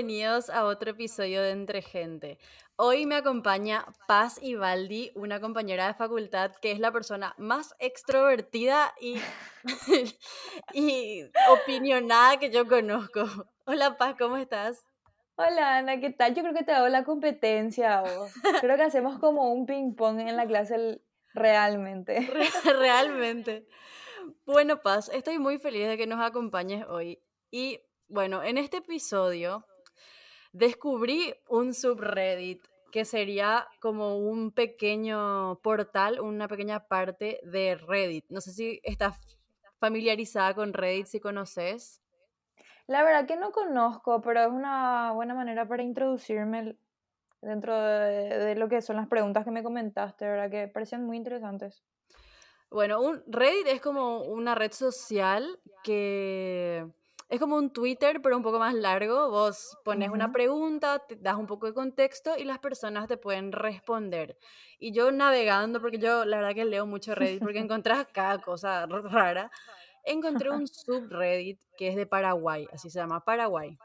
a 0.00 0.02
bienvenidos 0.02 0.48
a 0.48 0.64
otro 0.64 0.92
episodio 0.92 1.42
de 1.42 1.50
Entre 1.50 1.82
Gente. 1.82 2.38
Hoy 2.76 3.04
me 3.04 3.16
acompaña 3.16 3.84
Paz 4.08 4.42
Ibaldi, 4.42 5.12
una 5.14 5.42
compañera 5.42 5.88
de 5.88 5.92
facultad 5.92 6.52
que 6.62 6.72
es 6.72 6.80
la 6.80 6.90
persona 6.90 7.34
más 7.36 7.74
extrovertida 7.78 8.94
y, 8.98 9.16
y 10.72 11.24
opinionada 11.50 12.38
que 12.38 12.50
yo 12.50 12.66
conozco. 12.66 13.26
Hola 13.66 13.98
Paz, 13.98 14.14
¿cómo 14.18 14.38
estás? 14.38 14.86
Hola 15.36 15.76
Ana, 15.76 16.00
¿qué 16.00 16.08
tal? 16.08 16.34
Yo 16.34 16.40
creo 16.44 16.54
que 16.54 16.64
te 16.64 16.72
hago 16.72 16.88
la 16.88 17.04
competencia. 17.04 18.00
vos. 18.00 18.32
Creo 18.62 18.76
que 18.78 18.84
hacemos 18.84 19.18
como 19.18 19.52
un 19.52 19.66
ping 19.66 19.94
pong 19.94 20.18
en 20.20 20.34
la 20.34 20.46
clase 20.46 21.02
realmente. 21.34 22.20
Realmente. 22.64 23.66
Bueno, 24.46 24.80
Paz, 24.80 25.10
estoy 25.12 25.38
muy 25.38 25.58
feliz 25.58 25.88
de 25.88 25.98
que 25.98 26.06
nos 26.06 26.20
acompañes 26.20 26.86
hoy. 26.88 27.22
Y 27.50 27.80
bueno, 28.08 28.42
en 28.42 28.56
este 28.56 28.78
episodio 28.78 29.66
descubrí 30.52 31.34
un 31.48 31.74
subreddit 31.74 32.62
que 32.90 33.04
sería 33.04 33.68
como 33.80 34.18
un 34.18 34.50
pequeño 34.50 35.60
portal, 35.62 36.20
una 36.20 36.48
pequeña 36.48 36.88
parte 36.88 37.40
de 37.44 37.76
Reddit. 37.76 38.26
No 38.28 38.40
sé 38.40 38.52
si 38.52 38.80
estás 38.82 39.16
familiarizada 39.78 40.54
con 40.54 40.72
Reddit, 40.72 41.06
si 41.06 41.20
conoces. 41.20 42.00
La 42.86 43.04
verdad 43.04 43.26
que 43.26 43.36
no 43.36 43.52
conozco, 43.52 44.20
pero 44.20 44.40
es 44.40 44.48
una 44.48 45.12
buena 45.12 45.34
manera 45.34 45.66
para 45.68 45.82
introducirme 45.82 46.76
dentro 47.40 47.80
de, 47.80 48.38
de 48.38 48.54
lo 48.56 48.68
que 48.68 48.82
son 48.82 48.96
las 48.96 49.06
preguntas 49.06 49.44
que 49.44 49.52
me 49.52 49.62
comentaste, 49.62 50.26
¿verdad? 50.26 50.50
Que 50.50 50.68
parecían 50.68 51.04
muy 51.04 51.16
interesantes. 51.16 51.84
Bueno, 52.70 53.00
un 53.00 53.22
Reddit 53.26 53.66
es 53.66 53.80
como 53.80 54.22
una 54.22 54.54
red 54.54 54.72
social 54.72 55.58
que 55.82 56.86
es 57.30 57.38
como 57.38 57.56
un 57.56 57.72
Twitter, 57.72 58.20
pero 58.20 58.36
un 58.36 58.42
poco 58.42 58.58
más 58.58 58.74
largo. 58.74 59.30
Vos 59.30 59.78
pones 59.84 60.10
una 60.10 60.32
pregunta, 60.32 60.98
te 60.98 61.14
das 61.14 61.36
un 61.36 61.46
poco 61.46 61.66
de 61.66 61.72
contexto 61.72 62.36
y 62.36 62.44
las 62.44 62.58
personas 62.58 63.06
te 63.06 63.16
pueden 63.16 63.52
responder. 63.52 64.36
Y 64.80 64.92
yo 64.92 65.12
navegando, 65.12 65.80
porque 65.80 65.98
yo 65.98 66.24
la 66.24 66.38
verdad 66.38 66.54
que 66.54 66.64
leo 66.64 66.86
mucho 66.86 67.14
Reddit, 67.14 67.40
porque 67.40 67.58
encontrás 67.70 68.08
cada 68.12 68.38
cosa 68.38 68.84
rara, 68.86 69.50
encontré 70.04 70.50
un 70.50 70.66
subreddit 70.66 71.60
que 71.78 71.88
es 71.88 71.96
de 71.96 72.04
Paraguay, 72.04 72.66
así 72.72 72.90
se 72.90 72.98
llama 72.98 73.24
Paraguay. 73.24 73.78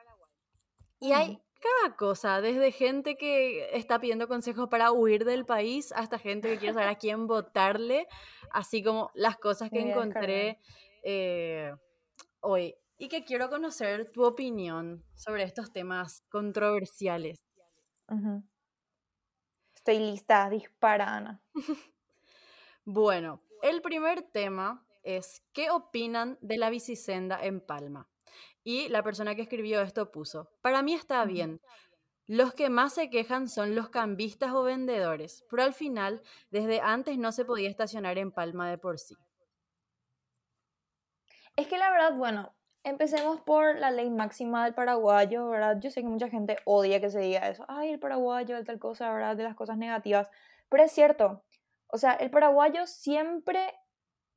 Y 0.99 1.11
hay 1.11 1.39
cada 1.61 1.95
cosa, 1.95 2.41
desde 2.41 2.71
gente 2.71 3.15
que 3.15 3.69
está 3.77 3.99
pidiendo 3.99 4.27
consejos 4.27 4.69
para 4.69 4.91
huir 4.91 5.23
del 5.23 5.45
país 5.45 5.91
hasta 5.91 6.17
gente 6.17 6.49
que 6.49 6.57
quiere 6.57 6.73
saber 6.73 6.89
a 6.89 6.95
quién 6.99 7.27
votarle, 7.27 8.07
así 8.49 8.81
como 8.81 9.11
las 9.13 9.37
cosas 9.37 9.69
que 9.69 9.81
encontré 9.81 10.57
eh, 11.03 11.71
hoy. 12.41 12.75
Y 12.97 13.09
que 13.09 13.23
quiero 13.25 13.49
conocer 13.49 14.11
tu 14.11 14.23
opinión 14.25 15.03
sobre 15.15 15.43
estos 15.43 15.71
temas 15.71 16.21
controversiales. 16.29 17.37
Estoy 19.75 19.99
lista, 19.99 20.49
dispara 20.49 21.15
Ana. 21.15 21.41
Bueno, 22.87 23.41
el 23.61 23.81
primer 23.81 24.21
tema 24.21 24.85
es 25.01 25.43
¿qué 25.53 25.71
opinan 25.71 26.37
de 26.41 26.57
la 26.57 26.69
bicisenda 26.69 27.43
en 27.43 27.59
Palma? 27.59 28.07
Y 28.63 28.89
la 28.89 29.01
persona 29.03 29.35
que 29.35 29.41
escribió 29.41 29.81
esto 29.81 30.11
puso, 30.11 30.51
para 30.61 30.83
mí 30.83 30.93
está 30.93 31.25
bien. 31.25 31.61
Los 32.27 32.53
que 32.53 32.69
más 32.69 32.93
se 32.93 33.09
quejan 33.09 33.49
son 33.49 33.75
los 33.75 33.89
cambistas 33.89 34.53
o 34.53 34.63
vendedores, 34.63 35.45
pero 35.49 35.63
al 35.63 35.73
final, 35.73 36.21
desde 36.51 36.81
antes 36.81 37.17
no 37.17 37.31
se 37.31 37.45
podía 37.45 37.69
estacionar 37.69 38.19
en 38.19 38.31
Palma 38.31 38.69
de 38.69 38.77
por 38.77 38.99
sí. 38.99 39.15
Es 41.57 41.67
que 41.67 41.77
la 41.77 41.89
verdad, 41.91 42.13
bueno, 42.15 42.55
empecemos 42.85 43.41
por 43.41 43.77
la 43.77 43.91
ley 43.91 44.09
máxima 44.09 44.63
del 44.63 44.75
paraguayo, 44.75 45.49
¿verdad? 45.49 45.77
Yo 45.79 45.89
sé 45.89 46.01
que 46.01 46.07
mucha 46.07 46.29
gente 46.29 46.57
odia 46.65 47.01
que 47.01 47.09
se 47.09 47.19
diga 47.19 47.49
eso. 47.49 47.65
Ay, 47.67 47.89
el 47.89 47.99
paraguayo, 47.99 48.55
el 48.55 48.63
tal 48.63 48.79
cosa, 48.79 49.11
¿verdad? 49.11 49.35
De 49.35 49.43
las 49.43 49.55
cosas 49.55 49.77
negativas. 49.77 50.29
Pero 50.69 50.83
es 50.83 50.91
cierto. 50.91 51.43
O 51.87 51.97
sea, 51.97 52.13
el 52.13 52.29
paraguayo 52.29 52.85
siempre, 52.85 53.73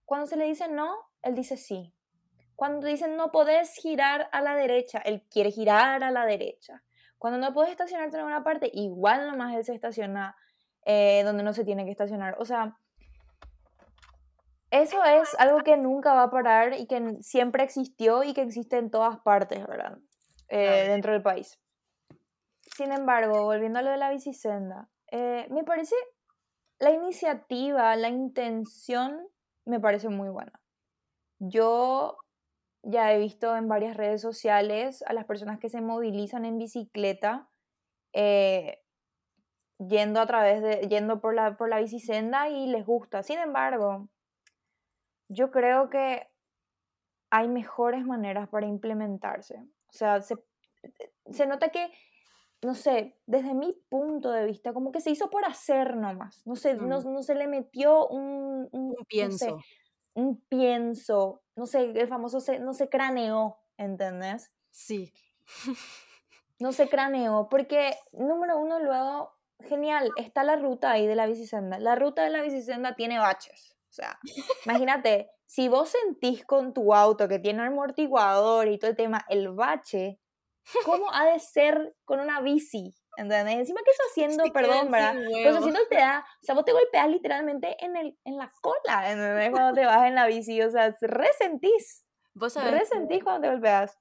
cuando 0.06 0.26
se 0.26 0.36
le 0.36 0.46
dice 0.46 0.68
no, 0.68 0.96
él 1.22 1.34
dice 1.34 1.56
sí. 1.58 1.94
Cuando 2.56 2.86
dicen 2.86 3.16
no 3.16 3.30
podés 3.30 3.74
girar 3.74 4.28
a 4.32 4.40
la 4.40 4.56
derecha, 4.56 4.98
él 5.04 5.22
quiere 5.30 5.50
girar 5.50 6.02
a 6.02 6.10
la 6.10 6.24
derecha. 6.24 6.82
Cuando 7.18 7.38
no 7.38 7.52
puedes 7.52 7.70
estacionarte 7.70 8.16
en 8.16 8.24
una 8.24 8.42
parte, 8.42 8.70
igual 8.72 9.26
nomás 9.26 9.54
él 9.54 9.64
se 9.64 9.74
estaciona 9.74 10.36
eh, 10.86 11.22
donde 11.24 11.42
no 11.42 11.52
se 11.52 11.64
tiene 11.64 11.84
que 11.84 11.90
estacionar. 11.90 12.36
O 12.38 12.46
sea, 12.46 12.78
eso 14.70 15.02
es 15.04 15.34
algo 15.38 15.60
que 15.60 15.76
nunca 15.76 16.14
va 16.14 16.24
a 16.24 16.30
parar 16.30 16.74
y 16.74 16.86
que 16.86 17.16
siempre 17.22 17.64
existió 17.64 18.22
y 18.22 18.34
que 18.34 18.42
existe 18.42 18.76
en 18.76 18.90
todas 18.90 19.18
partes, 19.20 19.66
¿verdad? 19.66 19.98
Eh, 20.48 20.86
dentro 20.88 21.12
del 21.12 21.22
país. 21.22 21.58
Sin 22.76 22.92
embargo, 22.92 23.44
volviendo 23.44 23.78
a 23.78 23.82
lo 23.82 23.90
de 23.90 23.96
la 23.96 24.10
bicisenda, 24.10 24.88
eh, 25.10 25.46
me 25.50 25.64
parece 25.64 25.96
la 26.78 26.90
iniciativa, 26.90 27.96
la 27.96 28.08
intención, 28.08 29.26
me 29.64 29.80
parece 29.80 30.08
muy 30.08 30.28
buena. 30.28 30.52
Yo 31.38 32.18
ya 32.82 33.12
he 33.12 33.18
visto 33.18 33.56
en 33.56 33.68
varias 33.68 33.96
redes 33.96 34.20
sociales 34.20 35.02
a 35.06 35.12
las 35.12 35.24
personas 35.24 35.58
que 35.58 35.68
se 35.68 35.80
movilizan 35.80 36.44
en 36.44 36.58
bicicleta 36.58 37.48
eh, 38.12 38.80
yendo 39.78 40.20
a 40.20 40.26
través 40.26 40.62
de, 40.62 40.88
yendo 40.88 41.20
por 41.20 41.34
la, 41.34 41.56
por 41.56 41.68
la 41.68 41.78
bicisenda 41.78 42.48
y 42.48 42.66
les 42.66 42.84
gusta. 42.84 43.22
Sin 43.22 43.38
embargo, 43.38 44.08
yo 45.28 45.50
creo 45.50 45.90
que 45.90 46.28
hay 47.30 47.48
mejores 47.48 48.04
maneras 48.04 48.48
para 48.48 48.66
implementarse. 48.66 49.56
O 49.88 49.92
sea, 49.92 50.20
se, 50.22 50.36
se 51.30 51.46
nota 51.46 51.70
que, 51.70 51.90
no 52.62 52.74
sé, 52.74 53.18
desde 53.26 53.54
mi 53.54 53.74
punto 53.88 54.30
de 54.32 54.46
vista, 54.46 54.72
como 54.72 54.92
que 54.92 55.00
se 55.00 55.10
hizo 55.10 55.30
por 55.30 55.44
hacer 55.44 55.96
nomás. 55.96 56.46
No 56.46 56.56
se, 56.56 56.74
no, 56.76 57.00
Mm, 57.00 57.12
no 57.12 57.22
se 57.22 57.34
le 57.34 57.48
metió 57.48 58.08
un, 58.08 58.68
un, 58.72 58.96
un 58.98 59.06
no 59.22 59.28
sé, 59.30 59.54
pienso. 59.54 59.66
un 60.14 60.40
pienso, 60.48 61.42
no 61.56 61.66
sé, 61.66 61.84
el 61.92 62.08
famoso, 62.08 62.40
se, 62.40 62.60
no 62.60 62.74
se 62.74 62.88
craneó, 62.88 63.58
¿entendés? 63.78 64.52
Sí. 64.70 65.12
No 66.60 66.72
se 66.72 66.88
craneó, 66.88 67.48
porque 67.48 67.96
número 68.12 68.58
uno, 68.58 68.80
luego, 68.80 69.32
genial, 69.60 70.12
está 70.16 70.42
la 70.44 70.56
ruta 70.56 70.90
ahí 70.90 71.06
de 71.06 71.14
la 71.14 71.26
bicisenda. 71.26 71.78
La 71.78 71.94
ruta 71.94 72.24
de 72.24 72.30
la 72.30 72.42
bicisenda 72.42 72.96
tiene 72.96 73.18
baches. 73.20 73.77
Sea, 73.98 74.18
imagínate, 74.64 75.30
si 75.46 75.68
vos 75.68 75.90
sentís 75.90 76.44
con 76.44 76.72
tu 76.74 76.94
auto 76.94 77.28
que 77.28 77.38
tiene 77.38 77.62
amortiguador 77.62 78.68
y 78.68 78.78
todo 78.78 78.90
el 78.90 78.96
tema, 78.96 79.24
el 79.28 79.50
bache, 79.50 80.20
¿cómo 80.82 81.12
ha 81.12 81.26
de 81.26 81.40
ser 81.40 81.96
con 82.04 82.20
una 82.20 82.40
bici? 82.40 82.94
¿Entendés? 83.16 83.56
Encima 83.56 83.80
que 83.84 83.90
eso 83.90 84.02
haciendo, 84.10 84.52
perdón, 84.52 84.90
¿verdad? 84.92 85.16
Pues 85.42 85.56
haciendo 85.56 85.80
te 85.90 85.96
da, 85.96 86.24
o 86.42 86.44
sea, 86.46 86.54
vos 86.54 86.64
te 86.64 86.72
golpeas 86.72 87.08
literalmente 87.10 87.76
en, 87.84 87.96
el, 87.96 88.18
en 88.24 88.36
la 88.38 88.52
cola, 88.62 89.10
¿entendés? 89.12 89.50
Cuando 89.50 89.74
te 89.74 89.86
vas 89.86 90.06
en 90.06 90.14
la 90.14 90.26
bici, 90.26 90.62
o 90.62 90.70
sea, 90.70 90.94
resentís, 91.02 92.06
Vos 92.34 92.54
sabés 92.54 92.82
resentís 92.88 93.24
cuando 93.24 93.42
te 93.48 93.52
golpeas. 93.54 93.98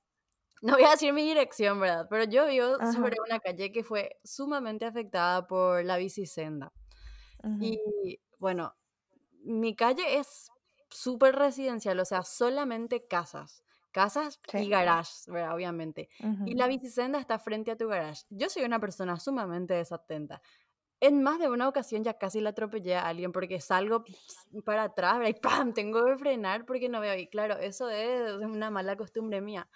No 0.61 0.73
voy 0.73 0.83
a 0.85 0.91
decir 0.91 1.13
mi 1.13 1.23
dirección, 1.23 1.79
¿verdad? 1.79 2.07
Pero 2.09 2.23
yo 2.25 2.47
vivo 2.47 2.79
Ajá. 2.79 2.79
sobre 2.83 3.17
una 3.25 3.39
calle 3.39 3.71
que 3.71 3.83
fue 3.83 4.19
sumamente 4.23 4.85
afectada 4.85 5.45
por 5.47 5.83
la 5.85 5.97
bicisenda. 5.97 6.73
ujú, 7.43 7.77
Y 7.99 8.21
bueno, 8.39 8.76
mi 9.47 9.75
calle 9.75 10.17
es 10.17 10.51
súper 10.89 11.35
residencial, 11.35 11.99
o 11.99 12.05
sea, 12.05 12.23
solamente 12.23 13.07
casas. 13.07 13.63
Casas 13.91 14.39
y 14.53 14.69
garages, 14.69 15.25
¿verdad? 15.27 15.55
Obviamente. 15.55 16.09
Y 16.45 16.53
la 16.53 16.67
bicisenda 16.67 17.19
está 17.19 17.39
frente 17.39 17.71
a 17.71 17.77
tu 17.77 17.87
garage. 17.87 18.25
Yo 18.29 18.47
soy 18.49 18.63
una 18.63 18.79
persona 18.79 19.19
sumamente 19.19 19.73
desatenta. 19.73 20.41
En 20.99 21.23
más 21.23 21.39
de 21.39 21.49
una 21.49 21.67
ocasión 21.67 22.03
ya 22.03 22.15
casi 22.15 22.39
la 22.39 22.49
atropellé 22.49 22.95
a 22.95 23.07
alguien 23.07 23.31
porque 23.31 23.59
salgo 23.59 24.03
para 24.65 24.83
atrás, 24.83 25.17
¿verdad? 25.17 25.29
Y 25.29 25.39
¡pam! 25.39 25.73
Tengo 25.73 26.05
que 26.05 26.17
frenar 26.17 26.65
porque 26.65 26.89
no 26.89 26.99
veo. 26.99 27.15
Y 27.17 27.27
claro, 27.27 27.57
eso 27.57 27.89
es 27.89 28.33
una 28.33 28.69
mala 28.69 28.95
costumbre 28.97 29.41
mía. 29.41 29.67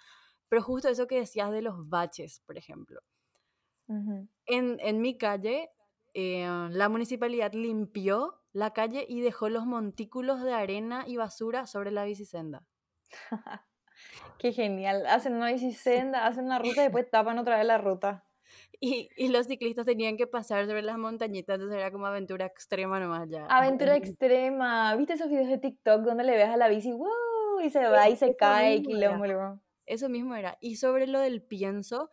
Pero 0.48 0.62
justo 0.62 0.88
eso 0.88 1.06
que 1.08 1.18
decías 1.18 1.50
de 1.50 1.62
los 1.62 1.88
baches, 1.88 2.40
por 2.46 2.56
ejemplo. 2.56 3.00
En, 4.46 4.78
en 4.80 5.00
mi 5.00 5.18
calle, 5.18 5.70
eh, 6.14 6.46
la 6.70 6.88
municipalidad 6.88 7.52
limpió 7.54 8.41
la 8.52 8.72
calle 8.72 9.06
y 9.08 9.20
dejó 9.20 9.48
los 9.48 9.66
montículos 9.66 10.42
de 10.42 10.52
arena 10.52 11.04
y 11.06 11.16
basura 11.16 11.66
sobre 11.66 11.90
la 11.90 12.04
bicisenda. 12.04 12.64
Qué 14.38 14.52
genial. 14.52 15.06
Hacen 15.06 15.34
una 15.34 15.52
bicisenda, 15.52 16.26
hacen 16.26 16.46
una 16.46 16.58
ruta 16.58 16.80
y 16.82 16.84
después 16.84 17.08
tapan 17.10 17.38
otra 17.38 17.56
vez 17.56 17.66
la 17.66 17.78
ruta. 17.78 18.24
Y, 18.80 19.08
y 19.16 19.28
los 19.28 19.46
ciclistas 19.46 19.86
tenían 19.86 20.16
que 20.16 20.26
pasar 20.26 20.66
sobre 20.66 20.82
las 20.82 20.98
montañitas, 20.98 21.54
entonces 21.54 21.78
era 21.78 21.92
como 21.92 22.06
aventura 22.06 22.46
extrema 22.46 22.98
nomás 22.98 23.28
ya. 23.28 23.46
Aventura 23.46 23.96
extrema. 23.96 24.94
¿Viste 24.96 25.12
esos 25.14 25.28
videos 25.28 25.48
de 25.48 25.58
TikTok 25.58 26.02
donde 26.02 26.24
le 26.24 26.36
ves 26.36 26.48
a 26.48 26.56
la 26.56 26.68
bici, 26.68 26.92
¡wow! 26.92 27.60
Y 27.62 27.70
se 27.70 27.88
va 27.88 28.08
y 28.08 28.16
se 28.16 28.26
Eso 28.26 28.36
cae 28.36 28.76
y 28.76 28.82
quilombo? 28.82 29.60
Eso 29.86 30.08
mismo 30.08 30.34
era. 30.34 30.58
Y 30.60 30.76
sobre 30.76 31.06
lo 31.06 31.20
del 31.20 31.42
pienso, 31.42 32.10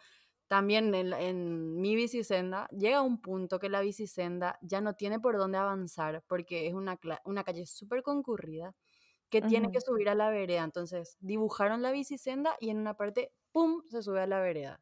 también 0.49 0.95
en, 0.95 1.79
mi 1.79 1.95
bicisenda, 1.95 2.67
llega 2.69 3.03
un 3.03 3.21
punto 3.21 3.59
que 3.59 3.69
la 3.69 3.81
bicisenda 3.81 4.57
ya 4.63 4.81
no 4.81 4.95
tiene 4.95 5.19
por 5.19 5.37
dónde 5.37 5.59
avanzar 5.59 6.23
porque 6.27 6.67
es 6.67 6.73
una, 6.73 6.99
una 7.23 7.43
calle 7.43 7.67
súper 7.67 8.01
concurrida 8.01 8.75
que 9.29 9.43
tiene 9.43 9.71
que 9.71 9.79
subir 9.79 10.09
a 10.09 10.15
la 10.15 10.31
vereda. 10.31 10.63
Entonces 10.63 11.17
dibujaron 11.19 11.83
la 11.83 11.91
bicisenda 11.91 12.57
y 12.59 12.71
en 12.71 12.79
una 12.79 12.95
parte, 12.95 13.31
¡pum!, 13.51 13.83
se 13.91 14.01
sube 14.01 14.21
a 14.21 14.25
la 14.25 14.39
vereda. 14.39 14.81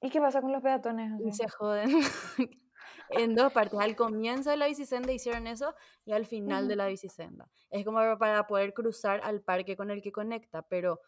¿Y 0.00 0.10
qué 0.10 0.20
pasa 0.20 0.40
con 0.40 0.50
los 0.50 0.62
peatones? 0.62 1.12
Y 1.24 1.32
se 1.32 1.48
joden. 1.48 1.88
en 3.10 3.36
dos 3.36 3.52
partes. 3.52 3.78
Al 3.78 3.94
comienzo 3.94 4.50
de 4.50 4.56
la 4.56 4.66
bicisenda 4.66 5.12
hicieron 5.12 5.46
eso 5.46 5.76
y 6.04 6.10
al 6.10 6.26
final 6.26 6.66
de 6.66 6.74
la 6.74 6.88
bicisenda. 6.88 7.48
Es 7.70 7.84
como 7.84 8.00
para 8.18 8.48
poder 8.48 8.74
cruzar 8.74 9.20
al 9.22 9.42
parque 9.42 9.76
con 9.76 9.92
el 9.92 10.02
que 10.02 10.10
conecta, 10.10 10.62
pero 10.62 11.00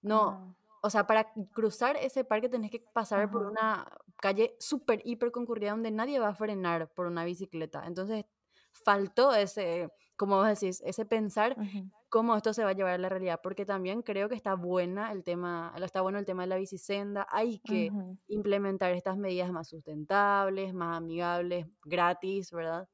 no, 0.00 0.56
o 0.82 0.90
sea, 0.90 1.06
para 1.06 1.32
cruzar 1.54 1.96
ese 1.96 2.24
parque 2.24 2.48
tenés 2.48 2.70
que 2.70 2.80
pasar 2.94 3.30
por 3.30 3.42
Ajá. 3.42 3.50
una 3.50 3.88
calle 4.20 4.56
súper, 4.60 5.02
hiper 5.04 5.30
concurrida 5.32 5.70
donde 5.72 5.90
nadie 5.90 6.20
va 6.20 6.28
a 6.28 6.34
frenar 6.34 6.92
por 6.94 7.06
una 7.06 7.24
bicicleta. 7.24 7.84
Entonces, 7.86 8.24
faltó 8.72 9.32
ese, 9.34 9.88
como 10.16 10.36
vos 10.36 10.48
decís, 10.48 10.82
ese 10.84 11.04
pensar 11.06 11.56
ujú, 11.56 11.90
cómo 12.08 12.36
esto 12.36 12.54
se 12.54 12.64
va 12.64 12.70
a 12.70 12.72
llevar 12.74 12.94
a 12.94 12.98
la 12.98 13.08
realidad, 13.08 13.40
porque 13.42 13.66
también 13.66 14.02
creo 14.02 14.28
que 14.28 14.34
está 14.34 14.54
buena 14.54 15.12
el 15.12 15.24
tema, 15.24 15.74
está 15.82 16.00
bueno 16.00 16.18
el 16.18 16.24
tema 16.26 16.42
de 16.44 16.48
la 16.48 16.56
bicisenda, 16.56 17.26
hay 17.30 17.58
que 17.60 17.92
ujú. 17.92 18.18
implementar 18.28 18.92
estas 18.92 19.16
medidas 19.18 19.50
más 19.52 19.68
sustentables, 19.68 20.72
más 20.74 20.96
amigables, 20.96 21.66
gratis, 21.84 22.50
¿verdad? 22.52 22.88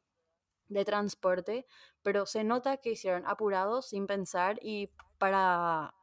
De 0.69 0.84
transporte, 0.84 1.66
pero 2.02 2.26
se 2.26 2.44
nota 2.44 2.78
que 2.78 2.92
hicieron 2.92 3.26
apurados, 3.26 3.88
sin 3.88 4.06
pensar 4.06 4.58
y 4.62 4.92
para, 5.19 5.94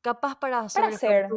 capaz 0.00 0.36
para 0.36 0.66
Para 0.66 0.88
hacer. 0.88 1.28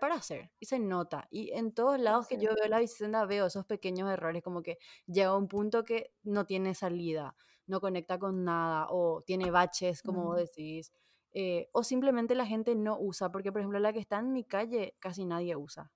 para 0.00 0.14
hacer, 0.14 0.50
y 0.58 0.66
se 0.66 0.78
nota. 0.78 1.26
Y 1.30 1.52
en 1.52 1.72
todos 1.72 1.98
lados 1.98 2.26
que 2.28 2.38
yo 2.38 2.54
veo 2.54 2.68
la 2.68 2.78
bicisenda 2.78 3.24
veo 3.26 3.46
esos 3.46 3.66
pequeños 3.66 4.10
errores, 4.10 4.42
como 4.42 4.62
que 4.62 4.78
llega 5.06 5.30
a 5.30 5.36
un 5.36 5.48
punto 5.48 5.84
que 5.84 6.12
no 6.22 6.46
tiene 6.46 6.74
salida, 6.74 7.36
no 7.66 7.80
conecta 7.80 8.18
con 8.18 8.44
nada, 8.44 8.86
o 8.90 9.22
tiene 9.22 9.50
baches, 9.50 10.02
como 10.02 10.24
vos 10.24 10.36
decís, 10.36 10.92
eh, 11.32 11.68
o 11.72 11.82
simplemente 11.82 12.34
la 12.34 12.46
gente 12.46 12.74
no 12.74 12.98
usa, 12.98 13.30
porque 13.32 13.52
por 13.52 13.60
ejemplo 13.60 13.78
la 13.78 13.92
que 13.92 14.00
está 14.00 14.18
en 14.18 14.32
mi 14.32 14.44
calle 14.44 14.94
casi 15.00 15.24
nadie 15.24 15.56
usa. 15.56 15.90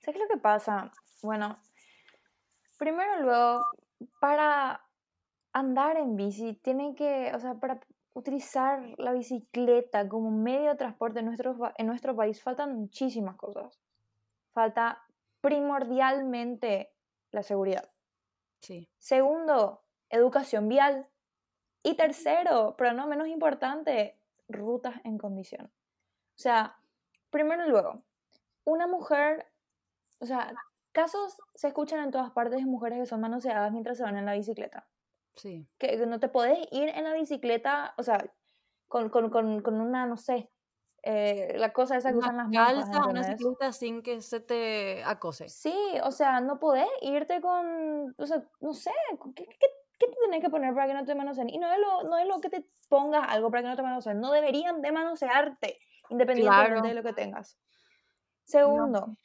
¿Sabes 0.00 0.20
lo 0.20 0.28
que 0.28 0.38
pasa? 0.38 0.92
Bueno, 1.22 1.58
primero 2.76 3.22
luego, 3.22 3.62
para 4.20 4.86
andar 5.52 5.96
en 5.96 6.16
bici, 6.16 6.54
tienen 6.62 6.94
que, 6.94 7.32
o 7.34 7.40
sea, 7.40 7.54
para 7.54 7.80
utilizar 8.14 8.94
la 8.98 9.12
bicicleta 9.12 10.08
como 10.08 10.30
medio 10.30 10.70
de 10.70 10.76
transporte 10.76 11.20
en 11.20 11.26
nuestro, 11.26 11.56
pa- 11.58 11.74
en 11.76 11.86
nuestro 11.86 12.16
país 12.16 12.42
faltan 12.42 12.74
muchísimas 12.76 13.36
cosas. 13.36 13.80
Falta 14.52 15.02
primordialmente 15.40 16.92
la 17.30 17.42
seguridad. 17.42 17.90
Sí, 18.60 18.88
Segundo, 18.98 19.82
educación 20.08 20.68
vial. 20.68 21.06
Y 21.82 21.96
tercero, 21.96 22.76
pero 22.78 22.94
no 22.94 23.06
menos 23.06 23.28
importante, 23.28 24.16
rutas 24.48 24.94
en 25.04 25.18
condición. 25.18 25.66
O 25.66 26.38
sea, 26.38 26.78
primero 27.30 27.66
y 27.66 27.68
luego, 27.68 28.02
una 28.64 28.86
mujer, 28.86 29.46
o 30.20 30.24
sea, 30.24 30.54
casos 30.92 31.36
se 31.54 31.68
escuchan 31.68 32.02
en 32.04 32.10
todas 32.10 32.30
partes 32.30 32.60
de 32.60 32.64
mujeres 32.66 33.00
que 33.00 33.06
son 33.06 33.20
manoseadas 33.20 33.70
mientras 33.72 33.98
se 33.98 34.04
van 34.04 34.16
en 34.16 34.24
la 34.24 34.32
bicicleta. 34.32 34.86
Sí. 35.36 35.66
Que 35.78 35.96
no 36.06 36.20
te 36.20 36.28
podés 36.28 36.58
ir 36.70 36.88
en 36.90 37.04
la 37.04 37.14
bicicleta, 37.14 37.94
o 37.98 38.02
sea, 38.02 38.18
con, 38.88 39.08
con, 39.10 39.30
con, 39.30 39.60
con 39.62 39.80
una, 39.80 40.06
no 40.06 40.16
sé, 40.16 40.50
eh, 41.02 41.54
la 41.58 41.72
cosa 41.72 41.96
esa 41.96 42.10
que 42.10 42.16
Una 42.16 42.26
usan 42.28 42.36
las 42.36 42.50
calza, 42.50 42.90
una 43.06 43.20
¿entendés? 43.20 43.38
ciclista 43.38 43.72
sin 43.72 44.02
que 44.02 44.20
se 44.22 44.40
te 44.40 45.02
acose. 45.04 45.48
Sí, 45.48 45.74
o 46.02 46.10
sea, 46.10 46.40
no 46.40 46.58
podés 46.58 46.88
irte 47.02 47.40
con, 47.40 48.14
o 48.16 48.26
sea, 48.26 48.42
no 48.60 48.72
sé, 48.72 48.90
¿qué, 49.34 49.44
qué, 49.46 49.56
qué 49.98 50.06
te 50.06 50.16
tenés 50.24 50.40
que 50.40 50.50
poner 50.50 50.74
para 50.74 50.86
que 50.86 50.94
no 50.94 51.04
te 51.04 51.14
manoseen? 51.14 51.50
Y 51.50 51.58
no 51.58 51.70
es, 51.72 51.78
lo, 51.78 52.04
no 52.04 52.16
es 52.18 52.26
lo 52.26 52.40
que 52.40 52.50
te 52.50 52.66
pongas 52.88 53.26
algo 53.28 53.50
para 53.50 53.62
que 53.62 53.68
no 53.68 53.76
te 53.76 53.82
manoseen, 53.82 54.20
no 54.20 54.30
deberían 54.32 54.80
de 54.80 54.92
manosearte, 54.92 55.78
independientemente 56.08 56.80
Claro. 56.80 56.88
de 56.88 56.94
lo 56.94 57.02
que 57.02 57.12
tengas. 57.12 57.58
No. 57.58 58.46
Segundo, 58.46 59.16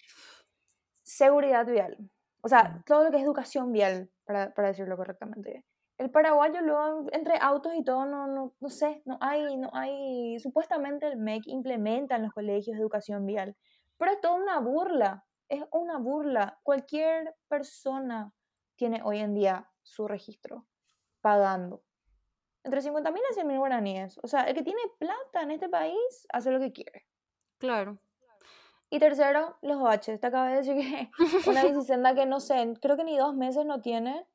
seguridad 1.04 1.66
vial. 1.66 1.98
O 2.42 2.48
sea, 2.48 2.74
Ujú. 2.76 2.84
todo 2.86 3.04
lo 3.04 3.12
que 3.12 3.18
es 3.18 3.24
educación 3.24 3.72
vial, 3.72 4.10
para, 4.26 4.54
para 4.54 4.70
decirlo 4.70 4.96
correctamente. 4.98 5.66
El 6.00 6.10
paraguayo 6.10 6.62
luego, 6.62 7.08
entre 7.12 7.38
autos 7.40 7.74
y 7.76 7.84
todo, 7.84 8.06
no, 8.06 8.26
no, 8.26 8.56
no 8.60 8.70
sé, 8.70 9.04
no 9.06 9.18
hay, 9.22 9.58
no 9.58 9.70
hay, 9.74 10.40
supuestamente 10.40 11.06
el 11.06 11.18
MEC 11.18 11.44
implementa 11.48 12.16
en 12.16 12.24
los 12.24 12.34
colegios 12.34 12.78
educación 12.78 13.26
vial, 13.26 13.56
pero 13.98 14.14
es 14.14 14.22
toda 14.22 14.36
una 14.36 14.60
burla, 14.62 15.26
es 15.50 15.64
una 15.72 15.98
burla. 15.98 16.58
Cualquier 16.64 17.36
persona 17.50 18.34
tiene 18.76 19.02
hoy 19.04 19.20
en 19.20 19.34
día 19.34 19.70
su 19.84 20.08
registro 20.08 20.66
pagando. 21.22 21.84
Entre 22.64 22.82
50 22.82 23.12
mil 23.12 23.22
y 23.30 23.34
100 23.34 23.48
mil 23.48 23.58
guaraníes. 23.58 24.20
O 24.24 24.28
sea, 24.28 24.44
el 24.44 24.56
que 24.56 24.64
tiene 24.64 24.80
plata 24.98 25.42
en 25.42 25.52
este 25.52 25.70
país 25.70 26.28
hace 26.32 26.52
lo 26.52 26.60
que 26.60 26.72
quiere. 26.72 27.06
Claro. 27.58 28.00
Y 28.90 29.00
tercero, 29.00 29.58
los 29.62 29.82
baches. 29.82 30.20
Te 30.20 30.28
acabé 30.28 30.52
de 30.52 30.56
decir 30.58 30.76
que 30.76 31.12
una 31.50 31.64
bicicenda 31.66 32.16
que 32.16 32.26
no 32.26 32.40
sé, 32.40 32.74
creo 32.82 32.98
que 32.98 33.04
ni 33.04 33.18
dos 33.18 33.36
meses 33.36 33.66
no 33.66 33.82
tiene. 33.82 34.26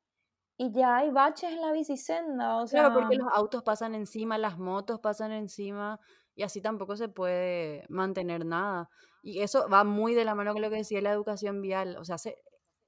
Y 0.57 0.71
ya 0.73 0.97
hay 0.97 1.11
baches 1.11 1.51
en 1.53 1.61
la 1.61 1.71
bicicenda. 1.71 2.57
O 2.61 2.67
sea, 2.67 2.83
Claro, 2.83 2.91
porque 2.91 3.15
los 3.15 3.27
autos 3.33 3.63
pasan 3.63 3.95
encima, 3.95 4.37
las 4.37 4.57
motos 4.57 4.99
pasan 4.99 5.31
encima 5.31 5.99
y 6.33 6.43
así 6.43 6.61
tampoco 6.61 6.95
se 6.97 7.07
puede 7.09 7.85
mantener 7.89 8.45
nada. 8.45 8.89
Y 9.21 9.41
eso 9.41 9.69
va 9.69 9.83
muy 9.83 10.13
de 10.15 10.25
la 10.25 10.35
mano 10.35 10.51
con 10.53 10.61
lo 10.61 10.69
que 10.69 10.77
decía 10.77 11.01
la 11.01 11.11
educación 11.11 11.61
vial. 11.61 11.95
O 11.97 12.03
sea, 12.03 12.17
se- 12.17 12.37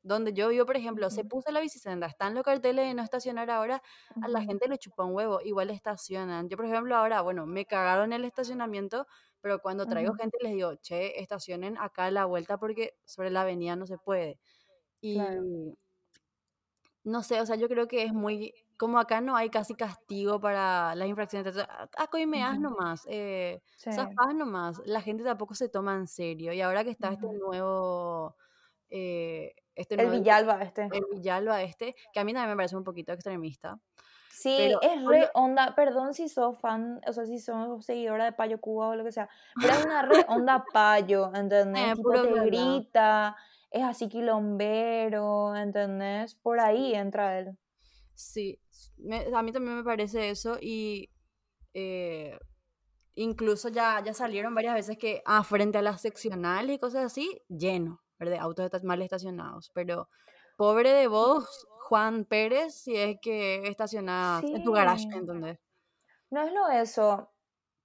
donde 0.02 0.34
yo 0.34 0.50
vivo, 0.50 0.66
por 0.66 0.78
ejemplo, 0.78 1.10
se 1.10 1.24
Ujú. 1.24 1.25
puso 1.25 1.52
la 1.52 1.60
bicicenda, 1.62 2.08
están 2.08 2.34
los 2.34 2.44
carteles 2.44 2.88
de 2.88 2.94
no 2.96 3.04
estacionar 3.04 3.50
ahora, 3.52 3.81
a 4.19 4.28
la 4.30 4.42
gente 4.42 4.68
le 4.68 4.78
chupa 4.78 5.04
un 5.04 5.14
huevo, 5.16 5.40
igual 5.44 5.69
estacionan. 5.69 6.50
Yo, 6.50 6.58
por 6.58 6.66
ejemplo, 6.66 6.96
ahora, 6.96 7.22
bueno, 7.22 7.46
me 7.46 7.66
cagaron 7.66 8.14
el 8.14 8.25
estacionamiento, 8.25 9.06
pero 9.42 9.60
cuando 9.60 9.86
traigo 9.88 10.12
ujú, 10.12 10.19
gente 10.19 10.38
les 10.42 10.54
digo, 10.54 10.75
che, 10.78 11.19
estacionen 11.22 11.78
acá 11.78 12.06
a 12.06 12.12
la 12.12 12.25
vuelta 12.25 12.58
porque 12.58 12.98
sobre 13.06 13.30
la 13.31 13.42
avenida 13.42 13.75
no 13.75 13.86
se 13.86 13.98
puede. 13.98 14.40
claro. 15.12 15.50
No 17.07 17.24
sé, 17.24 17.39
o 17.42 17.45
sea, 17.45 17.56
yo 17.56 17.69
creo 17.69 17.88
que 17.88 18.04
es 18.04 18.13
muy, 18.13 18.54
como 18.77 19.00
acá 19.00 19.21
no 19.21 19.36
hay 19.38 19.50
casi 19.50 19.75
castigo 19.75 20.42
para 20.42 20.94
las 20.95 21.07
infracciones, 21.07 21.56
"Ah, 21.57 21.89
ah, 21.98 22.07
coimeás 22.07 22.59
ujú, 22.59 22.59
nomás, 22.59 23.04
eh, 23.09 23.61
Sí. 23.76 23.92
zafás 23.92 24.35
nomás, 24.35 24.81
la 24.85 25.02
gente 25.02 25.23
tampoco 25.23 25.56
se 25.56 25.69
toma 25.69 25.95
en 25.95 26.07
serio. 26.07 26.52
Y 26.54 26.59
ahora 26.61 26.83
que 26.83 26.90
está 26.92 27.09
este 27.14 27.28
nuevo, 27.40 28.35
eh, 28.90 29.54
este 29.76 29.97
El 29.97 30.09
nuevo, 30.09 30.11
Villalba 30.11 30.61
este. 30.64 30.92
el 30.92 31.02
Villalba 31.11 31.64
este, 31.64 31.95
que 32.14 32.19
a 32.19 32.26
mí 32.26 32.33
también 32.33 32.52
me 32.52 32.57
parece 32.57 32.78
un 32.78 32.83
poquito 32.85 33.14
extremista, 33.14 33.80
Sí, 34.30 34.49
pero 34.56 34.81
es 34.81 35.06
re 35.06 35.30
onda, 35.33 35.73
perdón 35.76 36.14
si 36.14 36.28
sos 36.30 36.59
fan, 36.59 37.02
o 37.07 37.14
sea, 37.14 37.26
si 37.26 37.40
sos 37.40 37.85
seguidora 37.85 38.26
de 38.26 38.33
Payo 38.33 38.59
Cuba 38.59 38.90
o 38.90 38.95
lo 38.95 39.04
que 39.04 39.11
sea, 39.11 39.30
pero 39.59 39.76
es 39.76 39.80
una 39.80 40.02
re 40.04 40.26
onda 40.28 40.69
Payo, 40.71 41.31
¿entendés? 41.33 41.94
eh, 41.94 41.95
Tipo 41.95 42.19
te 42.19 42.35
grita, 42.42 43.35
es 43.71 43.83
así 43.83 44.09
quilombero, 44.09 45.56
¿entendés? 45.56 46.36
Por 46.36 46.59
ahí 46.59 46.94
Sí, 46.94 46.95
entra 46.95 47.40
él. 47.40 47.57
sí, 48.14 48.59
me- 48.97 49.28
a 49.36 49.42
mí 49.44 49.52
también 49.52 49.78
me 49.78 49.83
parece 49.83 50.30
eso 50.30 50.57
y 50.62 51.12
eh, 51.74 52.40
incluso 53.16 53.69
ya, 53.69 54.02
ya 54.04 54.14
salieron 54.14 54.56
varias 54.56 54.76
veces 54.76 54.97
que 54.97 55.21
ah, 55.26 55.44
frente 55.44 55.78
a 55.80 55.81
las 55.83 56.02
seccionales 56.02 56.78
y 56.78 56.80
cosas 56.80 57.06
así, 57.06 57.42
lleno, 57.50 58.04
¿verdad? 58.19 58.40
Autos 58.42 58.83
mal 58.83 59.02
estacionados, 59.04 59.71
pero 59.74 60.09
pobre 60.57 60.92
de 60.92 61.07
vos, 61.07 61.68
Juan 61.90 62.26
Pérez, 62.26 62.76
si 62.76 62.95
es 62.97 63.18
que 63.21 63.68
estacionas 63.69 64.52
en 64.54 64.64
tu 64.64 64.71
garage, 64.74 65.06
Sí, 65.06 65.14
¿entendés? 65.14 65.59
no 66.30 66.42
es 66.42 66.54
lo 66.54 66.68
eso. 66.69 67.31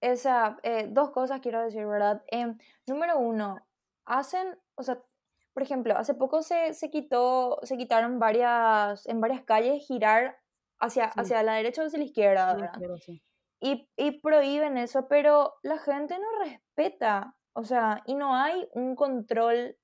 Esa, 0.01 0.59
eh, 0.65 0.89
dos 0.91 1.11
cosas 1.13 1.41
quiero 1.41 1.63
decir, 1.63 1.87
¿verdad? 1.87 2.23
Em, 2.29 2.59
número 2.87 3.19
uno, 3.19 3.67
hacen, 4.05 4.59
o 4.75 4.83
sea, 4.83 5.03
por 5.53 5.63
ejemplo, 5.63 5.97
hace 5.97 6.15
poco 6.15 6.43
se, 6.43 6.75
se 6.75 6.91
quitó, 6.91 7.59
se 7.63 7.77
quitaron 7.77 8.19
varias, 8.19 9.07
en 9.07 9.21
varias 9.21 9.43
calles 9.43 9.85
girar 9.87 10.39
hacia, 10.81 11.13
Sí, 11.13 11.21
hacia 11.21 11.43
la 11.43 11.55
derecha 11.55 11.83
o 11.83 11.87
hacia 11.87 11.99
la 11.99 12.05
izquierda, 12.05 12.55
¿verdad? 12.55 12.97
sí. 13.01 13.23
Y, 13.61 13.89
y 13.97 14.21
prohíben 14.21 14.77
eso, 14.77 15.07
pero 15.09 15.55
la 15.63 15.79
gente 15.79 16.19
no 16.19 16.45
respeta, 16.45 17.37
o 17.53 17.65
sea, 17.65 18.03
y 18.07 18.15
no 18.17 18.35
hay 18.35 18.69
un 18.73 18.97
control 18.97 19.77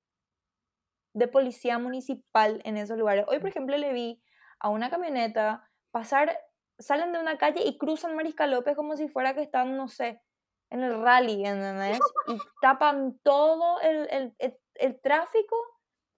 de 1.15 1.29
policía 1.29 1.79
municipal 1.79 2.61
en 2.65 2.77
esos 2.77 2.99
lugares. 2.99 3.25
Hoy, 3.29 3.39
por 3.39 3.51
ejemplo, 3.51 3.77
le 3.77 3.93
vi 3.93 4.23
a 4.59 4.69
una 4.69 4.91
camioneta 4.91 5.69
pasar, 5.93 6.37
salen 6.79 7.13
de 7.13 7.21
una 7.21 7.39
calle 7.39 7.63
y 7.65 7.79
cruzan 7.79 8.17
Mariscal 8.17 8.51
López 8.51 8.75
como 8.75 8.97
si 8.97 9.09
fuera 9.09 9.35
que 9.35 9.43
están, 9.43 9.77
no 9.77 9.89
sé, 9.89 10.23
en 10.71 10.83
el 10.83 11.01
rally, 11.01 11.45
¿entendés? 11.45 11.99
Y 12.29 12.39
tapan 12.61 13.19
todo 13.23 13.81
el, 13.81 14.09
el, 14.11 14.35
el, 14.39 14.59
el 14.79 15.01
tráfico, 15.01 15.57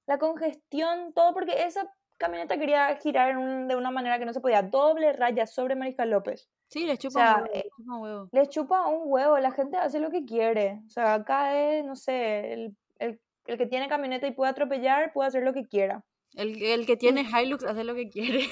la 0.06 0.18
congestión, 0.18 1.12
todo, 1.12 1.32
porque 1.34 1.64
esa 1.64 1.92
camioneta 2.18 2.58
quería 2.58 2.94
girar 2.96 3.30
en 3.30 3.38
un- 3.38 3.68
de 3.68 3.76
una 3.76 3.90
manera 3.90 4.18
que 4.18 4.26
no 4.26 4.32
se 4.32 4.40
podía. 4.40 4.62
Doble 4.62 5.12
raya 5.12 5.46
sobre 5.46 5.74
Mariscal 5.76 6.10
López. 6.10 6.48
Sí, 6.68 6.86
les 6.86 6.98
O 6.98 7.02
chupa 7.02 7.20
un 7.20 7.26
sea, 7.26 7.36
huevo, 7.42 7.54
eh, 7.54 7.62
les 7.64 7.70
chupa 7.76 7.94
un 7.96 8.02
huevo. 8.02 8.28
les 8.32 8.48
chupa 8.48 8.86
un 8.86 9.00
huevo, 9.04 9.38
la 9.38 9.50
gente 9.52 9.76
hace 9.76 9.98
lo 10.00 10.10
que 10.10 10.24
quiere. 10.24 10.80
O 10.86 10.90
sea, 10.90 11.14
acá 11.14 11.58
es, 11.58 11.84
no 11.84 11.96
sé, 11.96 12.52
el, 12.52 12.76
el, 12.98 13.20
el 13.46 13.58
que 13.58 13.66
tiene 13.66 13.88
camioneta 13.88 14.26
y 14.26 14.32
puede 14.32 14.50
atropellar, 14.50 15.12
puede 15.12 15.28
hacer 15.28 15.42
lo 15.42 15.52
que 15.52 15.64
quiera. 15.66 16.04
El, 16.34 16.62
el 16.62 16.86
que 16.86 16.96
tiene 16.96 17.22
Hilux 17.22 17.64
hace 17.64 17.82
lo 17.84 17.94
que 17.94 18.08
quiere. 18.08 18.42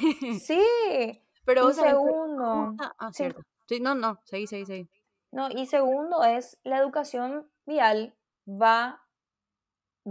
sí, 0.41 0.61
Pero 1.45 1.61
y 1.71 1.73
¿cómo 1.75 1.75
segundo? 1.75 2.75
Ah, 2.99 3.09
sí, 3.13 3.17
cierto. 3.19 3.43
Sí, 3.69 3.81
no, 3.81 3.95
no, 3.95 4.19
seguí, 4.25 4.47
seguí, 4.47 4.65
seguí. 4.67 4.89
no, 5.31 5.49
y 5.51 5.67
segundo 5.67 6.25
es 6.25 6.59
la 6.65 6.79
educación 6.79 7.51
vial 7.67 8.17
va 8.47 9.03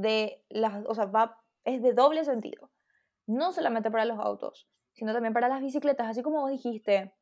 de 0.02 0.44
las, 0.50 0.86
o 0.86 0.94
sea, 0.94 1.06
va, 1.06 1.42
es 1.64 1.82
de 1.82 1.94
doble 1.94 2.24
sentido. 2.24 2.72
No 3.26 3.52
solamente 3.52 3.92
para 3.92 4.06
los 4.06 4.20
autos, 4.20 4.70
sino 4.94 5.14
también 5.14 5.34
para 5.34 5.50
las 5.50 5.62
bicicletas, 5.62 6.08
así 6.08 6.22
como 6.22 6.42
vos 6.42 6.52
dijiste. 6.52 7.14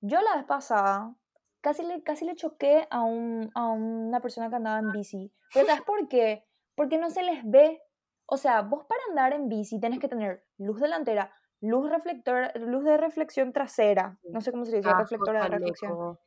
Yo 0.00 0.20
la 0.20 0.36
vez 0.36 0.44
pasada 0.44 1.14
casi 1.60 1.82
le, 1.82 2.02
casi 2.02 2.24
le 2.24 2.36
choqué 2.36 2.86
a, 2.90 3.02
un, 3.02 3.50
a 3.54 3.68
una 3.68 4.20
persona 4.20 4.48
que 4.48 4.56
andaba 4.56 4.78
en 4.78 4.92
bici. 4.92 5.32
Pero 5.52 5.66
¿sabes 5.66 5.82
por 5.82 6.08
qué? 6.08 6.46
Porque 6.74 6.98
no 6.98 7.10
se 7.10 7.22
les 7.22 7.42
ve. 7.44 7.82
O 8.26 8.36
sea, 8.36 8.62
vos 8.62 8.84
para 8.84 9.00
andar 9.08 9.32
en 9.32 9.48
bici 9.48 9.80
tenés 9.80 9.98
que 9.98 10.08
tener 10.08 10.44
luz 10.56 10.80
delantera, 10.80 11.34
luz 11.60 11.90
reflector, 11.90 12.52
luz 12.60 12.84
de 12.84 12.96
reflexión 12.96 13.52
trasera, 13.52 14.18
no 14.30 14.40
sé 14.40 14.52
cómo 14.52 14.64
se 14.64 14.76
dice, 14.76 14.88
Casco, 14.88 15.02
reflector 15.02 15.34
de 15.34 15.48
reflexión. 15.48 15.90
chaleco. 15.90 16.20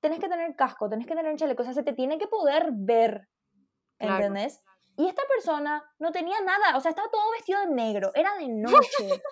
Tenés 0.00 0.20
que 0.20 0.28
tener 0.28 0.54
casco, 0.54 0.88
tenés 0.88 1.06
que 1.06 1.16
tener 1.16 1.34
chaleco, 1.34 1.62
o 1.62 1.64
sea, 1.64 1.74
se 1.74 1.82
te 1.82 1.92
tiene 1.92 2.18
que 2.18 2.28
poder 2.28 2.68
ver, 2.72 3.28
Claro. 3.98 4.34
Y 4.96 5.06
esta 5.08 5.22
persona 5.28 5.82
no 5.98 6.12
tenía 6.12 6.40
nada, 6.40 6.76
o 6.76 6.80
sea, 6.80 6.90
estaba 6.90 7.10
todo 7.10 7.32
vestido 7.32 7.60
de 7.60 7.66
negro, 7.66 8.12
era 8.14 8.34
de 8.36 8.48
noche. 8.48 9.22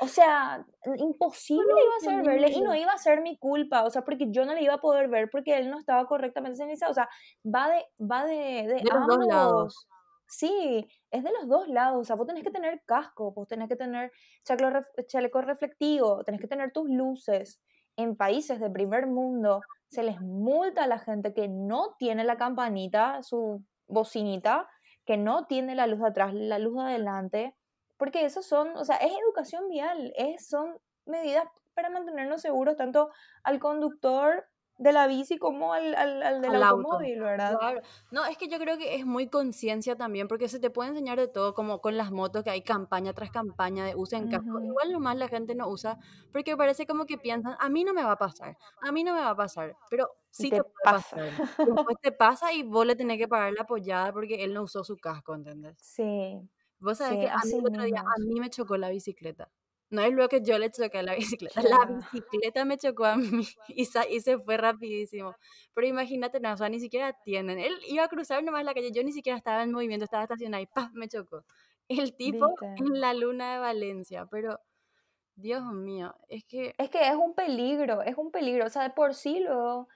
O 0.00 0.08
sea, 0.08 0.66
imposible 0.98 1.64
iba 1.70 1.96
a 1.96 2.00
ser 2.00 2.24
verle 2.24 2.50
y 2.50 2.60
no 2.60 2.74
iba 2.74 2.92
a 2.92 2.98
ser 2.98 3.20
mi 3.20 3.38
culpa, 3.38 3.84
o 3.84 3.90
sea, 3.90 4.02
porque 4.04 4.26
yo 4.30 4.44
no 4.44 4.52
le 4.52 4.62
iba 4.62 4.74
a 4.74 4.80
poder 4.80 5.08
ver 5.08 5.30
porque 5.30 5.56
él 5.56 5.70
no 5.70 5.78
estaba 5.78 6.06
correctamente 6.06 6.56
señalizado, 6.56 6.90
o 6.90 6.94
sea, 6.94 7.08
va 7.44 7.68
de, 7.68 7.84
va 8.04 8.24
de, 8.24 8.34
de, 8.34 8.74
De 8.82 8.82
los 8.82 9.06
dos 9.06 9.26
lados. 9.26 9.52
ambos. 9.52 9.88
Sí, 10.26 10.88
es 11.10 11.22
de 11.22 11.30
los 11.30 11.46
dos 11.46 11.68
lados, 11.68 12.00
o 12.00 12.04
sea, 12.04 12.16
vos 12.16 12.26
tenés 12.26 12.42
que 12.42 12.50
tener 12.50 12.82
casco, 12.84 13.32
vos 13.32 13.46
tenés 13.46 13.68
que 13.68 13.76
tener 13.76 14.10
chaleco, 14.44 14.80
chaleco 15.06 15.42
reflectivo, 15.42 16.24
tenés 16.24 16.40
que 16.40 16.48
tener 16.48 16.72
tus 16.72 16.88
luces. 16.88 17.60
En 17.96 18.16
países 18.16 18.58
de 18.58 18.70
primer 18.70 19.06
mundo 19.06 19.60
se 19.88 20.02
les 20.02 20.20
multa 20.20 20.84
a 20.84 20.86
la 20.86 20.98
gente 20.98 21.34
que 21.34 21.48
no 21.48 21.94
tiene 21.98 22.24
la 22.24 22.38
campanita, 22.38 23.22
su 23.22 23.62
bocinita, 23.86 24.66
que 25.04 25.16
no 25.16 25.46
tiene 25.46 25.74
la 25.74 25.86
luz 25.86 26.00
de 26.00 26.08
atrás, 26.08 26.32
la 26.34 26.58
luz 26.58 26.76
de 26.76 26.82
adelante, 26.82 27.54
porque 27.96 28.24
esos 28.24 28.46
son, 28.46 28.76
o 28.76 28.84
sea, 28.84 28.96
es 28.96 29.12
educación 29.12 29.68
vial, 29.68 30.12
es, 30.16 30.48
son 30.48 30.78
medidas 31.06 31.44
para 31.74 31.90
mantenernos 31.90 32.40
seguros 32.42 32.76
tanto 32.76 33.10
al 33.42 33.58
conductor 33.58 34.46
de 34.78 34.92
la 34.92 35.06
bici 35.06 35.38
como 35.38 35.72
al, 35.74 35.94
al, 35.94 36.22
al 36.22 36.40
del 36.42 36.54
Al 36.54 36.62
auto. 36.62 36.76
automóvil, 36.76 37.20
¿verdad? 37.20 37.56
Claro. 37.58 37.80
No, 38.10 38.24
es 38.24 38.36
que 38.36 38.48
yo 38.48 38.58
creo 38.58 38.78
que 38.78 38.94
es 38.96 39.06
muy 39.06 39.28
conciencia 39.28 39.96
también, 39.96 40.28
porque 40.28 40.48
se 40.48 40.58
te 40.58 40.70
puede 40.70 40.90
enseñar 40.90 41.18
de 41.18 41.28
todo, 41.28 41.54
como 41.54 41.80
con 41.80 41.96
las 41.96 42.10
motos, 42.10 42.42
que 42.44 42.50
hay 42.50 42.62
campaña 42.62 43.12
tras 43.12 43.30
campaña 43.30 43.84
de 43.84 43.94
usen 43.94 44.28
casco. 44.28 44.58
Ujú. 44.58 44.66
Igual 44.66 44.92
nomás 44.92 45.16
la 45.16 45.28
gente 45.28 45.54
no 45.54 45.68
usa, 45.68 45.98
porque 46.32 46.56
parece 46.56 46.86
como 46.86 47.06
que 47.06 47.18
piensan, 47.18 47.56
a 47.58 47.68
mí 47.68 47.84
no 47.84 47.94
me 47.94 48.02
va 48.02 48.12
a 48.12 48.18
pasar, 48.18 48.56
a 48.80 48.92
mí 48.92 49.04
no 49.04 49.12
me 49.14 49.20
va 49.20 49.30
a 49.30 49.36
pasar, 49.36 49.76
pero 49.90 50.08
sí 50.32 50.52
te 50.52 50.52
te, 50.52 50.62
puede 50.62 50.74
pasa. 50.82 51.16
pasar. 51.16 51.38
Después 51.64 51.96
te 52.02 52.12
pasa 52.12 52.52
y 52.52 52.62
vos 52.64 52.86
le 52.86 52.96
tenés 52.96 53.18
que 53.18 53.28
pagar 53.28 53.52
la 53.52 53.62
apoyada 53.62 54.12
porque 54.12 54.44
él 54.44 54.54
no 54.54 54.62
usó 54.64 54.84
su 54.84 54.98
casco, 54.98 55.34
¿entendés? 55.34 55.76
Sí, 55.76 56.48
Vos 56.78 56.98
sabés 56.98 57.18
Sí, 57.18 57.18
que 57.18 57.28
a 57.28 57.44
mí 57.44 57.52
el 57.58 57.66
otro 57.66 57.84
día, 57.84 58.00
a 58.00 58.18
mí 58.20 58.40
me 58.40 58.50
chocó 58.50 58.76
la 58.76 58.90
bicicleta. 58.90 59.50
No 59.90 60.02
es 60.02 60.12
lo 60.14 60.28
que 60.28 60.40
yo 60.42 60.58
le 60.58 60.70
choqué 60.70 60.98
a 60.98 61.02
la 61.02 61.14
bicicleta, 61.38 61.62
la 61.62 61.78
bicicleta 62.12 62.64
me 62.64 62.78
chocó 62.78 63.04
a 63.04 63.16
mí 63.16 63.46
y, 63.68 63.82
y 63.82 64.20
se 64.20 64.38
fue 64.38 64.56
rapidísimo. 64.56 65.36
Pero 65.74 65.86
imagínate, 65.86 66.40
no, 66.40 66.52
o 66.52 66.56
sea, 66.56 66.68
ni 66.68 66.80
siquiera 66.80 67.12
tienen. 67.24 67.58
Él 67.58 67.74
iba 67.88 68.04
a 68.04 68.08
cruzar 68.08 68.42
nomás 68.42 68.64
la 68.64 68.74
calle, 68.74 68.90
yo 68.92 69.04
ni 69.04 69.12
siquiera 69.12 69.36
estaba 69.38 69.62
en 69.62 69.72
movimiento, 69.72 70.04
estaba 70.04 70.24
estacionada 70.24 70.62
y 70.62 70.66
¡pam! 70.66 70.92
me 70.94 71.08
chocó. 71.08 71.44
El 71.88 72.16
tipo 72.16 72.46
¿Viste? 72.50 72.66
en 72.76 73.00
la 73.00 73.12
luna 73.14 73.54
de 73.54 73.58
Valencia, 73.60 74.26
pero 74.30 74.60
Dios 75.36 75.64
mío, 75.72 76.14
es 76.28 76.44
que 76.46 76.74
Es 76.78 76.90
que 76.90 77.06
es 77.08 77.14
un 77.14 77.34
peligro, 77.34 78.02
es 78.02 78.16
un 78.18 78.30
peligro. 78.30 78.66
O 78.66 78.70
sea, 78.70 78.82
de 78.82 78.90
por 78.90 79.14
sí 79.14 79.40
luego 79.40 79.88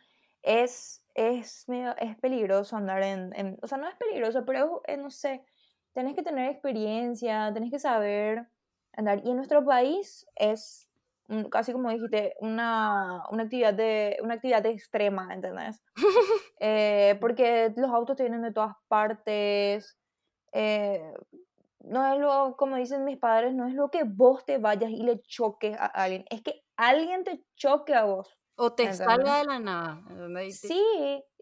es, 0.43 1.03
es, 1.15 1.65
medio- 1.69 1.97
es 1.99 2.17
peligroso 2.19 2.77
andar 2.77 3.03
en, 3.03 3.33
en- 3.37 3.59
O 3.63 3.67
sea, 3.67 3.79
no 3.79 3.89
es 3.89 3.97
peligroso, 3.97 4.45
pero 4.47 4.83
es, 4.87 4.95
eh, 4.95 4.99
no 4.99 5.11
sé, 5.11 5.43
tenés 5.95 6.15
que 6.15 6.23
tener 6.23 6.51
experiencia, 6.51 7.51
tenés 7.55 7.71
que 7.71 7.79
saber 7.79 8.47
andar. 8.95 9.21
Y 9.25 9.31
en 9.31 9.37
nuestro 9.37 9.65
país 9.65 10.27
es, 10.37 10.91
casi 11.51 11.73
como 11.73 11.91
dijiste, 11.91 12.35
una, 12.41 13.23
una, 13.31 13.43
actividad, 13.45 13.75
de, 13.75 14.19
una 14.23 14.35
actividad 14.35 14.65
extrema, 14.67 15.29
¿entendés? 15.33 15.83
Eh, 16.59 17.19
porque 17.21 17.73
los 17.77 17.91
autos 17.91 18.17
te 18.17 18.23
vienen 18.23 18.41
de 18.43 18.53
todas 18.53 18.75
partes. 18.89 19.99
eh, 20.53 21.13
no 21.81 22.13
es 22.13 22.19
lo, 22.21 22.57
como 22.57 22.77
dicen 22.77 23.05
mis 23.05 23.19
padres, 23.19 23.55
no 23.55 23.67
es 23.67 23.75
lo 23.75 23.91
que 23.91 24.05
vos 24.05 24.45
te 24.45 24.59
vayas 24.59 24.91
y 24.91 25.03
le 25.03 25.21
choques 25.23 25.77
a 25.79 25.87
alguien, 25.87 26.25
es 26.31 26.43
que 26.43 26.63
alguien 26.77 27.25
te 27.25 27.45
choque 27.57 27.95
a 27.95 28.05
vos. 28.05 28.29
O 28.57 28.73
te 28.73 28.85
¿entendés? 28.85 29.07
salga 29.07 29.39
de 29.39 29.45
la 29.45 29.59
nada. 29.59 30.03
Sí, 30.51 30.69
sí, 30.69 30.85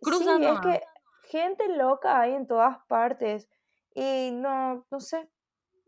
es 0.02 0.60
que 0.60 0.82
gente 1.24 1.68
loca 1.76 2.20
hay 2.20 2.34
en 2.34 2.46
todas 2.46 2.78
partes 2.88 3.48
y 3.94 4.30
no, 4.32 4.84
no 4.90 5.00
sé, 5.00 5.28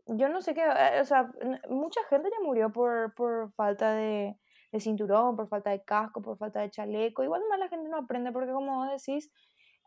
yo 0.07 0.29
no 0.29 0.41
sé 0.41 0.53
qué, 0.53 0.63
eh, 0.63 1.01
o 1.01 1.05
sea, 1.05 1.29
mucha 1.69 2.01
gente 2.09 2.29
ya 2.31 2.43
murió 2.45 2.71
por, 2.71 3.13
por 3.13 3.51
falta 3.53 3.91
de, 3.91 4.37
de 4.71 4.79
cinturón, 4.79 5.35
por 5.35 5.47
falta 5.49 5.71
de 5.71 5.83
casco, 5.83 6.21
por 6.21 6.37
falta 6.37 6.61
de 6.61 6.71
chaleco, 6.71 7.23
igual 7.23 7.41
nomás 7.41 7.59
la 7.59 7.69
gente 7.69 7.89
no 7.89 7.97
aprende 7.97 8.31
porque 8.31 8.51
como 8.51 8.77
vos 8.77 8.89
decís, 8.89 9.29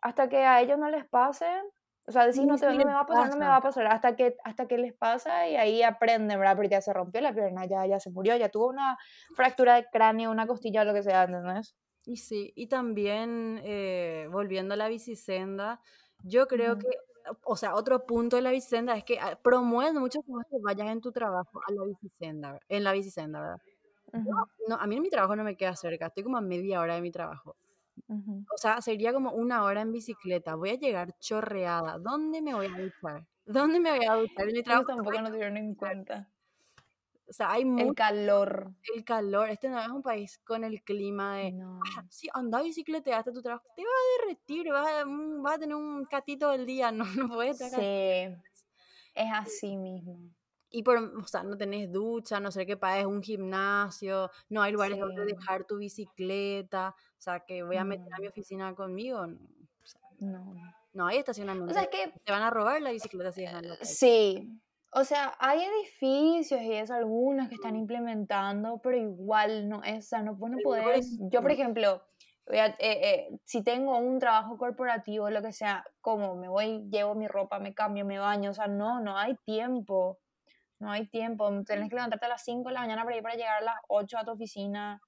hasta 0.02 0.28
que 0.28 0.44
a 0.44 0.61
ellos 0.61 0.78
no 0.78 0.90
les 0.90 1.09
pase, 1.09 1.47
o 2.07 2.12
sea, 2.12 2.26
decís 2.26 2.47
no, 2.47 2.59
te- 2.59 2.75
no 2.75 2.85
me 2.85 2.92
va 2.92 3.00
a 3.00 3.07
pasar, 3.07 3.28
no 3.30 3.37
me 3.37 3.47
va 3.47 3.57
a 3.57 3.61
pasar, 3.62 3.87
hasta 3.87 4.16
que, 4.16 4.37
hasta 4.45 4.66
que 4.66 4.78
les 4.78 4.95
pasa 4.95 5.49
y 5.49 5.57
ahí 5.57 5.83
aprenden, 5.83 6.38
¿verdad? 6.38 6.57
Pero 6.57 6.69
ya 6.69 6.80
se 6.80 6.92
rompió 6.92 7.21
la 7.21 7.33
pierna, 7.35 7.66
ya, 7.66 7.87
ya 7.87 8.00
se 8.00 8.11
murió, 8.11 8.37
ya 8.37 8.49
tuvo 8.50 8.69
una 8.69 8.97
fractura 9.37 9.76
de 9.76 9.87
cráneo, 9.92 10.30
una 10.30 10.47
costilla, 10.47 10.85
lo 10.85 10.95
que 10.95 11.02
sea, 11.02 11.25
¿entendés? 11.25 11.76
Y 12.07 12.16
sí, 12.16 12.52
y 12.57 12.69
también 12.69 13.61
eh, 13.64 14.26
volviendo 14.33 14.75
a 14.75 14.76
la 14.76 14.88
bicisenda, 14.88 15.80
yo 16.23 16.47
creo 16.49 16.76
Ujú. 16.76 16.78
que, 16.78 16.88
o 17.45 17.57
sea, 17.57 17.75
otro 17.75 18.07
punto 18.07 18.37
de 18.37 18.42
la 18.42 18.50
bicisenda 18.52 18.97
es 18.97 19.04
que 19.04 19.19
ah, 19.21 19.38
promueven 19.42 19.97
mucho 20.00 20.23
que 20.23 20.30
vos 20.33 20.45
te 20.50 20.57
vayas 20.62 20.88
en 20.90 21.00
tu 21.02 21.12
trabajo 21.12 21.61
a 21.66 21.73
la 21.73 21.85
bicisenda, 21.85 22.59
en 22.69 22.85
la 22.85 22.92
bicisenda, 22.92 23.40
¿verdad? 23.40 23.59
Yo, 24.14 24.14
Ujú, 24.14 24.47
no, 24.69 24.76
a 24.76 24.87
mí 24.88 25.00
mi 25.00 25.11
trabajo 25.11 25.37
no 25.37 25.45
me 25.45 25.57
queda 25.57 25.76
cerca, 25.76 26.07
estoy 26.09 26.25
como 26.25 26.38
a 26.38 26.40
media 26.42 26.80
hora 26.80 26.97
de 26.97 27.02
mi 27.02 27.12
trabajo. 27.12 27.57
O 28.52 28.59
sea, 28.59 28.81
sería 28.83 29.12
como 29.12 29.33
una 29.33 29.62
hora 29.64 29.83
en 29.83 29.93
bicicleta, 29.93 30.55
voy 30.57 30.71
a 30.71 30.75
llegar 30.75 31.17
chorreada, 31.21 31.99
¿dónde 31.99 32.43
me 32.43 32.55
voy 32.55 32.67
a 32.67 32.71
duchar? 32.76 33.26
¿Dónde 33.45 33.81
me 33.81 33.90
voy 33.97 34.05
a 34.07 34.14
duchar? 34.14 34.49
En 34.49 34.55
mi 34.55 34.62
trabajo 34.62 34.87
tampoco 34.87 35.21
no 35.21 35.29
tuvieron 35.31 35.57
en 35.57 35.69
duchar. 35.69 35.79
cuenta. 35.79 36.31
O 37.29 37.33
sea, 37.33 37.52
hay 37.52 37.62
El 37.62 37.69
mucho 37.69 37.95
calor. 37.95 38.73
el 38.95 39.05
calor, 39.05 39.49
este 39.50 39.69
no 39.69 39.79
es 39.79 39.88
un 39.88 40.02
país 40.02 40.38
con 40.38 40.64
el 40.64 40.83
clima 40.83 41.37
de 41.37 41.52
No. 41.52 41.79
Ah, 41.97 42.05
sí, 42.11 42.29
anda 42.35 42.61
bicicleta 42.62 43.17
hasta 43.17 43.33
tu 43.33 43.40
trabajo, 43.40 43.64
te 43.76 43.83
va 43.85 43.88
a 43.88 44.26
derretir, 44.26 44.69
vas 44.73 44.88
a, 44.88 45.05
mm, 45.07 45.43
vas 45.43 45.55
a 45.55 45.59
tener 45.61 45.76
un 45.76 46.05
catito 46.07 46.50
del 46.50 46.67
día, 46.67 46.90
no, 46.93 47.05
no 47.14 47.29
puedes 47.29 47.61
estar. 47.61 47.81
Sí, 47.81 47.87
es 49.14 49.33
así 49.33 49.76
mismo. 49.76 50.19
Y 50.71 50.83
por, 50.83 50.99
o 50.99 51.27
sea, 51.27 51.43
no 51.43 51.57
tenés 51.57 51.91
ducha, 51.91 52.41
no 52.41 52.50
sé 52.50 52.65
qué 52.65 52.77
pagues 52.77 53.07
un 53.07 53.23
gimnasio, 53.23 54.31
no 54.49 54.62
hay 54.62 54.73
lugares 54.73 54.99
donde 54.99 55.25
dejar 55.25 55.65
tu 55.65 55.79
bicicleta, 55.79 56.95
o 56.97 57.21
sea, 57.21 57.41
que 57.41 57.62
voy 57.62 57.77
a 57.77 57.85
meter 57.85 58.12
a 58.15 58.21
mi 58.21 58.29
oficina 58.29 58.75
conmigo, 58.75 59.27
no, 59.27 59.39
o 59.83 59.87
sea, 59.87 60.00
no. 60.21 60.55
no 60.93 61.07
hay 61.07 61.17
O 61.17 61.21
estacionamiento, 61.21 61.73
sea, 61.75 61.83
es 61.83 61.89
que 61.89 62.12
te 62.25 62.33
van 62.33 62.43
a 62.43 62.50
robar 62.50 62.81
la 62.83 62.93
bicicleta 62.93 63.33
si 63.33 63.45
calle. 63.45 63.79
sí. 63.83 64.49
O 64.93 65.05
sea, 65.05 65.37
hay 65.39 65.62
edificios 65.62 66.61
y 66.62 66.73
eso, 66.73 66.95
algunos 66.95 67.49
que 67.49 67.55
están 67.55 67.77
implementando, 67.77 68.81
pero 68.83 68.97
igual 68.97 69.69
no 69.69 69.85
es, 69.85 70.07
o 70.07 70.09
sea, 70.09 70.23
no, 70.23 70.35
vos 70.35 70.50
no 70.50 70.59
podés. 70.59 71.17
Yo, 71.31 71.43
por 71.43 71.53
ejemplo, 71.53 72.03
eh, 72.53 72.75
eh, 72.81 73.39
si 73.45 73.62
tengo 73.62 73.97
un 73.99 74.19
trabajo 74.19 74.59
corporativo, 74.59 75.31
lo 75.31 75.43
que 75.43 75.53
sea, 75.53 75.85
como 76.00 76.35
me 76.35 76.49
voy, 76.49 76.89
llevo 76.91 77.15
mi 77.15 77.29
ropa, 77.29 77.61
me 77.61 77.75
cambio, 77.75 78.05
me 78.05 78.19
baño, 78.19 78.50
o 78.50 78.55
sea, 78.55 78.67
no, 78.67 79.00
no 79.00 79.17
hay 79.17 79.37
tiempo. 79.45 80.19
No 80.80 80.90
hay 80.92 81.08
tiempo. 81.08 81.50
Tenés 81.66 81.88
que 81.90 81.96
levantarte 81.96 82.26
a 82.26 82.30
las 82.30 82.44
5 82.44 82.68
de 82.70 82.75
la 82.75 82.80
mañana 82.82 83.04
para 83.04 83.16
ir 83.16 83.22
para 83.22 83.37
llegar 83.37 83.58
a 83.62 83.64
las 83.64 83.76
8 83.88 84.18
a 84.18 84.25
tu 84.25 84.32
oficina. 84.32 85.00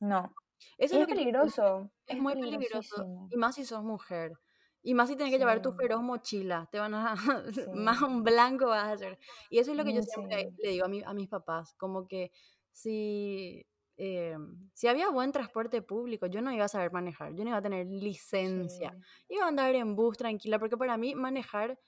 No. 0.00 0.34
eso 0.78 0.96
es 0.96 1.00
es 1.00 1.06
peligroso. 1.06 1.90
es 2.06 2.16
Es 2.16 2.18
muy 2.18 2.36
peligroso, 2.36 3.10
y 3.30 3.36
más 3.36 3.54
si 3.56 3.64
sos 3.64 3.82
mujer. 3.84 4.32
Y 4.82 4.94
más 4.94 5.08
si 5.08 5.16
tenés 5.16 5.32
que 5.32 5.38
llevar 5.38 5.62
tu 5.62 5.72
Sí, 5.72 5.80
feroz 5.80 6.02
mochila, 6.02 6.68
te 6.72 6.78
van 6.78 6.94
a, 6.94 7.14
más 7.72 8.02
sí, 8.02 8.02
un 8.02 8.22
blanco 8.24 8.66
vas 8.68 8.84
a 8.84 8.92
hacer. 8.92 9.18
Y 9.50 9.58
eso 9.58 9.72
es 9.72 9.76
lo 9.78 9.84
que 9.84 9.94
yo 9.94 10.00
mm, 10.00 10.04
siempre 10.04 10.44
sí, 10.44 10.60
le 10.62 10.70
digo 10.70 10.86
a, 10.86 10.88
mi- 10.88 11.02
a 11.04 11.14
mis 11.14 11.28
papás, 11.28 11.74
como 11.74 12.06
que 12.08 12.30
si, 12.72 13.66
eh, 13.96 14.36
si 14.74 14.88
había 14.88 15.10
buen 15.10 15.32
transporte 15.32 15.82
público, 15.82 16.26
yo 16.26 16.42
no 16.42 16.52
iba 16.52 16.66
a 16.66 16.68
saber 16.68 16.92
manejar, 16.92 17.34
yo 17.34 17.44
no 17.44 17.50
iba 17.50 17.58
a 17.58 17.62
tener 17.62 17.86
licencia, 17.88 18.96
sí. 18.96 19.04
iba 19.28 19.44
a 19.46 19.48
andar 19.48 19.74
en 19.74 19.96
bus 19.96 20.18
tranquila, 20.18 20.58
porque 20.58 20.76
para 20.76 20.98
mí 20.98 21.14
manejar 21.14 21.78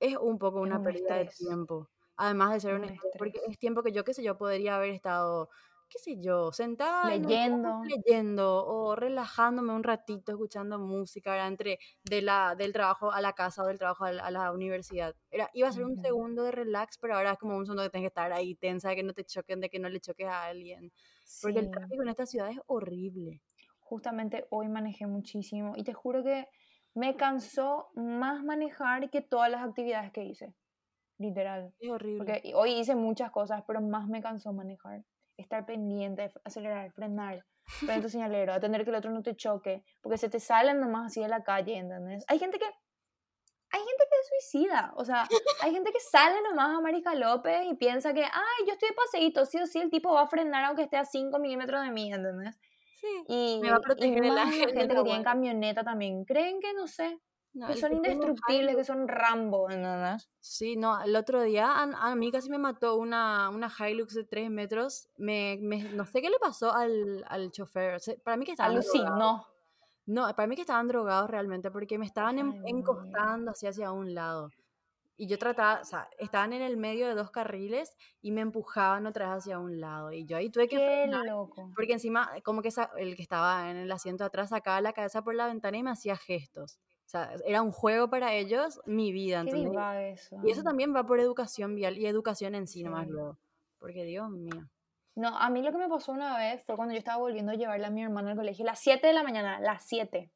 es 0.00 0.16
un 0.16 0.38
poco 0.38 0.60
una 0.60 0.80
un 0.80 0.82
pérdida 0.82 1.16
de 1.16 1.26
tiempo, 1.26 1.90
además 2.16 2.52
de 2.52 2.60
ser 2.60 2.74
un 2.74 2.84
estrés, 2.84 3.14
porque 3.16 3.40
es 3.48 3.58
tiempo 3.58 3.82
que 3.82 3.92
yo, 3.92 4.04
qué 4.04 4.14
sé 4.14 4.22
yo, 4.22 4.36
podría 4.38 4.76
haber 4.76 4.90
estado, 4.90 5.50
qué 5.88 5.98
sé 5.98 6.20
yo, 6.20 6.52
sentada 6.52 7.14
un 7.14 7.38
Leyendo. 7.42 7.72
leyendo 7.82 8.64
o 8.66 8.96
relajándome 8.96 9.72
un 9.72 9.82
ratito 9.84 10.32
escuchando 10.32 10.78
música, 10.78 11.32
¿verdad? 11.32 11.48
entre 11.48 11.78
de 12.02 12.22
la, 12.22 12.54
del 12.56 12.72
trabajo 12.72 13.12
a 13.12 13.20
la 13.20 13.32
casa 13.34 13.62
o 13.62 13.66
del 13.66 13.78
trabajo 13.78 14.04
a 14.04 14.12
la, 14.12 14.24
a 14.26 14.30
la 14.30 14.52
universidad. 14.52 15.14
Era, 15.30 15.50
iba 15.54 15.68
a 15.68 15.72
ser 15.72 15.84
un 15.84 15.96
segundo 15.98 16.42
de 16.44 16.52
relax, 16.52 16.98
pero 16.98 17.16
ahora 17.16 17.32
es 17.32 17.38
como 17.38 17.56
un 17.56 17.66
segundo 17.66 17.82
que 17.84 17.90
tienes 17.90 18.04
que 18.06 18.08
estar 18.08 18.32
ahí 18.32 18.54
tensa, 18.56 18.88
de 18.90 18.96
que 18.96 19.02
no 19.02 19.12
te 19.14 19.24
choquen, 19.24 19.60
de 19.60 19.68
que 19.70 19.78
no 19.78 19.88
le 19.88 20.00
choques 20.00 20.26
a 20.26 20.44
alguien. 20.46 20.92
Porque 21.40 21.60
el 21.60 21.68
Sí. 21.68 21.70
tráfico 21.70 22.02
en 22.02 22.08
esta 22.08 22.26
ciudad 22.26 22.50
es 22.50 22.58
horrible. 22.66 23.42
Justamente 23.78 24.48
hoy 24.50 24.66
manejé 24.66 25.06
muchísimo 25.06 25.74
y 25.76 25.84
te 25.84 25.92
juro 25.92 26.24
que 26.24 26.48
Me 26.92 27.14
cansó 27.16 27.90
más 27.94 28.42
manejar 28.42 29.10
que 29.10 29.20
todas 29.20 29.48
las 29.48 29.62
actividades 29.62 30.10
que 30.10 30.24
hice. 30.24 30.54
Literal. 31.18 31.72
Es 31.78 31.90
horrible. 31.90 32.18
Porque 32.18 32.52
hoy 32.54 32.72
hice 32.72 32.94
muchas 32.94 33.30
cosas, 33.30 33.62
pero 33.66 33.80
más 33.80 34.08
me 34.08 34.22
cansó 34.22 34.52
manejar. 34.52 35.04
Estar 35.36 35.66
pendiente, 35.66 36.32
acelerar, 36.44 36.92
frenar, 36.92 37.44
frente 37.66 38.02
tu 38.02 38.08
señalero, 38.08 38.52
atender 38.52 38.84
que 38.84 38.90
el 38.90 38.96
otro 38.96 39.10
no 39.10 39.22
te 39.22 39.34
choque, 39.34 39.82
porque 40.00 40.18
se 40.18 40.28
te 40.28 40.40
salen 40.40 40.80
nomás 40.80 41.06
así 41.06 41.20
de 41.20 41.28
la 41.28 41.42
calle, 41.42 41.76
¿entendés? 41.76 42.24
Hay 42.28 42.38
gente 42.38 42.58
que 42.58 42.66
hay 43.70 43.80
gente 43.80 44.04
que 44.08 44.20
es 44.20 44.28
suicida, 44.28 44.92
o 44.94 45.04
sea, 45.04 45.26
hay 45.62 45.72
gente 45.72 45.90
que 45.90 45.98
sale 45.98 46.40
nomás 46.42 46.76
a 46.76 46.80
Marica 46.80 47.12
López 47.14 47.66
y 47.68 47.74
piensa 47.74 48.14
que, 48.14 48.22
ay, 48.22 48.66
yo 48.66 48.72
estoy 48.72 48.90
de 48.90 48.94
paseíto, 48.94 49.44
sí 49.46 49.58
o 49.58 49.66
sí 49.66 49.80
el 49.80 49.90
tipo 49.90 50.12
va 50.12 50.22
a 50.22 50.28
frenar 50.28 50.64
aunque 50.66 50.84
esté 50.84 50.96
a 50.96 51.04
5 51.04 51.36
milímetros 51.40 51.82
de 51.82 51.90
mí, 51.90 52.12
¿entendés? 52.12 52.56
Sí. 53.00 53.24
Y, 53.26 53.60
Me 53.60 53.70
va 53.70 53.78
a 53.78 53.80
proteger 53.80 54.24
y 54.24 54.28
más 54.30 54.46
la 54.46 54.52
gente 54.52 54.94
que 54.94 55.02
tiene 55.02 55.24
camioneta 55.24 55.82
también, 55.82 56.24
creen 56.24 56.60
que, 56.60 56.72
no 56.72 56.86
sé, 56.86 57.18
No, 57.54 57.68
que 57.68 57.76
son 57.76 57.92
indestructibles, 57.92 58.74
que 58.76 58.84
son 58.84 59.06
Rambo, 59.06 59.70
¿entendés? 59.70 60.28
Sí, 60.40 60.76
no, 60.76 61.00
el 61.00 61.14
otro 61.14 61.40
día 61.42 61.70
a, 61.70 61.82
a 62.10 62.14
mí 62.16 62.32
casi 62.32 62.50
me 62.50 62.58
mató 62.58 62.96
una, 62.96 63.48
una 63.48 63.72
Hilux 63.78 64.12
de 64.14 64.24
3 64.24 64.50
metros. 64.50 65.08
Me, 65.16 65.58
me- 65.62 65.84
no 65.90 66.04
sé 66.04 66.20
qué 66.20 66.30
le 66.30 66.38
pasó 66.40 66.72
al, 66.74 67.24
al 67.28 67.52
chofer. 67.52 67.94
o 67.94 67.98
sea, 68.00 68.14
para 68.24 68.36
mí 68.36 68.44
que 68.44 68.54
drogados. 68.56 68.86
Alucinó. 68.92 69.46
No, 70.06 70.22
para 70.34 70.46
mí 70.48 70.56
que 70.56 70.62
estaban 70.62 70.88
drogados 70.88 71.30
realmente 71.30 71.70
porque 71.70 71.96
me 71.96 72.04
estaban 72.06 72.38
Ay, 72.38 72.60
encostando 72.66 73.52
así 73.52 73.66
hacia 73.66 73.92
un 73.92 74.14
lado. 74.14 74.50
Y 75.16 75.28
yo 75.28 75.38
trataba, 75.38 75.80
o 75.80 75.84
sea, 75.84 76.08
estaban 76.18 76.52
en 76.52 76.60
el 76.60 76.76
medio 76.76 77.06
de 77.06 77.14
dos 77.14 77.30
carriles 77.30 77.96
y 78.20 78.32
me 78.32 78.40
empujaban 78.40 79.06
otra 79.06 79.28
vez 79.28 79.38
hacia 79.38 79.60
un 79.60 79.80
lado. 79.80 80.10
Y 80.10 80.26
yo 80.26 80.36
ahí 80.36 80.50
tuve 80.50 80.66
que 80.66 80.76
Qué 80.76 81.02
frenar, 81.04 81.24
loco. 81.24 81.70
porque 81.76 81.92
encima 81.92 82.32
como 82.42 82.62
que 82.62 82.70
el 82.98 83.14
que 83.14 83.22
estaba 83.22 83.70
en 83.70 83.76
el 83.76 83.92
asiento 83.92 84.24
de 84.24 84.26
atrás 84.26 84.48
sacaba 84.50 84.80
la 84.80 84.92
cabeza 84.92 85.22
por 85.22 85.36
la 85.36 85.46
ventana 85.46 85.76
y 85.78 85.82
me 85.84 85.90
hacía 85.92 86.16
gestos. 86.16 86.80
Sea, 87.14 87.36
era 87.46 87.62
un 87.62 87.70
juego 87.70 88.10
para 88.10 88.32
ellos, 88.34 88.80
mi 88.86 89.12
vida, 89.12 89.36
Qué 89.44 89.50
¿entendés? 89.50 89.70
diva 89.70 90.02
eso. 90.02 90.36
Y 90.44 90.50
eso 90.50 90.62
también 90.64 90.94
va 90.94 91.06
por 91.06 91.20
educación 91.20 91.76
vial 91.76 91.96
y 91.96 92.06
educación 92.06 92.56
en 92.56 92.66
sí 92.66 92.82
nomás 92.82 93.06
Sí. 93.06 93.12
luego. 93.12 93.38
Porque 93.78 94.02
Dios 94.04 94.28
mío. 94.30 94.68
No, 95.14 95.28
a 95.38 95.48
mí 95.48 95.62
lo 95.62 95.70
que 95.70 95.78
me 95.78 95.88
pasó 95.88 96.10
una 96.10 96.36
vez 96.36 96.64
fue 96.66 96.74
cuando 96.74 96.92
yo 96.92 96.98
estaba 96.98 97.18
volviendo 97.18 97.52
a 97.52 97.54
llevarle 97.54 97.86
a 97.86 97.90
mi 97.90 98.02
hermano 98.02 98.30
al 98.30 98.36
colegio, 98.36 98.64
las 98.64 98.80
7 98.80 99.06
de 99.06 99.12
la 99.12 99.22
mañana, 99.22 99.60
las 99.60 99.86
7. 99.86 100.32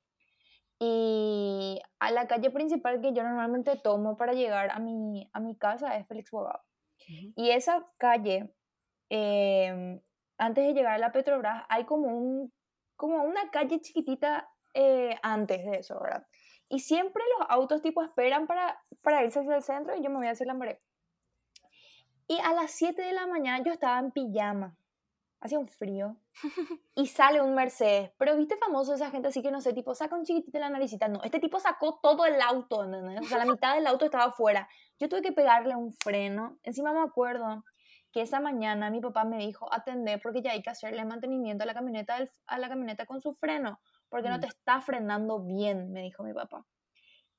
Y 0.78 1.80
a 1.98 2.12
la 2.12 2.28
calle 2.28 2.50
principal 2.50 3.00
que 3.00 3.12
yo 3.12 3.24
normalmente 3.24 3.76
tomo 3.82 4.16
para 4.16 4.34
llegar 4.34 4.70
a 4.70 4.78
mi, 4.78 5.28
a 5.32 5.40
mi 5.40 5.56
casa 5.56 5.96
es 5.96 6.06
Félix 6.06 6.30
Bogado. 6.30 6.60
Ujú. 7.08 7.32
Y 7.34 7.50
esa 7.50 7.84
calle, 7.98 8.54
em, 9.08 10.00
antes 10.38 10.64
de 10.64 10.74
llegar 10.74 10.94
a 10.94 10.98
la 10.98 11.10
Petrobras, 11.10 11.64
hay 11.68 11.84
como, 11.84 12.06
un, 12.16 12.52
como 12.94 13.24
una 13.24 13.50
calle 13.50 13.80
chiquitita 13.80 14.48
eh, 14.74 15.16
antes 15.22 15.64
de 15.64 15.78
eso, 15.78 15.98
¿verdad? 16.00 16.24
Y 16.68 16.80
siempre 16.80 17.22
los 17.38 17.48
autos 17.50 17.82
tipo 17.82 18.02
esperan 18.02 18.46
para, 18.46 18.82
para 19.02 19.24
irse 19.24 19.40
hacia 19.40 19.56
el 19.56 19.62
centro 19.62 19.96
y 19.96 20.02
yo 20.02 20.10
me 20.10 20.16
voy 20.16 20.28
hacia 20.28 20.46
la 20.46 20.52
Lambaré. 20.52 20.80
Y 22.26 22.38
a 22.40 22.52
las 22.52 22.72
7 22.72 23.00
de 23.00 23.12
la 23.12 23.26
mañana 23.26 23.64
yo 23.64 23.72
estaba 23.72 23.98
en 23.98 24.10
pijama. 24.10 24.76
Hacía 25.40 25.58
un 25.58 25.68
frío. 25.68 26.16
Y 26.94 27.06
sale 27.06 27.40
un 27.40 27.54
Mercedes. 27.54 28.10
Pero 28.18 28.36
viste 28.36 28.56
famoso 28.56 28.92
esa 28.92 29.10
gente 29.10 29.28
así 29.28 29.40
que 29.40 29.52
no 29.52 29.60
sé, 29.60 29.72
tipo, 29.72 29.94
saca 29.94 30.16
un 30.16 30.24
chiquitito 30.24 30.58
de 30.58 30.60
la 30.60 30.68
naricita. 30.68 31.06
No, 31.06 31.22
este 31.22 31.38
tipo 31.38 31.60
sacó 31.60 32.00
todo 32.02 32.26
el 32.26 32.42
auto, 32.42 32.84
¿entendés? 32.84 33.20
O 33.20 33.24
sea, 33.24 33.38
la 33.38 33.44
mitad 33.46 33.76
del 33.76 33.86
auto 33.86 34.04
estaba 34.04 34.24
afuera. 34.24 34.68
Yo 34.98 35.08
tuve 35.08 35.22
que 35.22 35.30
pegarle 35.30 35.76
un 35.76 35.92
freno. 35.92 36.58
Encima 36.64 36.92
me 36.92 37.00
acuerdo 37.00 37.64
que 38.12 38.22
esa 38.22 38.40
mañana 38.40 38.90
mi 38.90 39.00
papá 39.00 39.24
me 39.24 39.38
dijo, 39.38 39.72
atender 39.72 40.20
porque 40.20 40.42
ya 40.42 40.52
hay 40.52 40.62
que 40.62 40.70
hacerle 40.70 41.04
mantenimiento 41.04 41.62
a 41.62 41.66
la 41.66 41.74
camioneta, 41.74 42.18
a 42.46 42.58
la 42.58 42.68
camioneta 42.68 43.06
con 43.06 43.20
su 43.20 43.34
freno. 43.34 43.80
Porque 44.08 44.28
no 44.28 44.38
Mm. 44.38 44.40
te 44.40 44.46
está 44.46 44.80
frenando 44.80 45.40
bien, 45.40 45.92
me 45.92 46.02
dijo 46.02 46.22
mi 46.22 46.32
papá. 46.32 46.64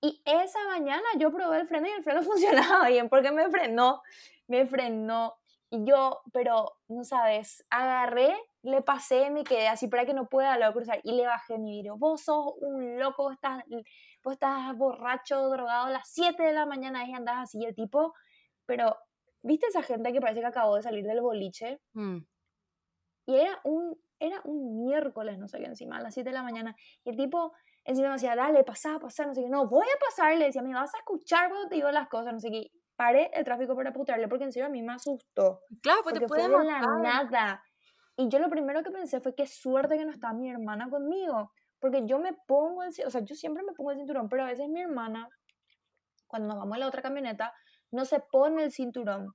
Y 0.01 0.21
esa 0.25 0.59
mañana 0.67 1.03
yo 1.17 1.31
probé 1.31 1.59
el 1.59 1.67
freno 1.67 1.87
y 1.87 1.91
el 1.91 2.03
freno 2.03 2.21
funcionaba 2.77 2.87
bien 2.87 3.09
porque 3.09 3.31
me 3.31 3.49
frenó, 3.49 4.01
me 4.47 4.65
frenó. 4.65 5.35
Y 5.71 5.85
yo, 5.85 6.21
pero 6.33 6.77
no 6.87 7.03
sabes, 7.03 7.63
agarré, 7.69 8.35
le 8.63 8.81
pasé, 8.81 9.29
me 9.29 9.43
quedé 9.43 9.67
así 9.67 9.87
para 9.87 10.03
que 10.05 10.13
no 10.15 10.27
pueda 10.27 10.57
luego 10.57 10.73
cruzar 10.73 10.99
y 11.03 11.11
le 11.11 11.27
bajé 11.27 11.59
mi 11.59 11.71
vidrio. 11.75 11.95
Vos 11.97 12.21
sos 12.23 12.53
un 12.61 12.97
loco, 12.97 13.23
vos 13.23 13.33
estás, 13.33 13.63
vos 14.23 14.33
estás 14.33 14.75
borracho, 14.75 15.47
drogado 15.49 15.85
a 15.87 15.91
las 15.91 16.09
7 16.09 16.41
de 16.41 16.53
la 16.53 16.65
mañana 16.65 17.05
y 17.05 17.13
andás 17.13 17.37
así. 17.43 17.59
Y 17.59 17.65
el 17.65 17.75
tipo, 17.75 18.15
pero, 18.65 18.97
¿viste 19.43 19.67
esa 19.67 19.83
gente 19.83 20.11
que 20.11 20.21
parece 20.21 20.39
que 20.39 20.47
acabó 20.47 20.75
de 20.75 20.81
salir 20.81 21.05
del 21.05 21.21
boliche? 21.21 21.79
Mm. 21.93 22.17
Y 23.27 23.35
era 23.35 23.59
un, 23.63 23.95
era 24.19 24.41
un 24.43 24.75
miércoles, 24.75 25.37
no 25.39 25.47
sé 25.47 25.59
qué, 25.59 25.65
encima, 25.65 25.97
a 25.97 26.01
las 26.01 26.13
7 26.13 26.29
de 26.29 26.33
la 26.33 26.43
mañana. 26.43 26.75
Y 27.03 27.09
el 27.09 27.15
tipo 27.15 27.53
encima 27.85 28.09
me 28.09 28.15
decía, 28.15 28.35
dale, 28.35 28.63
pasá, 28.63 28.99
pasá, 28.99 29.25
no 29.25 29.33
sé 29.33 29.41
qué. 29.41 29.49
No, 29.49 29.67
voy 29.67 29.87
a 29.87 29.99
pasar, 29.99 30.37
le 30.37 30.45
decía, 30.45 30.61
me 30.61 30.73
vas 30.73 30.93
a 30.93 30.97
escuchar 30.97 31.49
cuando 31.49 31.69
te 31.69 31.75
digo 31.75 31.89
las 31.91 32.07
cosas, 32.07 32.33
no 32.33 32.39
sé 32.39 32.51
qué. 32.51 32.71
Paré 32.95 33.31
el 33.33 33.45
tráfico 33.45 33.75
para 33.75 33.93
putearle 33.93 34.27
porque 34.27 34.43
en 34.43 34.51
serio 34.51 34.67
a 34.67 34.69
mí 34.69 34.81
me 34.81 34.93
asustó. 34.93 35.61
Claro, 35.81 36.01
pues 36.03 36.13
te 36.13 36.19
Porque 36.19 36.27
fue 36.27 36.49
puede 36.49 36.65
de 36.65 36.71
la 36.71 36.81
nada. 37.01 37.63
Y 38.17 38.27
yo 38.27 38.39
lo 38.39 38.49
primero 38.49 38.83
que 38.83 38.91
pensé 38.91 39.21
fue 39.21 39.33
qué 39.33 39.47
suerte 39.47 39.97
que 39.97 40.03
no 40.03 40.11
está 40.11 40.33
mi 40.33 40.49
hermana 40.49 40.89
conmigo. 40.89 41.51
Porque 41.79 42.05
yo 42.05 42.19
me 42.19 42.33
pongo 42.45 42.83
el, 42.83 42.89
o 43.05 43.09
sea, 43.09 43.21
yo 43.23 43.35
siempre 43.35 43.63
me 43.63 43.71
pongo 43.71 43.91
el 43.91 43.97
cinturón, 43.97 44.27
pero 44.27 44.43
a 44.43 44.47
veces 44.47 44.67
mi 44.67 44.81
hermana, 44.81 45.29
cuando 46.27 46.49
nos 46.49 46.57
vamos 46.57 46.75
en 46.75 46.81
la 46.81 46.87
otra 46.87 47.01
camioneta, 47.01 47.53
no 47.91 48.03
se 48.03 48.19
pone 48.19 48.63
el 48.63 48.71
cinturón. 48.71 49.33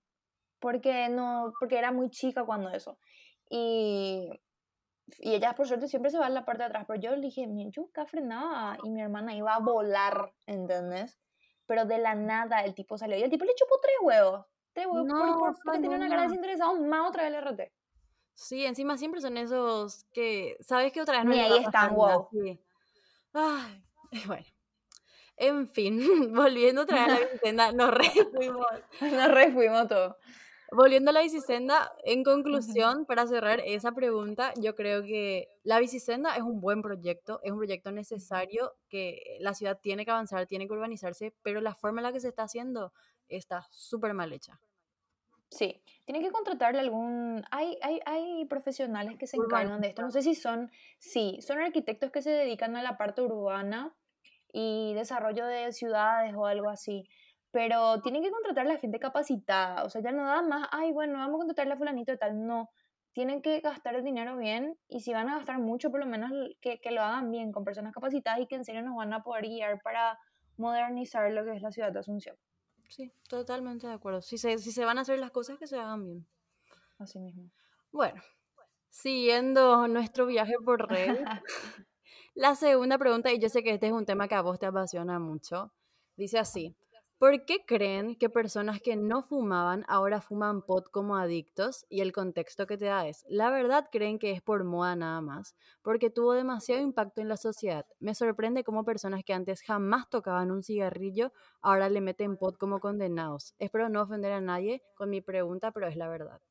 Porque 0.61 1.09
no, 1.09 1.53
porque 1.59 1.79
era 1.79 1.91
muy 1.91 2.11
chica 2.11 2.45
cuando 2.45 2.69
eso. 2.69 2.99
Y, 3.49 4.29
y 5.19 5.35
ella 5.35 5.55
por 5.55 5.67
suerte 5.69 5.89
siempre 5.89 6.11
se 6.11 6.19
va 6.19 6.27
en 6.27 6.35
la 6.35 6.45
parte 6.45 6.63
de 6.63 6.67
atrás. 6.69 6.85
Pero 6.89 7.01
yo 7.01 7.11
le 7.15 7.21
dije, 7.21 7.47
"Mi- 7.47 7.71
yo 7.71 7.83
nunca 7.83 8.07
frenaba 8.07 8.77
y 8.83 8.91
mi 8.91 9.03
hermana 9.03 9.35
iba 9.35 9.55
a 9.55 9.59
volar, 9.61 10.33
¿entendés? 10.47 11.19
Pero 11.67 11.85
de 11.87 11.99
la 11.99 12.15
nada 12.15 12.61
el 12.65 12.75
tipo 12.75 12.97
salió 12.99 13.17
y 13.17 13.23
el 13.23 13.31
tipo 13.31 13.45
le 13.45 13.55
chupó 13.55 13.79
tres 13.81 13.95
huevos. 14.03 14.47
Tres 14.73 14.87
huevos 14.87 15.07
No, 15.07 15.39
por- 15.39 15.55
porque 15.65 15.81
tenía 15.81 15.97
una 15.97 16.09
cara 16.09 16.23
desinteresada, 16.23 16.73
más 16.81 17.09
otra 17.09 17.23
vez 17.25 17.33
el 17.33 17.39
RT. 17.45 17.73
Sí, 18.35 18.67
encima 18.67 18.99
siempre 18.99 19.21
son 19.21 19.37
esos 19.37 20.05
que, 20.13 20.57
¿sabes 20.61 20.93
que 20.93 21.01
otra 21.01 21.19
vez 21.19 21.25
no 21.27 21.31
Ni 21.31 21.37
le 21.37 21.43
ahí 21.45 21.59
a 21.59 21.63
están, 21.63 21.95
wow. 21.95 22.29
Sí. 22.33 22.61
Ay, 23.33 23.85
bueno. 24.27 24.47
En 25.37 25.69
fin, 25.69 25.99
volviendo 26.35 26.83
otra 26.83 27.07
vez 27.07 27.17
a 27.17 27.21
la 27.21 27.27
bicicenda, 27.33 27.73
nos 27.73 27.91
re 27.93 28.11
fuimos. 28.33 28.67
Nos 29.01 29.31
refuimos 29.31 29.89
todos. 29.89 30.17
Volviendo 30.73 31.11
a 31.11 31.15
la 31.15 31.23
bicicenda, 31.23 31.93
en 32.05 32.25
conclusión, 32.25 33.05
para 33.07 33.27
cerrar 33.27 33.61
esa 33.65 33.93
pregunta, 33.93 34.53
yo 34.61 34.75
creo 34.75 35.03
que 35.03 35.49
la 35.63 35.79
bicicenda 35.79 36.35
es 36.37 36.43
un 36.43 36.61
buen 36.61 36.83
proyecto, 36.83 37.41
es 37.43 37.53
un 37.53 37.59
proyecto 37.59 37.93
necesario 37.93 38.75
que 38.89 39.37
la 39.41 39.55
ciudad 39.55 39.79
tiene 39.81 40.05
que 40.05 40.11
avanzar, 40.11 40.47
tiene 40.47 40.67
que 40.67 40.73
urbanizarse, 40.73 41.35
pero 41.43 41.61
la 41.61 41.75
forma 41.75 42.01
en 42.01 42.05
la 42.05 42.13
que 42.13 42.21
se 42.21 42.29
está 42.29 42.45
haciendo 42.45 42.93
está 43.29 43.67
súper 43.71 44.15
mal 44.15 44.33
hecha. 44.33 44.59
Sí, 45.51 45.81
tienen 46.05 46.23
que 46.23 46.33
contratarle 46.33 46.81
algún... 46.81 47.45
Hay, 47.51 47.79
hay, 47.81 48.01
hay 48.07 48.45
profesionales 48.47 49.17
que 49.17 49.29
se 49.29 49.37
encargan 49.37 49.81
de 49.81 49.89
esto. 49.89 50.03
No 50.03 50.11
sé 50.11 50.23
si 50.23 50.35
son... 50.35 50.71
Sí, 50.99 51.39
son 51.41 51.61
arquitectos 51.61 52.11
que 52.11 52.23
se 52.23 52.31
dedican 52.31 52.75
a 52.75 52.83
la 52.83 52.97
parte 52.97 53.23
urbana 53.23 53.95
y 54.53 54.95
desarrollo 54.95 55.47
de 55.47 55.73
ciudades 55.73 56.35
o 56.35 56.47
algo 56.47 56.71
así. 56.71 57.09
Pero 57.55 58.01
tienen 58.03 58.21
que 58.21 58.33
contratarle 58.33 58.73
a 58.73 58.79
gente 58.79 58.99
capacitada. 58.99 59.85
O 59.85 59.89
sea, 59.89 60.03
ya 60.03 60.11
no 60.11 60.25
da 60.25 60.43
más, 60.43 60.69
ay, 60.73 60.91
bueno, 60.91 61.19
vamos 61.19 61.37
a 61.37 61.39
contratarle 61.39 61.75
a 61.75 61.77
fulanito 61.77 62.13
y 62.13 62.19
tal. 62.19 62.45
No, 62.45 62.69
tienen 63.13 63.43
que 63.43 63.61
gastar 63.61 63.95
el 63.95 64.03
dinero 64.03 64.37
bien 64.37 64.77
y 64.89 65.03
si 65.03 65.13
van 65.13 65.29
a 65.29 65.37
gastar 65.37 65.61
mucho, 65.61 65.93
por 65.93 66.01
lo 66.01 66.07
menos 66.07 66.33
que, 66.61 66.81
que 66.81 66.91
lo 66.91 67.01
hagan 67.01 67.31
bien 67.31 67.53
con 67.53 67.65
personas 67.65 67.95
capacitadas 67.95 68.41
y 68.41 68.49
que 68.49 68.57
en 68.57 68.65
serio 68.65 68.83
nos 68.83 68.97
van 68.97 69.13
a 69.13 69.23
poder 69.23 69.45
guiar 69.45 69.81
para 69.83 70.19
modernizar 70.57 71.31
lo 71.31 71.45
que 71.45 71.53
es 71.53 71.63
la 71.63 71.71
ciudad 71.71 71.93
de 71.93 72.01
Asunción. 72.01 72.37
Sí, 72.89 73.13
totalmente 73.29 73.87
de 73.87 73.93
acuerdo. 73.93 74.21
Si 74.21 74.37
se, 74.37 74.59
si 74.59 74.73
se 74.73 74.85
van 74.85 74.99
a 74.99 75.03
hacer 75.03 75.21
las 75.21 75.31
cosas, 75.31 75.57
que 75.57 75.69
se 75.69 75.79
hagan 75.79 76.05
bien. 76.05 76.27
Así 76.99 77.21
mismo. 77.21 77.53
Bueno, 77.93 78.21
siguiendo 78.91 79.87
nuestro 79.87 80.27
viaje 80.27 80.55
por 80.65 80.89
red, 80.89 81.17
la 82.35 82.57
segunda 82.57 82.99
pregunta, 82.99 83.33
y 83.33 83.39
yo 83.39 83.49
sé 83.49 83.63
que 83.63 83.75
este 83.75 83.87
es 83.87 83.93
un 83.93 84.07
tema 84.07 84.27
que 84.27 84.35
a 84.35 84.43
vos 84.43 84.59
te 84.59 84.67
apasiona 84.67 85.21
mucho, 85.21 85.73
dice 86.17 86.41
así, 86.41 86.77
¿por 87.25 87.47
qué 87.47 87.65
creen 87.65 88.17
que 88.17 88.29
personas 88.29 88.83
que 88.83 88.97
no 88.97 89.23
fumaban 89.23 89.83
ahora 89.89 90.21
fuman 90.21 90.61
pot 90.61 90.91
como 90.91 91.17
adictos? 91.17 91.87
Y 91.89 92.03
el 92.03 92.13
contexto 92.13 92.67
que 92.67 92.77
te 92.77 92.85
da 92.85 93.09
es, 93.09 93.25
la 93.31 93.49
verdad 93.49 93.89
creen 93.91 94.19
que 94.19 94.33
es 94.33 94.43
por 94.43 94.63
moda 94.65 94.95
nada 94.95 95.23
más, 95.23 95.57
porque 95.81 96.11
tuvo 96.11 96.35
demasiado 96.35 96.83
impacto 96.83 97.23
en 97.23 97.31
la 97.31 97.39
sociedad. 97.39 97.87
Me 97.99 98.15
sorprende 98.15 98.63
cómo 98.63 98.85
personas 98.85 99.25
que 99.25 99.33
antes 99.33 99.63
jamás 99.63 100.11
tocaban 100.11 100.51
un 100.51 100.63
cigarrillo, 100.63 101.33
ahora 101.63 101.89
le 101.89 102.03
meten 102.03 102.37
pot 102.37 102.59
como 102.59 102.79
condenados. 102.79 103.55
Espero 103.59 103.89
no 103.89 104.03
ofender 104.03 104.33
a 104.33 104.43
nadie 104.43 104.83
con 104.95 105.09
mi 105.09 105.23
pregunta, 105.23 105.73
pero 105.73 105.87
es 105.87 105.97
la 105.97 106.11
verdad. 106.11 106.43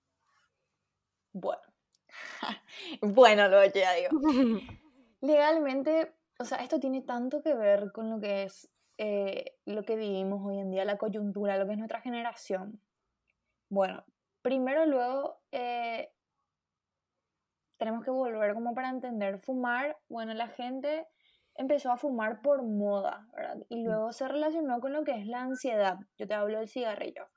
Bueno. 1.33 1.62
bueno, 3.03 3.47
lo 3.47 3.62
que 3.71 3.79
ya 3.79 3.93
digo. 3.93 4.09
Legalmente, 5.21 6.15
o 6.39 6.45
sea, 6.45 6.57
esto 6.63 6.79
tiene 6.79 7.03
tanto 7.03 7.43
que 7.43 7.53
ver 7.53 7.91
con 7.91 8.09
lo 8.09 8.19
que 8.19 8.41
es 8.41 8.72
eh, 8.97 9.56
lo 9.65 9.84
que 9.84 9.95
vivimos 9.95 10.41
hoy 10.45 10.60
en 10.60 10.71
día, 10.71 10.86
la 10.86 10.97
coyuntura, 10.97 11.58
lo 11.58 11.65
que 11.65 11.73
es 11.73 11.77
nuestra 11.77 12.01
generación. 12.01 12.82
Bueno, 13.69 14.03
primero 14.41 14.86
luego 14.86 15.41
eh, 15.51 16.12
tenemos 17.77 18.03
que 18.03 18.12
volver 18.12 18.53
como 18.53 18.73
para 18.73 18.89
entender 18.89 19.39
fumar. 19.39 19.97
Bueno, 20.10 20.34
la 20.34 20.47
gente 20.47 21.08
empezó 21.56 21.91
a 21.91 21.97
fumar 21.97 22.41
por 22.41 22.63
moda, 22.63 23.27
¿verdad? 23.36 23.58
Y 23.69 23.84
luego 23.84 24.12
se 24.12 24.27
relacionó 24.27 24.79
con 24.79 24.93
lo 24.93 25.03
que 25.03 25.19
es 25.19 25.27
la 25.27 25.41
ansiedad. 25.41 25.97
Yo 26.17 26.27
te 26.27 26.34
hablo 26.34 26.60
del 26.60 26.69
cigarrillo. 26.69 27.27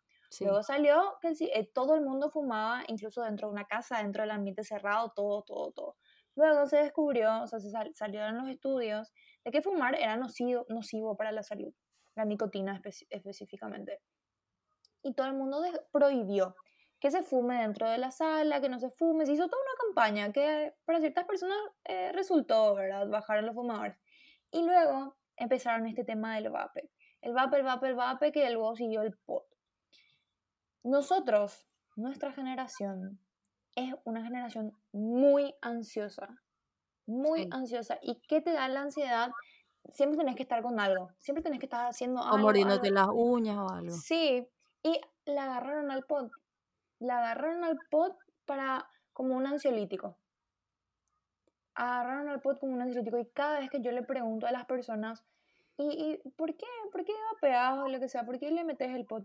Luego 0.40 0.62
salió 0.62 1.16
que 1.20 1.32
eh, 1.40 1.70
todo 1.72 1.94
el 1.94 2.02
mundo 2.02 2.30
fumaba, 2.30 2.82
incluso 2.88 3.22
dentro 3.22 3.48
de 3.48 3.54
una 3.54 3.64
casa, 3.64 3.98
dentro 3.98 4.22
del 4.22 4.32
ambiente 4.32 4.64
cerrado, 4.64 5.12
todo, 5.14 5.42
todo, 5.42 5.72
todo. 5.72 5.96
Luego 6.36 6.66
se 6.66 6.76
descubrió, 6.76 7.42
o 7.42 7.46
sea, 7.46 7.58
se 7.58 7.70
salieron 7.94 8.36
los 8.36 8.48
estudios 8.48 9.12
de 9.44 9.50
que 9.50 9.62
fumar 9.62 9.94
era 9.94 10.16
nocivo, 10.16 10.66
nocivo 10.68 11.16
para 11.16 11.32
la 11.32 11.42
salud, 11.42 11.72
la 12.14 12.24
nicotina 12.24 12.80
específicamente. 13.10 14.00
Y 15.02 15.14
todo 15.14 15.26
el 15.26 15.34
mundo 15.34 15.62
prohibió 15.92 16.54
que 17.00 17.10
se 17.10 17.22
fume 17.22 17.60
dentro 17.62 17.88
de 17.88 17.98
la 17.98 18.10
sala, 18.10 18.60
que 18.60 18.68
no 18.68 18.78
se 18.78 18.90
fume. 18.90 19.26
Se 19.26 19.32
hizo 19.32 19.48
toda 19.48 19.62
una 19.62 19.86
campaña 19.86 20.32
que 20.32 20.74
para 20.84 21.00
ciertas 21.00 21.24
personas 21.24 21.56
eh, 21.84 22.12
resultó, 22.12 22.74
¿verdad? 22.74 23.08
Bajar 23.08 23.42
los 23.42 23.54
fumadores. 23.54 23.96
Y 24.50 24.62
luego 24.62 25.16
empezaron 25.36 25.86
este 25.86 26.04
tema 26.04 26.34
del 26.36 26.50
vape. 26.50 26.90
El 27.20 27.32
vape, 27.32 27.58
el 27.58 27.62
vape, 27.64 27.88
el 27.88 27.94
vape, 27.94 28.32
que 28.32 28.50
luego 28.50 28.76
siguió 28.76 29.02
el 29.02 29.16
pot. 29.24 29.44
Nosotros, 30.82 31.66
nuestra 31.96 32.32
generación, 32.32 33.20
es 33.76 33.94
una 34.04 34.24
generación 34.24 34.76
muy 34.92 35.54
ansiosa. 35.62 36.42
Muy 37.06 37.48
ansiosa. 37.52 37.98
¿Y 38.02 38.20
qué 38.26 38.40
te 38.40 38.50
da 38.52 38.66
la 38.66 38.80
ansiedad? 38.80 39.30
Siempre 39.92 40.18
tenés 40.18 40.34
que 40.34 40.42
estar 40.42 40.60
con 40.62 40.80
algo. 40.80 41.10
Siempre 41.18 41.42
tenés 41.44 41.60
que 41.60 41.66
estar 41.66 41.86
haciendo 41.86 42.20
algo. 42.20 42.34
O 42.34 42.38
mordiéndote 42.38 42.90
las 42.90 43.08
uñas 43.12 43.58
o 43.58 43.68
algo. 43.70 43.92
Sí. 43.92 44.44
Y 44.82 45.00
la 45.24 45.44
agarraron 45.44 45.92
al 45.92 46.02
pot. 46.02 46.32
La 46.98 47.18
agarraron 47.18 47.62
al 47.62 47.78
pot 47.90 48.16
para 48.44 48.88
como 49.12 49.36
un 49.36 49.46
ansiolítico 49.46 50.18
agarraron 51.76 52.28
al 52.28 52.40
pot 52.40 52.58
como 52.58 52.72
un 52.72 52.82
ansiolítico 52.82 53.18
y 53.18 53.26
cada 53.26 53.60
vez 53.60 53.70
que 53.70 53.80
yo 53.80 53.92
le 53.92 54.02
pregunto 54.02 54.46
a 54.46 54.52
las 54.52 54.64
personas, 54.64 55.24
¿y, 55.76 56.18
por 56.36 56.56
qué? 56.56 56.66
¿Por 56.90 57.04
qué 57.04 57.12
vapeas 57.32 57.78
o 57.78 57.88
lo 57.88 58.00
que 58.00 58.08
sea? 58.08 58.24
¿Por 58.24 58.38
qué 58.38 58.50
le 58.50 58.64
metes 58.64 58.90
el 58.94 59.04
pot? 59.04 59.22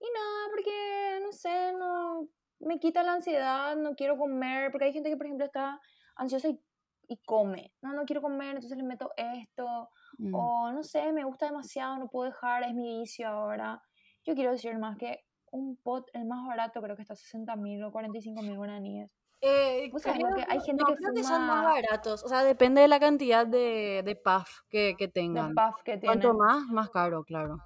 Y 0.00 0.06
nada, 0.14 0.48
porque, 0.50 1.20
no 1.22 1.32
sé, 1.32 1.72
no, 1.72 2.28
me 2.60 2.78
quita 2.78 3.02
la 3.02 3.14
ansiedad, 3.14 3.76
no 3.76 3.94
quiero 3.94 4.16
comer, 4.16 4.70
porque 4.70 4.86
hay 4.86 4.92
gente 4.92 5.10
que, 5.10 5.16
por 5.16 5.26
ejemplo, 5.26 5.46
está 5.46 5.80
ansiosa 6.16 6.48
y, 6.48 7.16
come. 7.24 7.72
No, 7.80 7.94
no 7.94 8.04
quiero 8.04 8.20
comer, 8.20 8.56
entonces 8.56 8.76
le 8.76 8.84
meto 8.84 9.10
esto. 9.16 9.88
Mm. 10.18 10.34
O, 10.34 10.72
no 10.72 10.82
sé, 10.82 11.12
me 11.12 11.24
gusta 11.24 11.46
demasiado, 11.46 11.96
no 11.96 12.08
puedo 12.08 12.30
dejar, 12.30 12.64
es 12.64 12.74
mi 12.74 13.00
vicio 13.00 13.28
ahora. 13.28 13.82
Yo 14.24 14.34
quiero 14.34 14.52
decir 14.52 14.76
más 14.78 14.96
que 14.98 15.24
un 15.50 15.76
pot, 15.76 16.06
el 16.12 16.26
más 16.26 16.46
barato, 16.46 16.82
creo 16.82 16.96
que 16.96 17.02
está 17.02 17.14
a 17.14 17.16
60 17.16 17.56
mil 17.56 17.82
o 17.82 17.92
45 17.92 18.42
mil 18.42 18.56
guaraníes. 18.56 19.10
Eh, 19.40 19.90
que 19.92 20.10
hay 20.48 20.60
gente 20.60 20.84
que 20.84 20.94
creo 20.96 21.14
que 21.14 21.22
son 21.22 21.46
más 21.46 21.64
baratos. 21.64 22.24
O 22.24 22.28
sea, 22.28 22.42
depende 22.42 22.80
de 22.80 22.88
la 22.88 22.98
cantidad 22.98 23.46
de, 23.46 24.02
de 24.04 24.16
puff 24.16 24.62
que, 24.68 24.96
que 24.98 25.06
tengan. 25.06 25.54
que 25.84 26.00
Cuanto 26.00 26.34
más, 26.34 26.64
más 26.66 26.90
caro, 26.90 27.22
claro. 27.24 27.58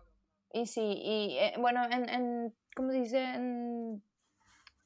Y 0.52 0.66
sí, 0.66 1.00
y 1.02 1.38
eh, 1.38 1.54
bueno, 1.58 1.82
en, 1.90 2.08
en, 2.10 2.54
¿cómo 2.76 2.90
se 2.90 2.98
dice? 2.98 3.24
En 3.24 3.71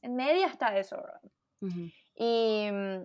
media 0.08 0.46
está 0.46 0.76
eso, 0.78 1.02
Y 2.14 2.68
mm, 2.70 3.02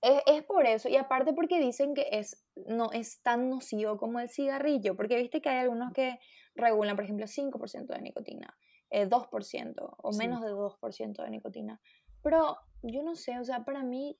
es, 0.00 0.22
es, 0.26 0.42
por 0.44 0.66
eso, 0.66 0.88
y 0.88 0.96
aparte 0.96 1.32
porque 1.32 1.60
dicen 1.60 1.94
que 1.94 2.08
es, 2.12 2.44
no 2.66 2.92
es 2.92 3.20
tan 3.22 3.50
nocivo 3.50 3.96
como 3.96 4.20
el 4.20 4.28
cigarrillo, 4.28 4.96
porque 4.96 5.16
viste 5.16 5.40
que 5.40 5.48
hay 5.48 5.58
algunos 5.58 5.92
que 5.92 6.18
regulan, 6.54 6.96
por 6.96 7.04
ejemplo, 7.04 7.26
5% 7.26 7.86
de 7.86 8.00
nicotina, 8.00 8.56
2% 8.90 9.68
eh, 9.68 9.74
o 9.98 10.12
menos 10.12 10.40
de 10.42 10.50
2% 10.52 11.22
de 11.22 11.30
nicotina. 11.30 11.80
Pero 12.22 12.56
yo 12.82 13.02
no 13.02 13.14
sé, 13.14 13.38
o 13.38 13.44
sea, 13.44 13.64
para 13.64 13.82
mí 13.82 14.18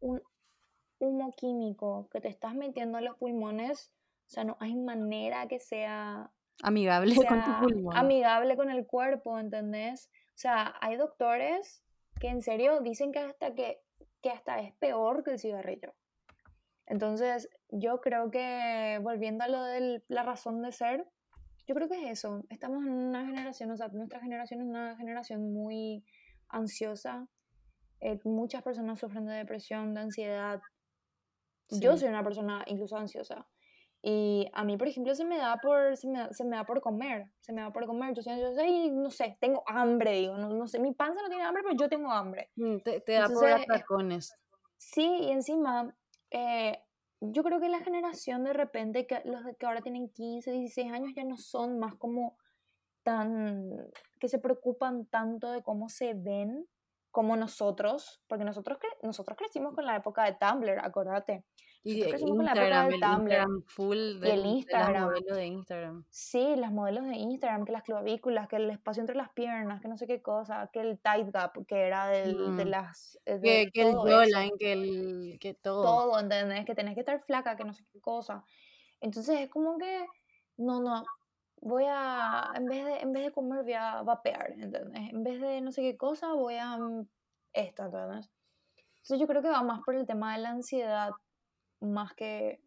un 0.00 0.22
humo 0.98 1.32
químico 1.36 2.08
que 2.10 2.20
te 2.20 2.28
estás 2.28 2.54
metiendo 2.54 2.98
en 2.98 3.04
los 3.04 3.16
pulmones, 3.16 3.92
o 4.26 4.30
sea, 4.30 4.44
no 4.44 4.56
hay 4.60 4.74
manera 4.74 5.46
que 5.46 5.58
sea 5.58 6.30
amigable 6.62 7.14
con 7.14 7.44
tu 7.44 7.58
pulmón. 7.60 7.96
Amigable 7.96 8.56
con 8.56 8.70
el 8.70 8.86
cuerpo, 8.86 9.38
¿entendés? 9.38 10.10
O 10.36 10.38
sea, 10.38 10.74
hay 10.82 10.96
doctores 10.96 11.82
que 12.20 12.28
en 12.28 12.42
serio 12.42 12.80
dicen 12.80 13.10
que 13.10 13.20
hasta 13.20 13.54
que, 13.54 13.80
que 14.20 14.28
hasta 14.28 14.60
es 14.60 14.74
peor 14.74 15.24
que 15.24 15.30
el 15.30 15.38
cigarrillo. 15.38 15.94
Entonces, 16.84 17.48
yo 17.70 18.02
creo 18.02 18.30
que 18.30 19.00
volviendo 19.02 19.44
a 19.44 19.48
lo 19.48 19.64
de 19.64 20.04
la 20.08 20.24
razón 20.24 20.60
de 20.60 20.72
ser, 20.72 21.08
yo 21.66 21.74
creo 21.74 21.88
que 21.88 22.04
es 22.04 22.18
eso. 22.18 22.44
Estamos 22.50 22.84
en 22.84 22.92
una 22.92 23.24
generación, 23.24 23.70
o 23.70 23.78
sea, 23.78 23.88
nuestra 23.88 24.20
generación 24.20 24.60
es 24.60 24.66
una 24.66 24.94
generación 24.98 25.54
muy 25.54 26.04
ansiosa. 26.48 27.26
Eh, 28.00 28.20
muchas 28.24 28.62
personas 28.62 29.00
sufren 29.00 29.24
de 29.24 29.36
depresión, 29.36 29.94
de 29.94 30.00
ansiedad. 30.02 30.60
Yo 31.70 31.96
soy 31.96 32.10
una 32.10 32.22
persona 32.22 32.62
incluso 32.66 32.98
ansiosa. 32.98 33.48
Y 34.08 34.48
a 34.52 34.62
mí, 34.62 34.76
por 34.76 34.86
ejemplo, 34.86 35.12
se 35.16 35.24
me 35.24 35.36
da 35.36 35.56
por, 35.56 35.96
se 35.96 36.06
me, 36.06 36.32
se 36.32 36.44
me 36.44 36.54
da 36.54 36.64
por 36.64 36.80
comer, 36.80 37.28
se 37.40 37.52
me 37.52 37.62
da 37.62 37.72
por 37.72 37.86
comer. 37.86 38.14
Yo 38.14 38.22
soy 38.22 38.34
ansiosa 38.34 38.64
y 38.64 38.88
no 38.92 39.10
sé, 39.10 39.36
tengo 39.40 39.64
hambre, 39.66 40.12
digo, 40.12 40.36
no, 40.38 40.48
no 40.48 40.68
sé, 40.68 40.78
mi 40.78 40.92
panza 40.94 41.20
no 41.22 41.28
tiene 41.28 41.42
hambre, 41.42 41.64
pero 41.64 41.74
yo 41.74 41.88
tengo 41.88 42.12
hambre. 42.12 42.52
Mm, 42.54 42.76
te, 42.84 43.00
te 43.00 43.12
da 43.14 43.28
por 43.28 43.44
atacones. 43.48 44.32
Sí, 44.76 45.04
y 45.22 45.32
encima, 45.32 45.92
eh, 46.30 46.78
yo 47.20 47.42
creo 47.42 47.58
que 47.58 47.68
la 47.68 47.80
generación 47.80 48.44
de 48.44 48.52
repente, 48.52 49.08
que 49.08 49.22
los 49.24 49.42
que 49.58 49.66
ahora 49.66 49.80
tienen 49.80 50.08
15, 50.10 50.52
16 50.52 50.92
años, 50.92 51.10
ya 51.16 51.24
no 51.24 51.36
son 51.36 51.80
más 51.80 51.96
como 51.96 52.38
tan, 53.02 53.90
que 54.20 54.28
se 54.28 54.38
preocupan 54.38 55.06
tanto 55.06 55.50
de 55.50 55.64
cómo 55.64 55.88
se 55.88 56.14
ven 56.14 56.68
como 57.10 57.34
nosotros, 57.34 58.22
porque 58.28 58.44
nosotros, 58.44 58.78
nosotros 59.02 59.36
crecimos 59.36 59.74
con 59.74 59.84
la 59.84 59.96
época 59.96 60.22
de 60.26 60.36
Tumblr, 60.38 60.78
acordate. 60.78 61.44
Y 61.86 62.02
Instagram, 62.02 62.36
con 62.36 62.44
la 62.44 62.52
época 62.52 62.88
de 62.88 62.98
Tumblr. 62.98 63.62
full 63.66 63.96
y 63.96 64.28
el 64.28 64.44
Instagram. 64.44 64.92
Las 64.92 65.04
modelos 65.04 65.36
de 65.36 65.46
Instagram. 65.46 66.04
Sí, 66.10 66.56
las 66.56 66.72
modelos 66.72 67.04
de 67.04 67.14
Instagram, 67.14 67.64
que 67.64 67.72
las 67.72 67.82
clavículas, 67.84 68.48
que 68.48 68.56
el 68.56 68.70
espacio 68.70 69.02
entre 69.02 69.14
las 69.14 69.30
piernas, 69.30 69.80
que 69.80 69.86
no 69.86 69.96
sé 69.96 70.08
qué 70.08 70.20
cosa, 70.20 70.68
que 70.72 70.80
el 70.80 70.98
tight 70.98 71.30
gap, 71.32 71.64
que 71.66 71.86
era 71.86 72.08
del, 72.08 72.56
de 72.56 72.64
mm. 72.64 72.68
las... 72.68 73.20
Eh, 73.24 73.40
que, 73.40 73.70
que 73.72 73.88
el 73.88 73.94
jawline, 73.94 74.58
que 74.58 74.72
el... 74.72 75.38
que 75.40 75.54
todo. 75.54 75.84
Todo, 75.84 76.18
¿entendés? 76.18 76.64
Que 76.64 76.74
tenés 76.74 76.94
que 76.94 77.00
estar 77.00 77.20
flaca, 77.20 77.56
que 77.56 77.64
no 77.64 77.72
sé 77.72 77.84
qué 77.92 78.00
cosa. 78.00 78.44
Entonces 79.00 79.40
es 79.40 79.48
como 79.48 79.78
que, 79.78 80.06
no, 80.56 80.80
no, 80.80 81.04
voy 81.60 81.84
a, 81.88 82.50
en 82.56 82.66
vez 82.66 82.84
de, 82.84 82.96
en 82.98 83.12
vez 83.12 83.26
de 83.26 83.32
comer, 83.32 83.62
voy 83.62 83.74
a 83.74 84.02
vapear, 84.02 84.54
¿entendés? 84.58 85.10
En 85.12 85.22
vez 85.22 85.40
de 85.40 85.60
no 85.60 85.70
sé 85.70 85.82
qué 85.82 85.96
cosa, 85.96 86.32
voy 86.32 86.56
a 86.56 86.76
mm, 86.78 87.06
esto, 87.52 87.84
¿entendés? 87.84 88.28
Entonces 88.96 89.20
yo 89.20 89.26
creo 89.28 89.42
que 89.42 89.50
va 89.50 89.62
más 89.62 89.82
por 89.84 89.94
el 89.94 90.04
tema 90.04 90.34
de 90.34 90.42
la 90.42 90.50
ansiedad, 90.50 91.10
más 91.80 92.14
que 92.14 92.60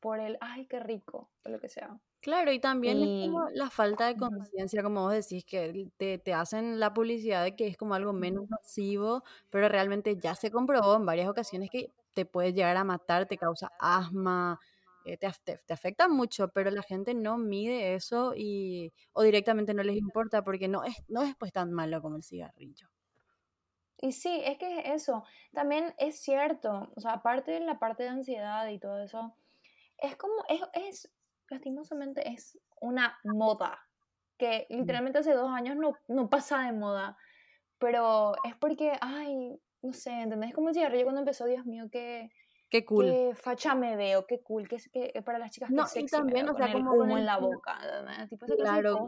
por 0.00 0.18
el, 0.18 0.36
ay, 0.40 0.66
qué 0.66 0.80
rico, 0.80 1.30
o 1.44 1.48
lo 1.48 1.60
que 1.60 1.68
sea. 1.68 1.98
Claro, 2.20 2.52
y 2.52 2.60
también 2.60 3.02
es 3.02 3.26
como 3.28 3.48
la 3.50 3.68
falta 3.68 4.06
de 4.06 4.16
conciencia, 4.16 4.82
como 4.82 5.02
vos 5.02 5.12
decís, 5.12 5.44
que 5.44 5.90
te, 5.96 6.18
te, 6.18 6.32
hacen 6.32 6.78
la 6.78 6.94
publicidad 6.94 7.42
de 7.42 7.56
que 7.56 7.66
es 7.66 7.76
como 7.76 7.94
algo 7.94 8.12
menos 8.12 8.48
nocivo, 8.48 9.24
pero 9.50 9.68
realmente 9.68 10.16
ya 10.16 10.36
se 10.36 10.50
comprobó 10.50 10.96
en 10.96 11.06
varias 11.06 11.28
ocasiones 11.28 11.68
que 11.70 11.90
te 12.14 12.24
puede 12.24 12.52
llegar 12.52 12.76
a 12.76 12.84
matar, 12.84 13.26
te 13.26 13.38
causa 13.38 13.72
asma, 13.80 14.60
eh, 15.04 15.16
te, 15.16 15.28
te, 15.44 15.72
afecta 15.72 16.06
mucho, 16.08 16.48
pero 16.48 16.70
la 16.70 16.82
gente 16.82 17.12
no 17.12 17.38
mide 17.38 17.94
eso 17.94 18.34
y, 18.36 18.92
o 19.12 19.22
directamente 19.22 19.74
no 19.74 19.82
les 19.82 19.96
importa 19.96 20.44
porque 20.44 20.68
no 20.68 20.84
es, 20.84 20.94
no 21.08 21.22
es 21.22 21.34
pues 21.36 21.52
tan 21.52 21.72
malo 21.72 22.00
como 22.00 22.16
el 22.16 22.22
cigarrillo. 22.22 22.88
Y 24.02 24.12
sí, 24.12 24.42
es 24.44 24.58
que 24.58 24.80
es 24.80 25.02
eso. 25.02 25.24
También 25.52 25.94
es 25.96 26.20
cierto, 26.20 26.92
o 26.96 27.00
sea, 27.00 27.12
aparte 27.12 27.52
de 27.52 27.60
la 27.60 27.78
parte 27.78 28.02
de 28.02 28.08
ansiedad 28.08 28.68
y 28.68 28.78
todo 28.78 29.00
eso, 29.00 29.34
es 29.96 30.16
como, 30.16 30.34
es, 30.48 30.60
es 30.74 31.12
lastimosamente, 31.48 32.28
es 32.28 32.58
una 32.80 33.16
moda 33.22 33.78
que 34.36 34.66
literalmente 34.70 35.20
hace 35.20 35.34
dos 35.34 35.50
años 35.52 35.76
no, 35.76 35.96
no 36.08 36.28
pasa 36.28 36.64
de 36.64 36.72
moda, 36.72 37.16
pero 37.78 38.34
es 38.44 38.56
porque, 38.56 38.92
ay, 39.00 39.56
no 39.82 39.92
sé, 39.92 40.10
¿entendés? 40.10 40.52
Como 40.52 40.70
el 40.70 40.74
cigarrillo 40.74 41.04
cuando 41.04 41.20
empezó, 41.20 41.46
Dios 41.46 41.64
mío, 41.64 41.88
que 41.90 42.32
Qué 42.72 42.86
cool. 42.86 43.04
Qué 43.04 43.34
facha 43.34 43.74
me 43.74 43.96
veo, 43.96 44.26
qué 44.26 44.40
cool. 44.40 44.66
Que, 44.66 44.78
que 44.78 45.20
para 45.20 45.38
las 45.38 45.50
chicas 45.50 45.70
no, 45.70 45.86
sexy 45.86 46.16
también, 46.16 46.48
o 46.48 46.54
sea, 46.54 46.72
como 46.72 46.94
humo 46.94 47.18
en 47.18 47.26
la 47.26 47.36
boca. 47.36 47.78
Tipo 48.30 48.46
claro. 48.46 49.06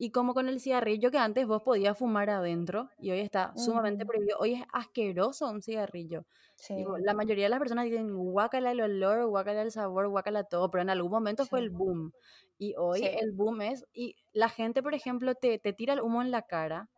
Y 0.00 0.12
como 0.12 0.32
con 0.32 0.48
el 0.48 0.60
cigarrillo 0.60 1.10
que 1.10 1.18
antes 1.18 1.44
vos 1.46 1.62
podías 1.62 1.98
fumar 1.98 2.30
adentro 2.30 2.88
y 2.98 3.10
hoy 3.10 3.18
está 3.18 3.52
sumamente 3.56 4.06
prohibido. 4.06 4.38
Hoy 4.38 4.54
es 4.54 4.62
asqueroso 4.72 5.50
un 5.50 5.60
cigarrillo. 5.60 6.24
Sí. 6.54 6.84
la 7.00 7.14
mayoría 7.14 7.44
de 7.44 7.50
las 7.50 7.58
personas 7.58 7.84
dicen 7.84 8.16
guácala 8.16 8.72
el 8.72 8.80
olor, 8.80 9.26
guácala 9.26 9.62
el 9.62 9.70
sabor, 9.70 10.08
guácala 10.08 10.44
todo, 10.44 10.70
pero 10.70 10.82
en 10.82 10.90
algún 10.90 11.10
momento 11.10 11.46
fue 11.46 11.60
el 11.60 11.70
boom. 11.70 12.12
Y 12.58 12.74
hoy 12.76 13.04
el 13.04 13.32
boom 13.32 13.60
es, 13.60 13.86
y 13.92 14.16
la 14.32 14.48
gente, 14.48 14.82
por 14.82 14.94
ejemplo, 14.94 15.34
te, 15.34 15.58
te 15.58 15.72
tira 15.72 15.94
el 15.94 16.00
humo 16.00 16.22
en 16.22 16.30
la 16.30 16.42
cara 16.42 16.88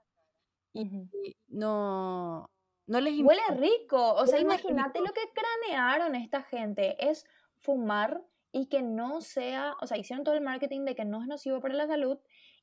y 0.72 1.36
no, 1.48 2.50
no 2.86 3.00
les 3.00 3.20
Huele 3.20 3.42
rico. 3.56 4.14
O 4.14 4.26
sea, 4.26 4.40
imagínate 4.40 5.00
lo 5.00 5.12
que 5.12 5.22
cranearon 5.34 6.14
esta 6.14 6.42
gente. 6.42 6.96
Es 7.08 7.26
fumar 7.58 8.22
y 8.52 8.66
que 8.66 8.82
no 8.82 9.20
sea, 9.20 9.74
o 9.80 9.86
sea, 9.86 9.96
hicieron 9.96 10.24
todo 10.24 10.34
el 10.34 10.40
marketing 10.40 10.84
de 10.84 10.94
que 10.94 11.04
no 11.04 11.22
es 11.22 11.28
nocivo 11.28 11.60
para 11.60 11.74
la 11.74 11.86
salud 11.86 12.18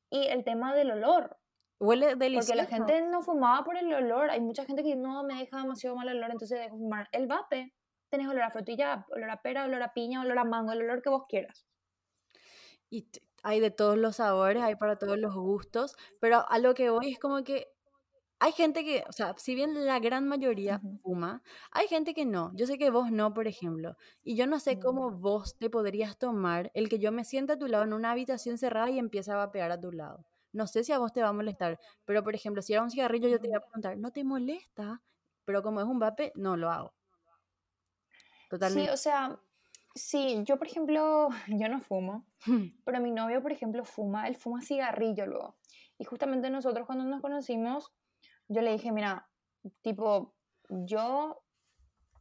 y 0.10 0.28
el 0.28 0.44
tema 0.44 0.74
del 0.74 0.92
olor. 0.92 1.38
Huele 1.80 2.16
delicioso. 2.16 2.54
Porque 2.54 2.62
la 2.62 2.66
gente 2.66 3.02
no 3.08 3.22
fumaba 3.22 3.64
por 3.64 3.78
el 3.78 3.94
olor. 3.94 4.30
Hay 4.30 4.42
mucha 4.42 4.66
gente 4.66 4.84
que 4.84 4.96
no 4.96 5.24
me 5.24 5.36
deja 5.36 5.62
demasiado 5.62 5.96
mal 5.96 6.10
olor, 6.10 6.32
entonces 6.32 6.60
dejo 6.60 6.78
fumar 6.78 7.08
el 7.12 7.28
vape. 7.28 7.74
tenés 8.10 8.28
olor 8.28 8.44
a 8.44 8.52
frutilla, 8.52 9.06
olor 9.10 9.30
a 9.30 9.42
pera, 9.42 9.66
olor 9.66 9.84
a 9.84 9.94
piña, 9.94 10.22
olor 10.22 10.40
a 10.40 10.44
mango, 10.44 10.72
el 10.72 10.82
olor 10.82 11.02
que 11.02 11.10
vos 11.10 11.26
quieras. 11.28 11.68
Y 12.90 13.08
hay 13.44 13.60
de 13.60 13.70
todos 13.70 13.98
los 13.98 14.16
sabores, 14.16 14.64
hay 14.64 14.76
para 14.76 14.98
todos 14.98 15.18
los 15.18 15.36
gustos, 15.36 15.96
pero 16.20 16.50
a 16.50 16.58
lo 16.60 16.74
que 16.74 16.90
voy 16.90 17.12
es 17.12 17.20
como 17.20 17.44
que 17.44 17.68
hay 18.40 18.52
gente 18.52 18.84
que, 18.86 19.04
o 19.08 19.12
sea, 19.12 19.34
si 19.38 19.56
bien 19.56 19.86
la 19.86 20.00
gran 20.00 20.28
mayoría 20.28 20.80
fuma, 21.02 21.42
hay 21.72 21.88
gente 21.88 22.14
que 22.14 22.26
no. 22.26 22.52
Yo 22.56 22.68
sé 22.68 22.78
que 22.78 22.92
vos 22.92 23.12
no, 23.12 23.34
por 23.34 23.48
ejemplo. 23.48 23.98
Y 24.24 24.36
yo 24.36 24.46
no 24.46 24.60
sé 24.60 24.80
cómo 24.80 25.12
vos 25.12 25.58
te 25.58 25.70
podrías 25.70 26.18
tomar 26.18 26.72
el 26.76 26.88
que 26.90 27.00
yo 27.00 27.12
me 27.12 27.24
sienta 27.24 27.54
a 27.54 27.58
tu 27.58 27.68
lado 27.68 27.84
en 27.84 27.94
una 27.94 28.12
habitación 28.12 28.58
cerrada 28.58 28.90
y 28.92 29.00
empiece 29.00 29.32
a 29.32 29.38
vapear 29.38 29.72
a 29.72 29.80
tu 29.80 29.92
lado. 29.92 30.26
No 30.54 30.68
sé 30.68 30.84
si 30.84 30.92
a 30.92 31.00
vos 31.00 31.14
te 31.14 31.22
va 31.22 31.30
a 31.30 31.34
molestar, 31.34 31.80
pero 32.06 32.24
por 32.24 32.36
ejemplo, 32.36 32.62
si 32.62 32.74
era 32.74 32.84
un 32.84 32.92
cigarrillo, 32.92 33.28
yo 33.28 33.40
te 33.40 33.48
iba 33.48 33.58
a 33.58 33.62
preguntar, 33.62 33.98
¿no 33.98 34.12
te 34.12 34.24
molesta? 34.24 35.02
Pero 35.46 35.64
como 35.64 35.82
es 35.82 35.88
un 35.88 36.00
vape, 36.00 36.32
no 36.36 36.58
lo 36.58 36.70
hago. 36.70 36.94
Totalmente. 38.50 38.90
Sí, 38.90 38.94
o 38.94 38.98
sea, 38.98 39.40
sí, 39.96 40.44
yo 40.44 40.58
por 40.58 40.68
ejemplo, 40.68 41.30
yo 41.48 41.70
no 41.70 41.82
fumo, 41.82 42.26
pero 42.86 43.00
mi 43.02 43.12
novio, 43.12 43.42
por 43.42 43.52
ejemplo, 43.52 43.84
fuma, 43.84 44.28
él 44.28 44.36
fuma 44.36 44.62
cigarrillo 44.62 45.26
luego. 45.26 45.58
Y 45.98 46.06
justamente 46.06 46.50
nosotros 46.50 46.86
cuando 46.86 47.06
nos 47.06 47.22
conocimos, 47.22 47.92
yo 48.48 48.62
le 48.62 48.72
dije, 48.72 48.92
mira, 48.92 49.28
tipo, 49.82 50.34
yo, 50.70 51.42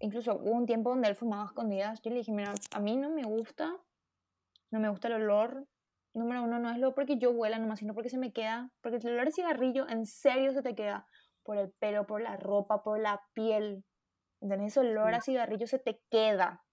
incluso 0.01 0.35
hubo 0.37 0.53
un 0.53 0.67
tiempo 0.67 0.91
donde 0.91 1.09
él 1.09 1.15
fumaba 1.15 1.47
escondidas, 1.47 2.01
yo 2.03 2.11
le 2.11 2.19
dije, 2.19 2.33
mira, 2.33 2.53
a 2.73 2.81
mí 2.81 2.97
no 2.97 3.11
me 3.11 3.23
gusta, 3.23 3.77
no 4.71 4.81
me 4.81 4.89
gusta 4.89 5.09
el 5.09 5.15
olor, 5.15 5.67
número 6.15 6.43
uno, 6.43 6.59
no 6.59 6.71
es 6.71 6.79
lo 6.79 6.95
porque 6.95 7.19
yo 7.19 7.31
huela 7.31 7.59
nomás, 7.59 7.79
sino 7.79 7.95
porque 7.95 8.09
se 8.09 8.19
me 8.19 8.33
queda, 8.33 8.71
porque 8.81 8.97
el 8.97 9.13
olor 9.13 9.27
de 9.27 9.33
cigarrillo 9.33 9.89
en 9.89 10.07
serio 10.07 10.53
se 10.53 10.63
te 10.63 10.75
queda 10.75 11.07
por 11.43 11.59
el 11.59 11.71
pelo, 11.71 12.07
por 12.07 12.21
la 12.21 12.37
ropa, 12.37 12.83
por 12.83 12.99
la 12.99 13.23
piel, 13.33 13.85
¿entendés? 14.41 14.73
Ese 14.73 14.81
olor 14.81 15.15
a 15.15 15.21
cigarrillo 15.21 15.67
se 15.67 15.79
te 15.79 16.01
queda. 16.11 16.65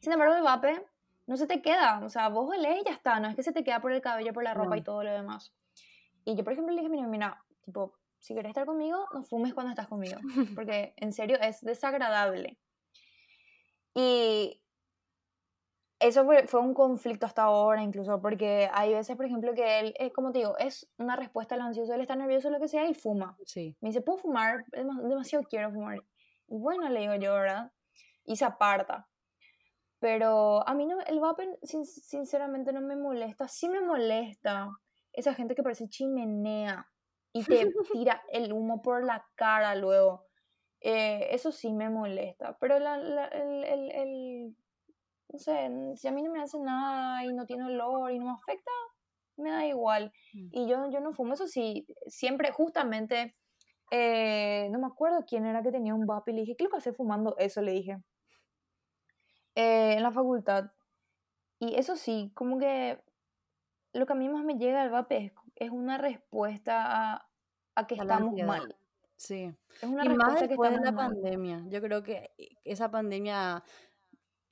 Sin 0.00 0.12
embargo, 0.12 0.36
el 0.36 0.42
vape 0.42 0.86
no 1.26 1.36
se 1.36 1.46
te 1.46 1.60
queda, 1.60 2.00
o 2.04 2.08
sea, 2.08 2.28
vos 2.28 2.56
olés 2.56 2.82
y 2.82 2.84
ya 2.84 2.92
está, 2.92 3.18
no 3.18 3.28
es 3.28 3.34
que 3.34 3.42
se 3.42 3.52
te 3.52 3.64
queda 3.64 3.80
por 3.80 3.92
el 3.92 4.00
cabello, 4.00 4.32
por 4.32 4.44
la 4.44 4.54
ropa 4.54 4.76
y 4.76 4.82
todo 4.82 5.02
lo 5.02 5.10
demás. 5.10 5.52
Y 6.24 6.36
yo, 6.36 6.44
por 6.44 6.52
ejemplo, 6.52 6.74
le 6.74 6.82
dije, 6.82 6.90
mira, 6.90 7.06
mira, 7.08 7.44
Tipo, 7.66 7.94
si 8.18 8.32
quieres 8.32 8.50
estar 8.50 8.64
conmigo, 8.64 9.06
no 9.12 9.24
fumes 9.24 9.52
cuando 9.52 9.70
estás 9.70 9.88
conmigo. 9.88 10.18
Porque 10.56 10.94
en 10.96 11.12
serio 11.12 11.36
es 11.40 11.60
desagradable. 11.60 12.58
Y 13.94 14.62
eso 15.98 16.24
fue, 16.24 16.60
un 16.60 16.74
conflicto 16.74 17.26
hasta 17.26 17.44
ahora 17.44 17.82
incluso, 17.82 18.20
porque 18.20 18.68
hay 18.74 18.92
veces, 18.92 19.16
por 19.16 19.24
ejemplo, 19.24 19.54
que 19.54 19.80
él, 19.80 19.94
es, 19.98 20.12
como 20.12 20.30
te 20.30 20.40
digo, 20.40 20.58
es 20.58 20.86
una 20.98 21.16
respuesta 21.16 21.54
al 21.54 21.62
ansioso, 21.62 21.94
él 21.94 22.02
está 22.02 22.14
nervioso, 22.14 22.50
lo 22.50 22.60
que 22.60 22.68
sea, 22.68 22.86
y 22.86 22.92
fuma. 22.92 23.38
Sí. 23.46 23.74
Me 23.80 23.88
dice, 23.88 24.02
¿puedo 24.02 24.18
fumar? 24.18 24.66
Demasiado 24.72 25.44
quiero 25.48 25.72
fumar. 25.72 25.98
Y 26.48 26.58
bueno, 26.58 26.88
le 26.90 27.00
digo 27.00 27.14
yo, 27.14 27.32
¿verdad? 27.32 27.72
Y 28.24 28.36
se 28.36 28.44
aparta. 28.44 29.08
Pero 29.98 30.68
a 30.68 30.74
mí 30.74 30.84
no, 30.84 31.00
el 31.00 31.18
vape 31.18 31.58
sinceramente 31.62 32.74
no 32.74 32.82
me 32.82 32.96
molesta. 32.96 33.48
Sí 33.48 33.70
me 33.70 33.80
molesta 33.80 34.70
esa 35.14 35.32
gente 35.32 35.54
que 35.54 35.62
parece 35.62 35.88
chimenea 35.88 36.86
y 37.36 37.44
te 37.44 37.66
tira 37.92 38.22
el 38.32 38.52
humo 38.52 38.82
por 38.82 39.04
la 39.04 39.26
cara 39.34 39.74
luego. 39.74 40.24
Eh, 40.80 41.28
eso 41.30 41.52
sí 41.52 41.72
me 41.72 41.90
molesta, 41.90 42.56
pero 42.60 42.78
la, 42.78 42.96
el, 43.28 43.64
el, 43.64 43.90
el, 43.90 44.56
no 45.28 45.38
sé, 45.38 45.70
si 45.96 46.06
a 46.06 46.12
mí 46.12 46.22
no 46.22 46.32
me 46.32 46.40
hace 46.40 46.58
nada 46.60 47.24
y 47.24 47.32
no 47.32 47.46
tiene 47.46 47.64
olor 47.64 48.12
y 48.12 48.18
no 48.18 48.26
me 48.26 48.32
afecta, 48.32 48.70
me 49.36 49.50
da 49.50 49.66
igual. 49.66 50.12
Mm. 50.34 50.48
Y 50.52 50.68
yo, 50.68 50.90
yo 50.90 51.00
no 51.00 51.12
fumo, 51.12 51.34
eso 51.34 51.48
sí, 51.48 51.86
siempre, 52.06 52.52
justamente, 52.52 53.36
eh, 53.90 54.68
no 54.70 54.78
me 54.78 54.86
acuerdo 54.86 55.24
quién 55.26 55.46
era 55.46 55.62
que 55.62 55.72
tenía 55.72 55.94
un 55.94 56.06
vape 56.06 56.32
y 56.32 56.34
le 56.34 56.40
dije, 56.42 56.56
¿qué 56.56 56.64
lo 56.64 56.70
que 56.70 56.76
hace 56.76 56.92
fumando 56.92 57.36
eso? 57.38 57.62
Le 57.62 57.72
dije, 57.72 57.98
eh, 59.54 59.94
en 59.94 60.02
la 60.02 60.12
facultad. 60.12 60.70
Y 61.58 61.74
eso 61.76 61.96
sí, 61.96 62.30
como 62.34 62.58
que 62.58 63.00
lo 63.92 64.06
que 64.06 64.12
a 64.12 64.16
mí 64.16 64.28
más 64.28 64.44
me 64.44 64.58
llega 64.58 64.82
al 64.82 64.90
vape 64.90 65.16
es 65.16 65.32
es 65.56 65.70
una 65.70 65.98
respuesta 65.98 67.14
a, 67.14 67.25
a 67.76 67.86
que 67.86 67.94
estamos 67.94 68.34
mal. 68.44 68.76
Sí. 69.16 69.54
Es 69.80 69.88
una 69.88 70.04
y 70.04 70.08
más 70.10 70.40
después 70.40 70.72
de 70.72 70.84
la 70.84 70.92
pandemia. 70.92 71.64
Yo 71.68 71.80
creo 71.80 72.02
que 72.02 72.30
esa 72.64 72.90
pandemia 72.90 73.62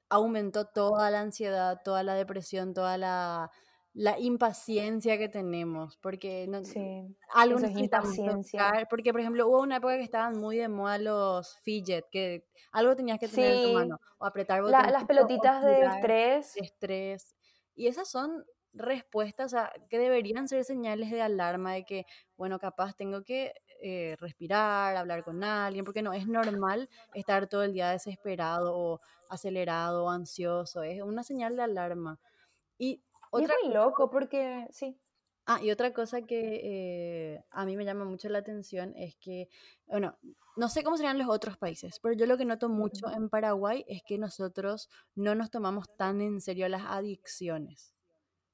aumentó 0.08 0.66
toda 0.66 1.10
la 1.10 1.20
ansiedad, 1.20 1.80
toda 1.84 2.02
la 2.02 2.14
depresión, 2.14 2.72
toda 2.72 2.96
la, 2.96 3.50
la 3.94 4.18
impaciencia 4.18 5.18
que 5.18 5.28
tenemos, 5.28 5.96
porque 5.98 6.46
no, 6.48 6.64
sí, 6.64 7.16
algo 7.32 7.58
impaciencia. 7.60 8.86
porque 8.90 9.12
por 9.12 9.20
ejemplo 9.20 9.48
hubo 9.48 9.60
una 9.60 9.76
época 9.76 9.96
que 9.96 10.02
estaban 10.02 10.38
muy 10.38 10.58
de 10.58 10.68
moda 10.68 10.98
los 10.98 11.56
fidget, 11.58 12.06
que 12.10 12.44
algo 12.72 12.96
tenías 12.96 13.18
que 13.18 13.28
tener 13.28 13.54
en 13.54 13.62
tu 13.64 13.72
mano, 13.72 14.00
o 14.18 14.26
apretar 14.26 14.62
botones. 14.62 14.92
las 14.92 15.04
pelotitas 15.04 15.64
de 15.64 15.82
estrés. 15.82 16.56
estrés. 16.56 17.36
Y 17.74 17.86
esas 17.86 18.08
son 18.08 18.44
respuestas 18.74 19.54
a, 19.54 19.72
que 19.88 19.98
deberían 19.98 20.48
ser 20.48 20.64
señales 20.64 21.10
de 21.10 21.22
alarma 21.22 21.72
de 21.72 21.84
que, 21.84 22.06
bueno, 22.36 22.58
capaz 22.58 22.94
tengo 22.94 23.22
que 23.22 23.54
eh, 23.82 24.16
respirar, 24.18 24.96
hablar 24.96 25.24
con 25.24 25.42
alguien, 25.44 25.84
porque 25.84 26.02
no 26.02 26.12
es 26.12 26.26
normal 26.26 26.88
estar 27.14 27.48
todo 27.48 27.62
el 27.62 27.72
día 27.72 27.90
desesperado 27.90 28.76
o 28.76 29.00
acelerado 29.28 30.04
o 30.04 30.10
ansioso, 30.10 30.82
es 30.82 31.02
una 31.02 31.22
señal 31.22 31.56
de 31.56 31.62
alarma. 31.62 32.18
Y 32.78 33.02
otra 33.30 33.54
y 33.54 33.58
es 33.58 33.64
muy 33.66 33.74
loco 33.74 34.10
porque, 34.10 34.66
sí. 34.70 34.98
Ah, 35.46 35.60
y 35.62 35.70
otra 35.70 35.92
cosa 35.92 36.22
que 36.22 36.60
eh, 36.64 37.44
a 37.50 37.66
mí 37.66 37.76
me 37.76 37.84
llama 37.84 38.06
mucho 38.06 38.30
la 38.30 38.38
atención 38.38 38.94
es 38.96 39.16
que, 39.16 39.48
bueno, 39.86 40.16
no 40.56 40.68
sé 40.70 40.82
cómo 40.82 40.96
serían 40.96 41.18
los 41.18 41.28
otros 41.28 41.58
países, 41.58 41.98
pero 42.00 42.14
yo 42.14 42.26
lo 42.26 42.38
que 42.38 42.46
noto 42.46 42.70
mucho 42.70 43.10
en 43.10 43.28
Paraguay 43.28 43.84
es 43.86 44.02
que 44.06 44.16
nosotros 44.16 44.88
no 45.14 45.34
nos 45.34 45.50
tomamos 45.50 45.86
tan 45.96 46.22
en 46.22 46.40
serio 46.40 46.68
las 46.68 46.84
adicciones. 46.86 47.93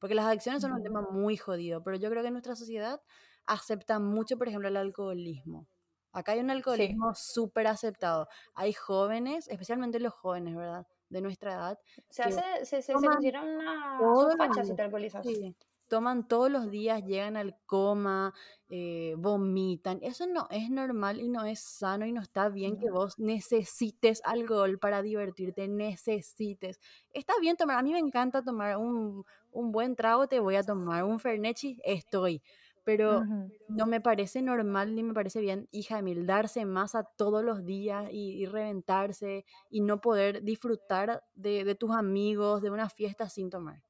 Porque 0.00 0.14
las 0.14 0.26
adicciones 0.26 0.62
son 0.62 0.72
un 0.72 0.82
tema 0.82 1.02
muy 1.02 1.36
jodido, 1.36 1.82
pero 1.84 1.96
yo 1.96 2.10
creo 2.10 2.22
que 2.22 2.30
nuestra 2.30 2.56
sociedad 2.56 3.00
acepta 3.46 4.00
mucho, 4.00 4.38
por 4.38 4.48
ejemplo, 4.48 4.68
el 4.68 4.76
alcoholismo. 4.76 5.68
Acá 6.12 6.32
hay 6.32 6.40
un 6.40 6.50
alcoholismo 6.50 7.14
súper 7.14 7.68
aceptado. 7.68 8.26
Hay 8.54 8.72
jóvenes, 8.72 9.46
especialmente 9.48 10.00
los 10.00 10.14
jóvenes, 10.14 10.56
¿verdad? 10.56 10.86
De 11.08 11.20
nuestra 11.20 11.52
edad. 11.52 11.78
Se, 12.08 12.22
hace, 12.22 12.42
se, 12.64 12.82
se, 12.82 12.92
considera 12.94 13.42
una 13.42 14.00
facha 14.36 14.64
si 14.64 14.74
te 14.74 14.82
alcoholizas. 14.82 15.24
Sí 15.24 15.54
toman 15.90 16.26
todos 16.28 16.50
los 16.50 16.70
días, 16.70 17.04
llegan 17.04 17.36
al 17.36 17.56
coma, 17.66 18.32
eh, 18.68 19.14
vomitan. 19.18 19.98
Eso 20.02 20.26
no 20.26 20.46
es 20.48 20.70
normal 20.70 21.20
y 21.20 21.28
no 21.28 21.44
es 21.44 21.58
sano 21.58 22.06
y 22.06 22.12
no 22.12 22.22
está 22.22 22.48
bien 22.48 22.78
que 22.78 22.90
vos 22.90 23.18
necesites 23.18 24.22
alcohol 24.24 24.78
para 24.78 25.02
divertirte, 25.02 25.66
necesites. 25.68 26.80
Está 27.12 27.34
bien 27.40 27.56
tomar, 27.56 27.76
a 27.76 27.82
mí 27.82 27.92
me 27.92 27.98
encanta 27.98 28.42
tomar 28.42 28.76
un, 28.78 29.24
buen 29.52 29.96
trago, 29.96 30.28
te 30.28 30.38
voy 30.38 30.54
a 30.54 30.62
tomar 30.62 31.04
un 31.04 31.18
Fernechi, 31.18 31.78
estoy. 31.84 32.40
Pero 32.84 33.22
no 33.68 33.86
me 33.86 34.00
parece 34.00 34.40
normal 34.42 34.94
ni 34.94 35.02
me 35.02 35.12
parece 35.12 35.40
bien, 35.40 35.68
hija 35.70 35.96
de 35.96 36.02
mil, 36.02 36.26
darse 36.26 36.64
masa 36.64 37.04
todos 37.04 37.44
los 37.44 37.64
días 37.64 38.08
y, 38.10 38.46
reventarse 38.46 39.44
y 39.68 39.80
no 39.80 40.00
poder 40.00 40.42
disfrutar 40.42 41.22
de, 41.34 41.64
de 41.64 41.74
tus 41.74 41.90
amigos, 41.90 42.62
de 42.62 42.70
una 42.70 42.88
fiesta 42.88 43.28
sin 43.28 43.50
tomar. 43.50 43.82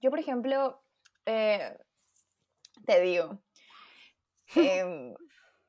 Yo, 0.00 0.10
por 0.10 0.18
ejemplo, 0.18 0.82
eh, 1.26 1.76
te 2.86 3.00
digo, 3.00 3.40
em, 4.56 5.14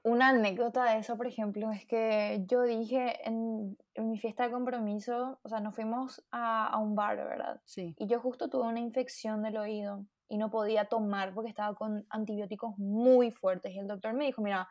una 0.03 0.29
anécdota 0.29 0.85
de 0.85 0.99
eso, 0.99 1.17
por 1.17 1.27
ejemplo, 1.27 1.71
es 1.71 1.85
que 1.85 2.43
yo 2.45 2.63
dije 2.63 3.27
en, 3.27 3.77
mi 3.97 4.17
fiesta 4.17 4.43
de 4.43 4.51
compromiso, 4.51 5.39
o 5.43 5.49
sea, 5.49 5.59
nos 5.59 5.75
fuimos 5.75 6.23
a, 6.31 6.77
un 6.79 6.95
bar, 6.95 7.17
¿verdad? 7.17 7.61
Sí. 7.65 7.95
Y 7.97 8.07
yo 8.07 8.19
justo 8.19 8.49
tuve 8.49 8.67
una 8.67 8.79
infección 8.79 9.43
del 9.43 9.57
oído 9.57 10.05
y 10.29 10.37
no 10.37 10.49
podía 10.49 10.85
tomar 10.85 11.33
porque 11.33 11.49
estaba 11.49 11.75
con 11.75 12.05
antibióticos 12.09 12.77
muy 12.77 13.31
fuertes. 13.31 13.73
Y 13.73 13.79
el 13.79 13.87
doctor 13.87 14.13
me 14.13 14.25
dijo, 14.25 14.41
mira, 14.41 14.69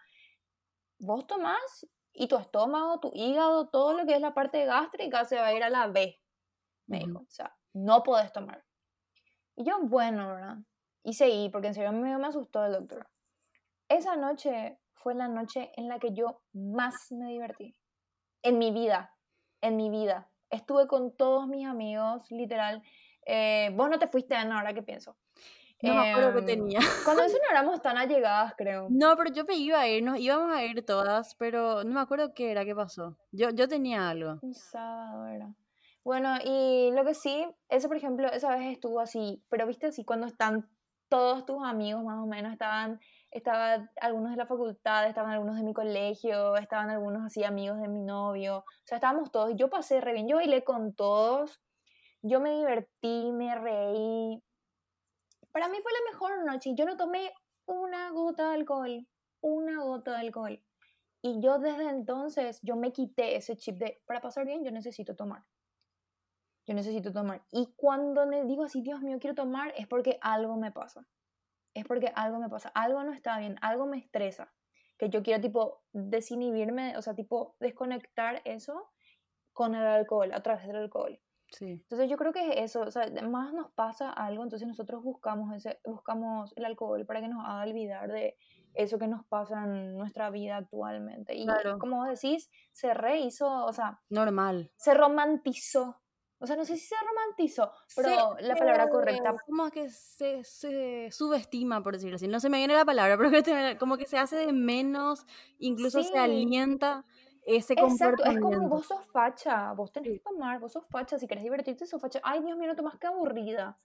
vos 0.99 1.27
tomás 1.27 1.87
y 2.13 2.29
tu 2.29 2.37
estómago, 2.37 3.01
tu 3.01 3.11
hígado, 3.13 3.69
todo 3.69 3.93
lo 3.93 4.07
que 4.07 4.15
es 4.15 4.21
la 4.21 4.35
parte 4.35 4.65
gástrica 4.65 5.25
se 5.25 5.37
va 5.37 5.47
a 5.47 5.55
ir 5.55 5.63
a 5.63 5.71
la 5.71 5.89
B. 5.89 6.19
Me 6.87 7.01
dijo, 7.01 7.19
o 7.19 7.31
sea, 7.31 7.55
no 7.75 8.03
podés 8.03 8.33
tomar. 8.33 8.65
Y 9.59 9.65
yo, 9.65 9.81
bueno, 9.83 10.29
¿verdad? 10.29 10.59
Y 11.03 11.15
seguí, 11.15 11.49
porque 11.49 11.67
en 11.67 11.75
serio 11.75 11.91
me, 11.91 12.17
me 12.17 12.27
asustó 12.29 12.65
el 12.65 12.75
doctor. 12.75 13.09
Esa 13.89 14.15
noche 14.15 14.79
fue 14.95 15.17
la 15.17 15.27
noche 15.27 15.73
en 15.75 15.89
la 15.89 15.99
que 15.99 16.13
yo 16.13 16.43
más 16.53 17.11
me 17.11 17.33
divertí. 17.33 17.75
En 18.43 18.59
mi 18.59 18.71
vida, 18.71 19.17
en 19.61 19.77
mi 19.77 19.91
vida. 19.91 20.31
Estuve 20.49 20.87
con 20.87 21.17
todos 21.17 21.49
mis 21.49 21.67
amigos, 21.67 22.31
literal. 22.31 22.85
Eh, 23.27 23.73
vos 23.75 23.91
no 23.91 23.99
te 23.99 24.07
fuiste, 24.07 24.37
Ana, 24.37 24.61
ahora 24.61 24.75
que 24.75 24.83
pienso. 24.85 25.17
No 25.83 25.95
me 25.95 26.11
acuerdo 26.13 26.33
que 26.35 26.39
em, 26.39 26.47
tenía. 26.47 26.79
Cuando 27.05 27.25
eso 27.25 27.37
no 27.37 27.51
éramos 27.51 27.83
tan 27.83 27.99
allegadas, 27.99 28.55
creo. 28.57 28.87
No, 28.91 29.17
pero 29.17 29.33
yo 29.33 29.45
me 29.45 29.57
iba 29.57 29.81
a 29.81 29.89
ir, 29.89 30.05
nos 30.05 30.21
íbamos 30.21 30.53
a 30.53 30.63
ir 30.63 30.85
todas, 30.87 31.35
pero 31.35 31.83
no 31.83 31.95
me 31.95 32.01
acuerdo 32.01 32.33
qué 32.33 32.53
era, 32.53 32.65
qué 32.65 32.77
pasó. 32.77 33.19
Yo, 33.33 33.51
yo 33.51 33.67
tenía 33.67 34.09
algo. 34.09 34.39
Un 34.41 34.55
sábado 34.55 35.27
era. 35.27 35.53
Bueno, 36.09 36.37
y 36.43 36.91
lo 36.93 37.05
que 37.05 37.13
sí, 37.13 37.47
eso 37.69 37.87
por 37.87 37.99
ejemplo, 37.99 38.29
esa 38.33 38.57
vez 38.57 38.73
estuvo 38.73 38.99
así, 38.99 39.45
pero 39.51 39.67
viste 39.67 39.89
así 39.89 40.07
cuando 40.07 40.27
están 40.27 40.67
todos 41.11 41.45
tus 41.45 41.63
amigos 41.63 42.03
más 42.03 42.19
o 42.23 42.27
menos 42.27 42.51
estaban 42.51 42.99
estaban 43.31 43.91
algunos 44.01 44.31
de 44.31 44.39
la 44.39 44.47
facultad, 44.47 45.07
estaban 45.07 45.33
algunos 45.33 45.57
de 45.57 45.65
mi 45.65 45.75
colegio, 45.75 46.57
estaban 46.57 46.89
algunos 46.89 47.27
así 47.27 47.45
amigos 47.45 47.79
de 47.83 47.89
mi 47.89 48.01
novio, 48.01 48.61
o 48.61 48.65
sea, 48.87 48.97
estábamos 48.97 49.31
todos, 49.31 49.53
yo 49.55 49.69
pasé 49.69 50.01
re 50.01 50.15
bien, 50.15 50.27
yo 50.27 50.37
bailé 50.37 50.65
con 50.65 50.95
todos, 50.95 51.61
yo 52.23 52.41
me 52.41 52.57
divertí, 52.57 53.31
me 53.31 53.55
reí. 53.57 54.43
Para 55.53 55.69
mí 55.69 55.77
fue 55.83 55.93
la 55.93 56.11
mejor 56.11 56.43
noche, 56.47 56.71
yo 56.75 56.87
no 56.87 56.97
tomé 56.97 57.35
una 57.67 58.13
gota 58.13 58.49
de 58.49 58.55
alcohol, 58.55 59.07
una 59.43 59.83
gota 59.83 60.13
de 60.13 60.21
alcohol. 60.21 60.63
Y 61.21 61.43
yo 61.43 61.59
desde 61.59 61.91
entonces, 61.91 62.61
yo 62.63 62.77
me 62.77 62.93
quité 62.93 63.37
ese 63.37 63.59
chip 63.59 63.77
de, 63.77 64.01
para 64.07 64.23
pasar 64.23 64.47
bien, 64.47 64.65
yo 64.65 64.71
necesito 64.71 65.15
tomar. 65.15 65.45
Yo 66.69 66.75
necesito 66.75 67.11
tomar. 67.15 67.43
Y 67.51 67.73
cuando 67.77 68.27
me 68.27 68.45
digo 68.45 68.63
así, 68.63 68.83
Dios 68.83 69.01
mío, 69.01 69.17
quiero 69.19 69.35
tomar, 69.35 69.73
es 69.79 69.87
porque 69.89 70.19
algo 70.21 70.57
me 70.59 70.71
pasa. 70.71 71.07
Es 71.73 71.87
porque 71.87 72.13
algo 72.15 72.39
me 72.39 72.51
pasa. 72.51 72.69
Algo 72.75 73.03
no 73.05 73.15
está 73.15 73.39
bien, 73.39 73.57
algo 73.63 73.87
me 73.87 73.97
estresa. 73.97 74.53
Que 74.99 75.09
yo 75.09 75.23
quiero, 75.23 75.41
tipo, 75.41 75.81
desinhibirme, 75.93 76.95
o 76.99 77.03
sea, 77.03 77.15
tipo, 77.15 77.57
desconectar 77.59 78.43
eso 78.45 78.91
con 79.55 79.75
el 79.75 79.83
alcohol, 79.87 80.31
a 80.35 80.43
través 80.43 80.67
del 80.67 80.77
alcohol. 80.77 81.19
Sí. 81.53 81.71
Entonces 81.71 82.11
yo 82.11 82.19
creo 82.19 82.33
que 82.35 82.47
es 82.51 82.57
eso, 82.71 82.83
o 82.83 82.91
sea, 82.91 83.11
más 83.23 83.55
nos 83.55 83.73
pasa 83.73 84.11
algo, 84.13 84.43
entonces 84.43 84.69
nosotros 84.69 85.03
buscamos, 85.03 85.55
ese, 85.57 85.81
buscamos 85.87 86.53
el 86.57 86.67
alcohol 86.67 87.07
para 87.07 87.23
que 87.23 87.29
nos 87.29 87.43
haga 87.47 87.63
olvidar 87.63 88.13
de 88.13 88.37
eso 88.75 88.99
que 88.99 89.09
nos 89.09 89.25
pasa 89.25 89.65
en 89.65 89.97
nuestra 89.97 90.29
vida 90.29 90.59
actualmente. 90.59 91.35
Y 91.35 91.47
Claro. 91.47 91.79
como 91.79 91.97
vos 91.97 92.09
decís, 92.09 92.51
se 92.73 92.93
rehizo, 92.93 93.65
o 93.65 93.73
sea, 93.73 94.03
Normal. 94.11 94.71
se 94.77 94.93
romantizó. 94.93 96.03
O 96.41 96.47
sea, 96.47 96.55
no 96.55 96.65
sé 96.65 96.77
si 96.77 96.87
se 96.87 96.95
romantizó, 97.05 97.73
pero 97.97 98.37
la 98.41 98.55
palabra 98.55 98.89
correcta. 98.89 99.35
Como 99.45 99.71
que 99.71 99.91
se, 99.91 100.45
se 100.45 101.09
subestima, 101.11 101.83
por 101.83 101.95
decirlo 101.95 102.15
así. 102.17 102.29
No 102.29 102.39
se 102.39 102.49
me 102.49 102.59
viene 102.59 102.75
la 102.75 102.85
palabra, 102.85 103.17
pero 103.45 103.79
como 103.79 103.97
que 103.97 104.07
se 104.07 104.19
hace 104.19 104.37
de 104.37 104.53
menos, 104.53 105.27
incluso 105.59 106.03
Sí. 106.03 106.11
se 106.13 106.19
alienta 106.19 107.05
ese 107.43 107.73
Exacto, 107.73 108.25
es 108.25 108.39
como 108.39 108.69
vos 108.69 108.87
sos 108.87 109.05
facha, 109.07 109.73
vos 109.73 109.91
tenés 109.91 110.13
que 110.13 110.19
tomar, 110.21 110.61
vos 110.61 110.73
sos 110.73 110.87
facha, 110.91 111.19
si 111.19 111.27
querés 111.27 111.43
divertirte 111.43 111.87
sos 111.87 112.01
facha. 112.01 112.21
Ay, 112.23 112.41
Dios 112.43 112.57
mío, 112.59 112.69
no 112.69 112.77
tomás 112.77 112.99
que 112.99 113.07
aburrida. 113.07 113.79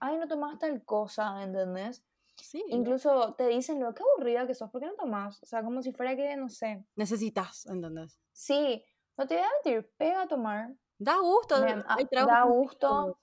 Ay, 0.00 0.16
no 0.16 0.26
tomás 0.26 0.58
tal 0.58 0.82
cosa, 0.84 1.42
¿entendés? 1.42 2.04
Sí. 2.36 2.64
Incluso 2.68 3.34
te 3.34 3.46
dicen, 3.46 3.78
lo 3.80 3.94
que 3.94 4.02
aburrida 4.02 4.46
que 4.46 4.54
sos, 4.54 4.70
¿por 4.70 4.80
qué 4.80 4.86
no 4.88 4.94
tomás? 4.94 5.40
O 5.42 5.46
sea, 5.46 5.62
como 5.62 5.82
si 5.82 5.92
fuera 5.92 6.16
que, 6.16 6.34
no 6.36 6.48
sé. 6.48 6.84
Necesitas, 6.96 7.66
¿entendés? 7.66 8.18
Sí, 8.32 8.82
no 9.16 9.26
te 9.26 9.34
voy 9.36 9.44
a 9.44 9.48
mentir, 9.62 9.92
pega 9.96 10.22
a 10.22 10.26
tomar. 10.26 10.74
Da 11.02 11.18
gusto. 11.18 11.60
Me- 11.62 11.84
hay 11.86 12.06
ah, 12.16 12.24
da 12.26 12.44
gusto. 12.44 13.16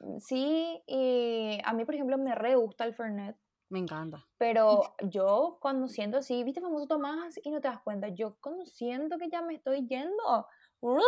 ricos. 0.00 0.24
Sí, 0.24 0.82
y 0.86 1.58
a 1.64 1.72
mí, 1.72 1.84
por 1.84 1.94
ejemplo, 1.94 2.16
me 2.18 2.34
re 2.34 2.54
gusta 2.54 2.84
el 2.84 2.94
Fernet. 2.94 3.36
Me 3.68 3.80
encanta. 3.80 4.26
Pero 4.38 4.94
yo 5.12 5.58
cuando 5.60 5.88
siento 5.88 6.18
así, 6.18 6.42
viste, 6.42 6.60
famoso 6.60 6.86
tomás 6.86 7.38
y 7.42 7.50
no 7.50 7.60
te 7.60 7.68
das 7.68 7.82
cuenta. 7.82 8.08
Yo 8.08 8.38
cuando 8.40 8.64
siento 8.64 9.18
que 9.18 9.28
ya 9.28 9.42
me 9.42 9.54
estoy 9.54 9.86
yendo, 9.86 10.46
¡rup! 10.80 11.02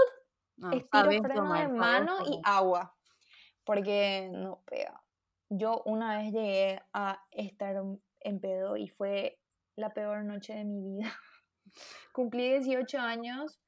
No, 0.56 0.72
estiro 0.72 1.10
freno 1.22 1.34
tomar, 1.34 1.70
de 1.70 1.78
sabes 1.78 1.78
mano 1.78 2.18
y 2.26 2.40
agua. 2.44 2.94
Porque 3.64 4.28
no 4.30 4.62
pega. 4.66 5.02
Yo 5.48 5.82
una 5.86 6.18
vez 6.18 6.32
llegué 6.32 6.82
a 6.92 7.24
estar 7.30 7.82
en 8.20 8.40
pedo 8.40 8.76
y 8.76 8.88
fue 8.88 9.40
la 9.76 9.94
peor 9.94 10.24
noche 10.24 10.54
de 10.54 10.64
mi 10.64 10.82
vida. 10.82 11.12
Cumplí 12.12 12.50
18 12.58 12.98
años 12.98 13.58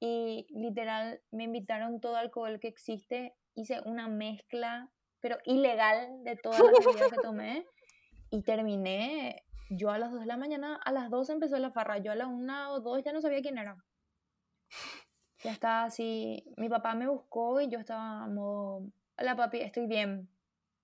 y 0.00 0.46
literal 0.50 1.20
me 1.30 1.44
invitaron 1.44 2.00
todo 2.00 2.16
alcohol 2.16 2.60
que 2.60 2.68
existe. 2.68 3.34
Hice 3.54 3.80
una 3.84 4.08
mezcla, 4.08 4.90
pero 5.20 5.38
ilegal, 5.44 6.22
de 6.24 6.36
todas 6.36 6.60
las 6.60 6.84
bebidas 6.84 7.10
que 7.10 7.16
tomé. 7.16 7.66
Y 8.28 8.42
terminé 8.42 9.44
yo 9.70 9.90
a 9.90 9.98
las 9.98 10.10
2 10.10 10.20
de 10.20 10.26
la 10.26 10.36
mañana, 10.36 10.80
a 10.84 10.90
las 10.90 11.10
2 11.10 11.30
empezó 11.30 11.56
la 11.58 11.70
farra, 11.70 11.98
yo 11.98 12.10
a 12.10 12.16
las 12.16 12.26
1 12.26 12.72
o 12.72 12.80
2 12.80 13.04
ya 13.04 13.12
no 13.12 13.20
sabía 13.20 13.40
quién 13.40 13.56
era. 13.56 13.76
Ya 15.42 15.52
estaba 15.52 15.84
así, 15.84 16.44
mi 16.56 16.68
papá 16.68 16.96
me 16.96 17.06
buscó 17.06 17.60
y 17.60 17.68
yo 17.68 17.78
estaba 17.78 18.24
a 18.24 18.28
modo, 18.28 18.82
hola 19.16 19.36
papi, 19.36 19.60
estoy 19.60 19.86
bien. 19.86 20.28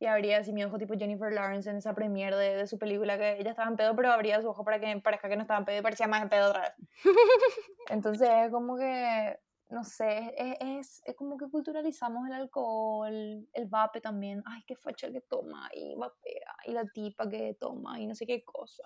Y 0.03 0.07
abría 0.07 0.39
así 0.39 0.53
mi 0.53 0.65
ojo 0.65 0.79
tipo 0.79 0.95
Jennifer 0.95 1.33
Lawrence 1.33 1.71
en 1.71 1.77
esa 1.77 1.95
premiere 1.95 2.37
de, 2.37 2.57
de 2.57 2.67
su 2.67 2.77
película 2.77 3.17
que 3.17 3.39
ella 3.39 3.51
estaba 3.51 3.71
en 3.71 3.77
pedo, 3.77 3.95
pero 3.95 4.11
abría 4.11 4.43
su 4.43 4.49
ojo 4.49 4.65
para 4.65 4.81
que 4.81 5.01
parezca 5.01 5.29
que 5.29 5.37
no 5.37 5.43
estaba 5.43 5.61
en 5.61 5.65
pedo 5.65 5.79
y 5.79 5.83
parecía 5.83 6.09
más 6.09 6.23
en 6.23 6.29
pedo 6.29 6.49
otra 6.49 6.63
vez. 6.63 6.73
Entonces 7.89 8.29
es 8.29 8.51
como 8.51 8.77
que, 8.77 9.39
no 9.69 9.85
sé, 9.85 10.35
es, 10.37 10.57
es, 10.59 11.03
es 11.05 11.15
como 11.15 11.39
que 11.39 11.49
culturalizamos 11.49 12.27
el 12.27 12.33
alcohol, 12.33 13.47
el 13.53 13.67
vape 13.69 14.01
también. 14.01 14.43
Ay, 14.45 14.65
qué 14.67 14.75
facha 14.75 15.09
que 15.13 15.21
toma 15.21 15.71
y 15.73 15.95
vapea, 15.95 16.57
y 16.67 16.73
la 16.73 16.85
tipa 16.85 17.29
que 17.29 17.55
toma 17.61 18.01
y 18.01 18.09
no 18.09 18.17
sé 18.17 18.27
qué 18.27 18.43
cosa. 18.43 18.83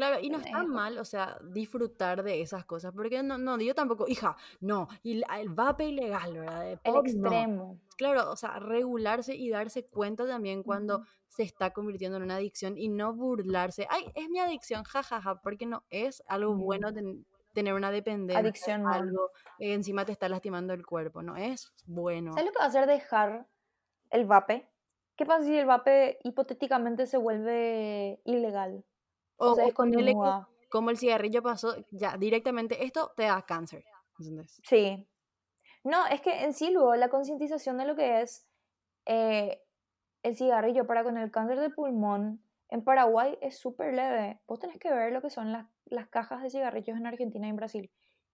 Claro, 0.00 0.18
y 0.22 0.30
no 0.30 0.38
está 0.38 0.62
Eh, 0.62 0.66
mal, 0.66 0.96
o 0.98 1.04
sea, 1.04 1.38
disfrutar 1.44 2.22
de 2.22 2.40
esas 2.40 2.64
cosas, 2.64 2.90
porque 2.94 3.22
no, 3.22 3.36
no, 3.36 3.58
yo 3.60 3.74
tampoco, 3.74 4.06
hija, 4.08 4.34
no, 4.60 4.88
y 5.02 5.22
el 5.22 5.48
vape 5.50 5.84
ilegal, 5.84 6.32
¿verdad? 6.38 6.62
De 6.64 6.78
El 6.84 6.92
pop, 6.94 7.04
no. 7.06 7.28
extremo. 7.28 7.80
Claro, 7.98 8.30
o 8.30 8.36
sea, 8.36 8.58
regularse 8.58 9.34
y 9.36 9.50
darse 9.50 9.84
cuenta 9.84 10.26
también 10.26 10.62
cuando 10.62 11.00
Ujú. 11.00 11.06
se 11.28 11.42
está 11.42 11.72
convirtiendo 11.74 12.16
en 12.16 12.22
una 12.22 12.36
adicción 12.36 12.78
y 12.78 12.88
no 12.88 13.12
burlarse. 13.12 13.86
Ay, 13.90 14.10
es 14.14 14.30
mi 14.30 14.38
adicción, 14.38 14.84
jajaja, 14.84 15.42
porque 15.42 15.66
no 15.66 15.84
es 15.90 16.22
algo 16.26 16.52
Ujú. 16.52 16.64
bueno 16.64 16.94
ten- 16.94 17.26
tener 17.52 17.74
una 17.74 17.90
dependencia, 17.90 18.40
Adicción 18.40 18.82
no. 18.84 18.90
algo 18.94 19.30
que 19.58 19.74
encima 19.74 20.06
te 20.06 20.12
está 20.12 20.30
lastimando 20.30 20.72
el 20.72 20.86
cuerpo, 20.86 21.22
no 21.22 21.36
es 21.36 21.74
bueno. 21.84 22.32
¿Sabes 22.32 22.46
lo 22.46 22.52
que 22.52 22.58
va 22.58 22.64
a 22.64 22.68
hacer 22.68 22.86
dejar 22.86 23.48
el 24.10 24.24
vape? 24.24 24.66
¿Qué 25.16 25.26
pasa 25.26 25.44
si 25.44 25.58
el 25.58 25.66
vape 25.66 26.18
hipotéticamente 26.24 27.06
se 27.06 27.18
vuelve 27.18 28.20
ilegal? 28.24 28.84
O, 29.40 29.54
se 29.54 29.62
descontinúa. 29.62 30.48
como 30.70 30.90
el 30.90 30.98
cigarrillo 30.98 31.42
pasó, 31.42 31.74
ya 31.90 32.16
directamente 32.16 32.84
esto 32.84 33.12
te 33.16 33.24
da 33.24 33.42
cáncer. 33.42 33.84
¿entendés? 34.18 34.60
Sí. 34.64 35.06
No, 35.82 36.06
es 36.06 36.20
que 36.20 36.44
en 36.44 36.52
sí 36.52 36.70
luego 36.70 36.94
la 36.96 37.08
concientización 37.08 37.78
de 37.78 37.86
lo 37.86 37.96
que 37.96 38.20
es 38.20 38.46
eh, 39.06 39.62
el 40.22 40.36
cigarrillo 40.36 40.86
para 40.86 41.02
con 41.02 41.16
el 41.16 41.30
cáncer 41.30 41.58
de 41.58 41.70
pulmón 41.70 42.42
en 42.68 42.84
Paraguay 42.84 43.38
es 43.40 43.58
súper 43.58 43.94
leve. 43.94 44.40
Vos 44.46 44.60
tenés 44.60 44.78
que 44.78 44.92
ver 44.92 45.12
lo 45.12 45.22
que 45.22 45.30
son 45.30 45.52
las, 45.52 45.66
las 45.86 46.08
cajas 46.08 46.42
de 46.42 46.50
cigarrillos 46.50 46.96
en 46.96 47.06
Argentina 47.06 47.46
y 47.46 47.50
en 47.50 47.56
Brasil. 47.56 47.90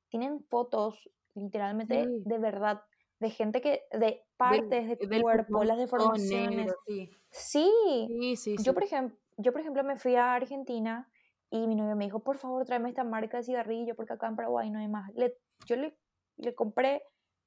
Tienen 0.09 0.45
fotos 0.45 1.09
literalmente 1.35 2.05
Sí. 2.05 2.23
de 2.25 2.39
verdad 2.39 2.83
de 3.19 3.31
gente 3.31 3.61
que, 3.61 3.83
de 3.93 4.25
partes 4.37 4.89
de 4.89 4.97
tu 4.97 5.09
cuerpo, 5.23 5.65
las 5.65 5.79
deformaciones. 5.79 6.57
negro, 6.57 6.75
sí. 6.87 7.11
Sí, 7.31 7.71
Sí, 8.09 8.37
sí, 8.37 8.57
yo 8.63 8.73
por, 8.73 8.85
ejemplo, 8.85 9.19
yo, 9.37 9.53
por 9.53 9.61
ejemplo, 9.61 9.85
me 9.85 9.97
fui 9.97 10.17
a 10.17 10.35
Argentina 10.35 11.09
y 11.51 11.67
mi 11.67 11.75
novio 11.75 11.97
me 11.97 12.05
dijo, 12.07 12.21
por 12.21 12.39
favor, 12.39 12.65
tráeme 12.65 12.89
esta 12.89 13.05
marca 13.05 13.39
de 13.39 13.43
cigarrillo 13.43 13.95
porque 13.95 14.15
acá 14.15 14.29
en 14.29 14.37
Paraguay 14.37 14.71
no 14.71 14.79
hay 14.79 14.89
más. 14.89 15.13
Le, 15.15 15.37
yo 15.67 15.77
le, 15.77 15.97
le 16.37 16.55
compré, 16.55 17.03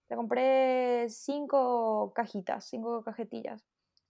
le 0.09 0.15
compré 0.15 1.09
cinco 1.09 2.11
cajitas, 2.13 2.65
cinco 2.65 3.03
cajetillas. 3.03 3.65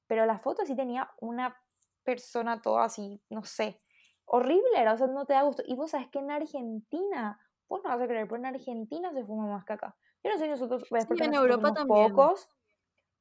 Pero 0.07 0.25
la 0.25 0.37
foto 0.39 0.65
sí 0.65 0.75
tenía 0.75 1.09
una 1.21 1.55
persona 2.03 2.61
toda 2.61 2.85
así, 2.85 3.21
no 3.29 3.43
sé, 3.43 3.79
horrible 4.25 4.69
era, 4.75 4.93
o 4.93 4.97
sea, 4.97 5.07
no 5.07 5.25
te 5.25 5.33
da 5.33 5.43
gusto. 5.43 5.63
Y 5.65 5.75
vos 5.75 5.91
sabes 5.91 6.07
que 6.09 6.19
en 6.19 6.31
Argentina, 6.31 7.39
vos 7.67 7.81
no 7.83 7.89
vas 7.89 8.01
a 8.01 8.07
creer, 8.07 8.27
pero 8.27 8.37
en 8.37 8.47
Argentina 8.47 9.13
se 9.13 9.23
fuma 9.23 9.47
más 9.47 9.65
que 9.65 9.73
acá. 9.73 9.95
Yo 10.23 10.31
no 10.31 10.37
sé 10.37 10.43
si 10.45 10.49
nosotros, 10.49 10.83
Sí, 10.87 11.05
porque 11.07 11.25
en 11.25 11.31
nosotros 11.31 11.57
Europa 11.57 11.73
también. 11.73 12.13
pocos, 12.13 12.49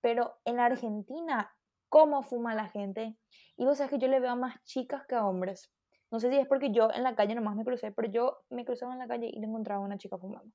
pero 0.01 0.39
en 0.45 0.61
Argentina, 0.61 1.57
¿cómo 1.89 2.23
fuma 2.23 2.55
la 2.55 2.69
gente? 2.69 3.19
Y 3.57 3.65
vos 3.65 3.79
sabes 3.79 3.91
que 3.93 3.99
yo 3.99 4.09
le 4.09 4.21
veo 4.21 4.33
a 4.33 4.37
más 4.37 4.63
chicas 4.65 5.07
que 5.07 5.15
a 5.17 5.27
hombres. 5.27 5.73
No 6.11 6.21
sé 6.21 6.31
si 6.31 6.39
es 6.39 6.49
porque 6.49 6.73
yo 6.73 6.91
en 6.93 7.03
la 7.03 7.15
calle 7.17 7.35
nomás 7.35 7.57
me 7.57 7.65
crucé, 7.65 7.93
pero 7.93 8.11
yo 8.11 8.39
me 8.51 8.65
cruzaba 8.65 8.93
en 8.95 9.01
la 9.01 9.09
calle 9.09 9.29
y 9.33 9.41
le 9.41 9.47
encontraba 9.47 9.83
a 9.83 9.87
una 9.87 9.99
chica 9.99 10.19
fumando. 10.19 10.53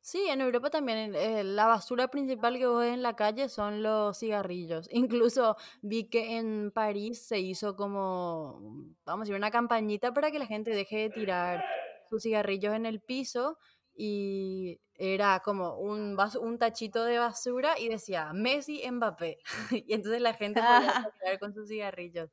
Sí, 0.00 0.26
en 0.28 0.40
Europa 0.40 0.68
también 0.70 1.14
eh, 1.14 1.44
la 1.44 1.66
basura 1.66 2.08
principal 2.08 2.58
que 2.58 2.66
ves 2.66 2.92
en 2.92 3.02
la 3.02 3.14
calle 3.14 3.48
son 3.48 3.82
los 3.82 4.18
cigarrillos. 4.18 4.88
Incluso 4.92 5.56
vi 5.80 6.08
que 6.10 6.38
en 6.38 6.72
París 6.72 7.22
se 7.24 7.38
hizo 7.38 7.76
como, 7.76 8.60
vamos 9.04 9.22
a 9.22 9.24
decir, 9.24 9.36
una 9.36 9.50
campañita 9.52 10.12
para 10.12 10.30
que 10.32 10.38
la 10.40 10.46
gente 10.46 10.72
deje 10.72 10.96
de 10.98 11.10
tirar 11.10 11.64
sus 12.08 12.22
cigarrillos 12.24 12.74
en 12.74 12.84
el 12.86 13.00
piso 13.00 13.58
y 13.94 14.80
era 14.94 15.40
como 15.40 15.78
un, 15.78 16.16
un 16.40 16.58
tachito 16.58 17.04
de 17.04 17.18
basura 17.18 17.78
y 17.78 17.88
decía 17.88 18.32
Messi, 18.32 18.82
Mbappé. 18.90 19.38
Y 19.86 19.94
entonces 19.94 20.20
la 20.20 20.34
gente 20.34 20.60
podía 20.60 21.12
con 21.40 21.54
sus 21.54 21.68
cigarrillos. 21.68 22.30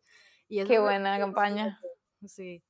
Y 0.48 0.64
Qué 0.66 0.80
buena 0.80 1.18
campaña. 1.20 1.80
Sí. 2.26 2.64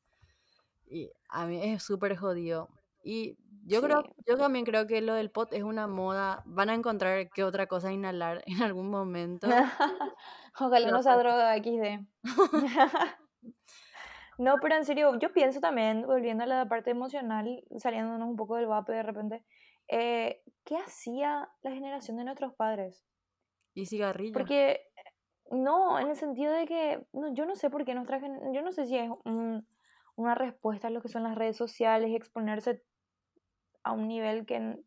Y 0.85 1.11
a 1.29 1.45
mí 1.45 1.61
es 1.61 1.83
súper 1.83 2.17
jodido. 2.17 2.69
Y 3.03 3.37
yo 3.65 3.81
creo, 3.81 4.03
yo 4.25 4.37
también 4.37 4.65
creo 4.65 4.87
que 4.87 5.01
lo 5.01 5.13
del 5.13 5.31
pot 5.31 5.53
es 5.53 5.63
una 5.63 5.87
moda. 5.87 6.43
Van 6.45 6.69
a 6.69 6.73
encontrar 6.73 7.29
qué 7.29 7.43
otra 7.43 7.67
cosa 7.67 7.91
inhalar 7.91 8.43
en 8.45 8.61
algún 8.61 8.89
momento. 8.89 9.47
Ojalá 10.59 10.91
no 10.91 11.01
sea 11.01 11.17
droga 11.17 11.55
XD. 11.57 12.05
No, 14.39 14.55
pero 14.61 14.75
en 14.75 14.85
serio, 14.85 15.19
yo 15.19 15.33
pienso 15.33 15.59
también, 15.59 16.07
volviendo 16.07 16.45
a 16.45 16.47
la 16.47 16.67
parte 16.69 16.91
emocional, 16.91 17.61
saliéndonos 17.77 18.27
un 18.27 18.37
poco 18.37 18.55
del 18.55 18.67
vape 18.67 18.93
de 18.93 19.03
repente, 19.03 19.43
eh, 19.89 20.41
¿qué 20.63 20.77
hacía 20.77 21.49
la 21.61 21.71
generación 21.71 22.15
de 22.15 22.23
nuestros 22.23 22.53
padres? 22.53 23.05
Y 23.75 23.85
cigarrillos. 23.85 24.33
Porque, 24.33 24.79
no, 25.51 25.99
en 25.99 26.07
el 26.07 26.15
sentido 26.15 26.53
de 26.53 26.67
que, 26.67 27.05
no, 27.11 27.33
yo 27.33 27.45
no 27.45 27.55
sé 27.55 27.69
por 27.69 27.83
qué 27.83 27.93
nuestra 27.95 28.19
yo 28.53 28.61
no 28.61 28.71
sé 28.71 28.85
si 28.85 28.97
es 28.97 29.09
un- 29.25 29.67
una 30.15 30.35
respuesta 30.35 30.87
a 30.87 30.91
lo 30.91 31.01
que 31.01 31.09
son 31.09 31.23
las 31.23 31.35
redes 31.35 31.57
sociales 31.57 32.09
y 32.09 32.15
exponerse 32.15 32.83
a 33.83 33.91
un 33.91 34.07
nivel 34.07 34.45
que, 34.45 34.77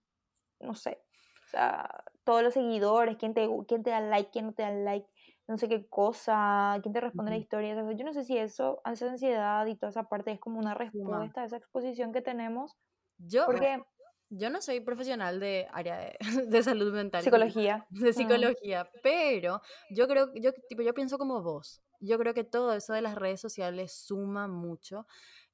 no 0.60 0.74
sé, 0.74 1.02
o 1.46 1.48
sea, 1.48 2.04
todos 2.24 2.42
los 2.42 2.54
seguidores, 2.54 3.16
quién 3.18 3.34
te, 3.34 3.48
quién 3.68 3.82
te 3.82 3.90
da 3.90 4.00
like, 4.00 4.30
quién 4.30 4.46
no 4.46 4.52
te 4.54 4.62
da 4.62 4.70
like, 4.70 5.08
no 5.52 5.58
sé 5.58 5.68
qué 5.68 5.86
cosa, 5.86 6.78
quién 6.82 6.94
te 6.94 7.00
responde 7.00 7.30
la 7.30 7.36
historia. 7.36 7.74
yo 7.74 8.04
no 8.04 8.14
sé 8.14 8.24
si 8.24 8.38
eso, 8.38 8.80
esa 8.90 9.10
ansiedad 9.10 9.66
y 9.66 9.76
toda 9.76 9.90
esa 9.90 10.08
parte 10.08 10.32
es 10.32 10.40
como 10.40 10.58
una 10.58 10.72
respuesta 10.72 11.42
a 11.42 11.44
esa 11.44 11.58
exposición 11.58 12.10
que 12.10 12.22
tenemos. 12.22 12.78
Yo, 13.18 13.44
porque 13.44 13.82
yo 14.30 14.48
no 14.48 14.62
soy 14.62 14.80
profesional 14.80 15.40
de 15.40 15.68
área 15.70 15.98
de, 15.98 16.16
salud 16.62 16.94
mental. 16.94 17.22
Psicología. 17.22 17.86
De 17.90 18.14
psicología, 18.14 18.90
pero 19.02 19.60
yo 19.90 20.08
creo, 20.08 20.32
yo, 20.36 20.52
tipo, 20.70 20.80
yo 20.80 20.94
pienso 20.94 21.18
como 21.18 21.42
vos. 21.42 21.82
Yo 22.00 22.18
creo 22.18 22.32
que 22.32 22.44
todo 22.44 22.72
eso 22.72 22.94
de 22.94 23.02
las 23.02 23.14
redes 23.14 23.40
sociales 23.40 23.92
suma 23.92 24.48
mucho. 24.48 25.06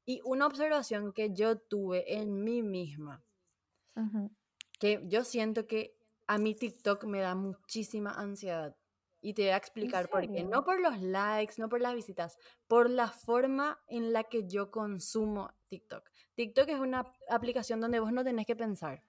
Y 0.06 0.20
una 0.24 0.46
observación 0.46 1.12
que 1.12 1.34
yo 1.34 1.58
tuve 1.58 2.14
en 2.14 2.44
mí 2.44 2.62
misma, 2.62 3.24
que 4.78 5.02
yo 5.06 5.24
siento 5.24 5.66
que 5.66 5.98
a 6.28 6.38
mi 6.38 6.54
TikTok 6.54 7.04
me 7.04 7.18
da 7.18 7.34
muchísima 7.34 8.12
ansiedad. 8.12 8.76
Y 9.20 9.34
te 9.34 9.42
voy 9.42 9.50
a 9.50 9.56
explicar 9.56 10.08
por 10.08 10.30
qué. 10.30 10.44
No 10.44 10.64
por 10.64 10.80
los 10.80 11.00
likes, 11.00 11.54
no 11.58 11.68
por 11.68 11.80
las 11.80 11.94
visitas, 11.94 12.38
por 12.66 12.88
la 12.88 13.08
forma 13.08 13.80
en 13.88 14.12
la 14.12 14.24
que 14.24 14.46
yo 14.46 14.70
consumo 14.70 15.50
TikTok. 15.68 16.08
TikTok 16.34 16.68
es 16.68 16.78
una 16.78 17.04
aplicación 17.28 17.80
donde 17.80 18.00
vos 18.00 18.12
no 18.12 18.24
tenés 18.24 18.46
que 18.46 18.56
pensar. 18.56 19.02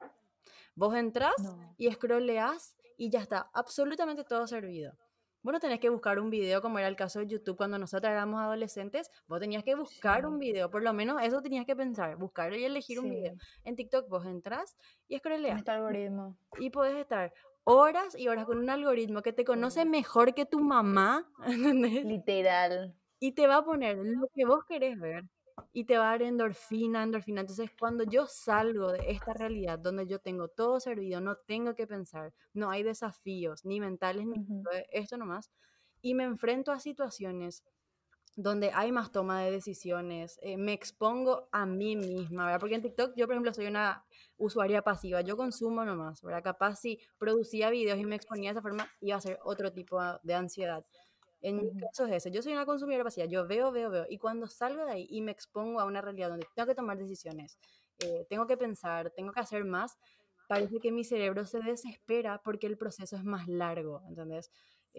Vos 0.75 0.95
entras 0.95 1.35
y 1.77 1.91
scrolleás 1.91 2.75
y 2.97 3.09
ya 3.09 3.19
está, 3.19 3.49
absolutamente 3.53 4.23
todo 4.23 4.47
servido. 4.47 4.93
Vos 5.41 5.53
no 5.53 5.59
tenés 5.59 5.79
que 5.79 5.89
buscar 5.89 6.19
un 6.19 6.29
video 6.29 6.61
como 6.61 6.79
era 6.79 6.89
el 6.89 6.97
caso 6.97 7.19
de 7.19 7.27
YouTube 7.27 7.55
cuando 7.55 7.79
nosotros 7.79 8.11
éramos 8.11 8.41
adolescentes. 8.41 9.09
Vos 9.27 9.39
tenías 9.39 9.63
que 9.63 9.73
buscar 9.73 10.25
un 10.25 10.37
video, 10.37 10.69
por 10.69 10.83
lo 10.83 10.91
menos 10.91 11.21
eso 11.21 11.41
tenías 11.41 11.65
que 11.65 11.77
pensar, 11.77 12.17
buscar 12.17 12.53
y 12.53 12.65
elegir 12.65 12.99
un 12.99 13.09
video. 13.09 13.35
En 13.63 13.77
TikTok 13.77 14.09
vos 14.09 14.25
entras 14.25 14.75
y 15.07 15.17
scrolleas. 15.17 15.59
Este 15.59 15.71
algoritmo. 15.71 16.37
Y 16.57 16.71
podés 16.71 16.97
estar 16.97 17.33
horas 17.69 18.17
y 18.17 18.27
horas 18.27 18.45
con 18.45 18.57
un 18.57 18.69
algoritmo 18.69 19.21
que 19.21 19.31
te 19.31 19.45
conoce 19.45 19.85
mejor 19.85 20.33
que 20.33 20.45
tu 20.45 20.59
mamá. 20.59 21.31
Literal. 21.47 22.95
Y 23.19 23.33
te 23.33 23.47
va 23.47 23.57
a 23.57 23.65
poner 23.65 23.97
lo 23.97 24.27
que 24.33 24.45
vos 24.45 24.65
querés 24.65 24.99
ver 24.99 25.25
y 25.71 25.83
te 25.83 25.97
va 25.97 26.07
a 26.07 26.11
dar 26.11 26.23
endorfina, 26.23 27.03
endorfina. 27.03 27.41
Entonces, 27.41 27.69
cuando 27.77 28.05
yo 28.05 28.25
salgo 28.25 28.91
de 28.91 29.11
esta 29.11 29.33
realidad 29.33 29.77
donde 29.77 30.07
yo 30.07 30.19
tengo 30.19 30.47
todo 30.47 30.79
servido, 30.79 31.21
no 31.21 31.35
tengo 31.35 31.75
que 31.75 31.85
pensar, 31.85 32.33
no 32.53 32.71
hay 32.71 32.81
desafíos, 32.81 33.65
ni 33.65 33.79
mentales, 33.79 34.25
ni 34.25 34.43
esto 34.91 35.17
nomás, 35.17 35.51
y 36.01 36.15
me 36.15 36.23
enfrento 36.23 36.71
a 36.71 36.79
situaciones 36.79 37.63
donde 38.41 38.71
hay 38.73 38.91
más 38.93 39.11
toma 39.11 39.41
de 39.41 39.51
decisiones, 39.51 40.39
eh, 40.41 40.55
me 40.55 40.71
expongo 40.71 41.49
a 41.51 41.65
mí 41.65 41.97
misma, 41.97 42.45
¿verdad? 42.45 42.59
Porque 42.61 42.75
en 42.75 42.81
TikTok 42.81 43.13
yo, 43.17 43.25
por 43.25 43.33
ejemplo, 43.33 43.53
soy 43.53 43.67
una 43.67 44.05
usuaria 44.37 44.81
pasiva, 44.81 45.19
yo 45.19 45.35
consumo 45.35 45.83
nomás, 45.83 46.21
¿verdad? 46.21 46.41
Capaz 46.41 46.77
si 46.77 46.99
producía 47.17 47.69
videos 47.69 47.99
y 47.99 48.05
me 48.05 48.15
exponía 48.15 48.51
de 48.51 48.53
esa 48.53 48.61
forma, 48.61 48.87
iba 49.01 49.17
a 49.17 49.21
ser 49.21 49.39
otro 49.43 49.73
tipo 49.73 49.99
de 50.23 50.33
ansiedad. 50.33 50.85
En 51.41 51.57
mi 51.57 51.69
caso 51.81 52.05
es 52.05 52.13
ese, 52.13 52.31
yo 52.31 52.41
soy 52.41 52.53
una 52.53 52.65
consumidora 52.65 53.03
pasiva, 53.03 53.25
yo 53.25 53.45
veo, 53.45 53.71
veo, 53.71 53.89
veo, 53.89 54.05
y 54.09 54.17
cuando 54.17 54.47
salgo 54.47 54.85
de 54.85 54.91
ahí 54.91 55.07
y 55.09 55.21
me 55.21 55.31
expongo 55.31 55.81
a 55.81 55.85
una 55.85 56.01
realidad 56.01 56.29
donde 56.29 56.47
tengo 56.55 56.67
que 56.67 56.75
tomar 56.75 56.97
decisiones, 56.97 57.57
eh, 57.99 58.25
tengo 58.29 58.47
que 58.47 58.55
pensar, 58.55 59.11
tengo 59.11 59.33
que 59.33 59.41
hacer 59.41 59.65
más, 59.65 59.97
parece 60.47 60.79
que 60.79 60.93
mi 60.93 61.03
cerebro 61.03 61.45
se 61.45 61.59
desespera 61.59 62.41
porque 62.41 62.67
el 62.67 62.77
proceso 62.77 63.17
es 63.17 63.25
más 63.25 63.49
largo, 63.49 64.01
¿entendés? 64.07 64.49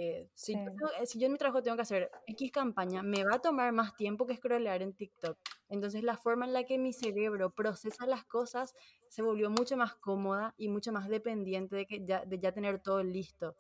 Eh, 0.03 0.31
si, 0.33 0.55
yo, 0.55 0.89
eh, 0.99 1.05
si, 1.05 1.19
yo, 1.19 1.27
en 1.27 1.33
mi 1.33 1.37
trabajo 1.37 1.63
tengo 1.63 1.77
que 1.77 1.83
hacer 1.83 2.11
X 2.27 2.51
campaña, 2.53 3.03
me 3.03 3.23
va 3.23 3.35
a 3.35 3.39
tomar 3.39 3.71
más 3.73 3.95
tiempo 3.97 4.27
que 4.27 4.35
scrollear 4.35 4.81
en 4.81 4.95
TikTok. 4.95 5.37
Entonces 5.69 6.03
la 6.03 6.17
forma 6.17 6.47
en 6.47 6.55
la 6.55 6.65
que 6.65 6.79
mi 6.79 6.95
cerebro 6.95 7.51
procesa 7.51 8.07
las 8.07 8.25
cosas 8.25 8.75
se 9.11 9.21
volvió 9.21 9.51
mucho 9.51 9.77
más 9.77 9.95
cómoda 9.97 10.55
y 10.57 10.69
mucho 10.69 10.91
más 10.91 11.07
dependiente 11.11 11.77
de, 11.77 11.85
que 11.85 12.03
ya, 12.07 12.25
de 12.25 12.39
ya 12.39 12.51
tener 12.51 12.81
todo 12.81 13.03
listo 13.03 13.57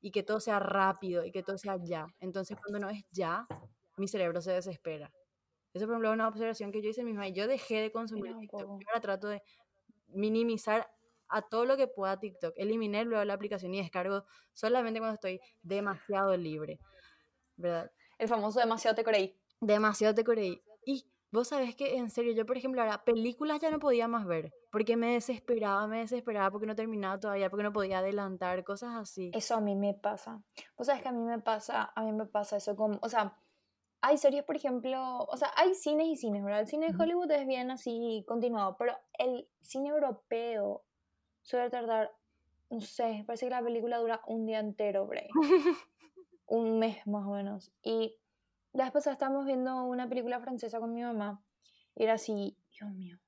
y 0.00 0.10
que 0.10 0.24
todo 0.24 0.40
sea 0.40 0.58
rápido 0.58 1.24
y 1.24 1.30
que 1.30 1.44
todo 1.44 1.58
sea 1.58 1.76
ya. 1.80 2.08
Entonces 2.18 2.58
cuando 2.60 2.80
no 2.80 2.90
es 2.90 3.04
ya, 3.12 3.46
mi 3.96 4.08
cerebro 4.08 4.40
se 4.40 4.50
desespera. 4.50 5.12
Eso, 5.74 5.86
por 5.86 5.92
ejemplo, 5.92 6.08
es 6.08 6.14
una 6.14 6.26
observación 6.26 6.72
que 6.72 6.82
yo 6.82 6.90
hice 6.90 7.04
misma 7.04 7.28
y 7.28 7.32
yo 7.34 7.46
dejé 7.46 7.80
de 7.82 7.92
consumir 7.92 8.36
TikTok. 8.36 8.80
Yo 8.80 8.88
ahora 8.88 9.00
trato 9.00 9.28
de 9.28 9.42
minimizar 10.08 10.88
a 11.34 11.42
todo 11.42 11.64
lo 11.64 11.76
que 11.76 11.88
pueda 11.88 12.18
TikTok. 12.20 12.54
Eliminé 12.56 13.04
luego 13.04 13.24
la 13.24 13.34
aplicación 13.34 13.74
y 13.74 13.78
descargo 13.78 14.24
solamente 14.52 15.00
cuando 15.00 15.14
estoy 15.14 15.40
demasiado 15.62 16.36
libre. 16.36 16.78
¿Verdad? 17.56 17.90
El 18.18 18.28
famoso 18.28 18.60
demasiado 18.60 18.94
te 18.94 19.02
creí. 19.02 19.36
Demasiado 19.60 20.14
te 20.14 20.22
creí. 20.22 20.62
Y 20.86 21.10
vos 21.32 21.48
sabés 21.48 21.74
que, 21.74 21.96
en 21.96 22.08
serio, 22.10 22.32
yo, 22.34 22.46
por 22.46 22.56
ejemplo, 22.56 22.80
ahora 22.80 23.02
películas 23.02 23.60
ya 23.60 23.70
no 23.70 23.80
podía 23.80 24.06
más 24.06 24.26
ver. 24.26 24.52
Porque 24.70 24.96
me 24.96 25.14
desesperaba, 25.14 25.88
me 25.88 25.98
desesperaba 25.98 26.52
porque 26.52 26.68
no 26.68 26.76
terminaba 26.76 27.18
todavía, 27.18 27.50
porque 27.50 27.64
no 27.64 27.72
podía 27.72 27.98
adelantar, 27.98 28.62
cosas 28.62 28.94
así. 28.94 29.32
Eso 29.34 29.56
a 29.56 29.60
mí 29.60 29.74
me 29.74 29.92
pasa. 29.92 30.40
Vos 30.76 30.86
sabés 30.86 31.02
que 31.02 31.08
a 31.08 31.12
mí 31.12 31.24
me 31.24 31.40
pasa, 31.40 31.92
a 31.96 32.02
mí 32.04 32.12
me 32.12 32.26
pasa 32.26 32.58
eso 32.58 32.76
como, 32.76 33.00
o 33.02 33.08
sea, 33.08 33.36
hay 34.02 34.18
series, 34.18 34.44
por 34.44 34.54
ejemplo, 34.54 35.24
o 35.24 35.36
sea, 35.36 35.50
hay 35.56 35.74
cines 35.74 36.06
y 36.06 36.16
cines, 36.16 36.44
¿verdad? 36.44 36.60
El 36.60 36.68
cine 36.68 36.92
de 36.92 37.02
Hollywood 37.02 37.30
es 37.32 37.44
bien 37.44 37.72
así 37.72 38.24
continuado, 38.28 38.76
pero 38.78 38.94
el 39.18 39.48
cine 39.62 39.88
europeo 39.88 40.84
suele 41.44 41.70
tardar, 41.70 42.10
no 42.70 42.80
sé, 42.80 43.22
parece 43.26 43.46
que 43.46 43.50
la 43.50 43.62
película 43.62 43.98
dura 43.98 44.22
un 44.26 44.46
día 44.46 44.58
entero, 44.58 45.06
Bray. 45.06 45.28
un 46.46 46.78
mes 46.78 47.06
más 47.06 47.26
o 47.26 47.30
menos. 47.30 47.72
Y 47.82 48.18
la 48.72 48.84
vez 48.84 48.92
pasada 48.92 49.14
estábamos 49.14 49.46
viendo 49.46 49.84
una 49.84 50.08
película 50.08 50.40
francesa 50.40 50.80
con 50.80 50.92
mi 50.92 51.02
mamá 51.02 51.42
y 51.94 52.04
era 52.04 52.14
así, 52.14 52.56
Dios 52.72 52.90
mío, 52.92 53.18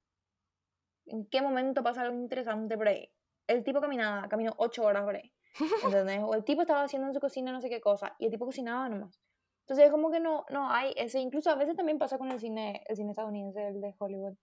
¿en 1.07 1.27
qué 1.27 1.41
momento 1.41 1.83
pasa 1.83 2.03
algo 2.03 2.17
interesante 2.17 2.77
por 2.77 2.89
El 2.89 3.65
tipo 3.65 3.81
caminaba, 3.81 4.29
caminó 4.29 4.55
ocho 4.57 4.85
horas 4.85 5.07
ahí. 5.09 5.33
¿Entendés? 5.85 6.21
O 6.23 6.35
el 6.35 6.45
tipo 6.45 6.63
estaba 6.63 6.83
haciendo 6.83 7.09
en 7.09 7.15
su 7.15 7.21
cocina 7.21 7.53
no 7.53 7.61
sé 7.61 7.69
qué 7.69 7.81
cosa 7.81 8.17
y 8.19 8.27
el 8.27 8.31
tipo 8.31 8.47
cocinaba 8.47 8.89
nomás. 8.89 9.21
Entonces 9.61 9.87
es 9.87 9.91
como 9.91 10.11
que 10.11 10.21
no, 10.21 10.45
no 10.51 10.71
hay 10.71 10.93
ese, 10.97 11.19
incluso 11.19 11.51
a 11.51 11.57
veces 11.57 11.77
también 11.77 11.99
pasa 11.99 12.19
con 12.19 12.31
el 12.31 12.39
cine, 12.39 12.85
el 12.89 12.97
cine 12.97 13.11
estadounidense, 13.11 13.69
el 13.69 13.81
de 13.81 13.95
Hollywood, 13.99 14.37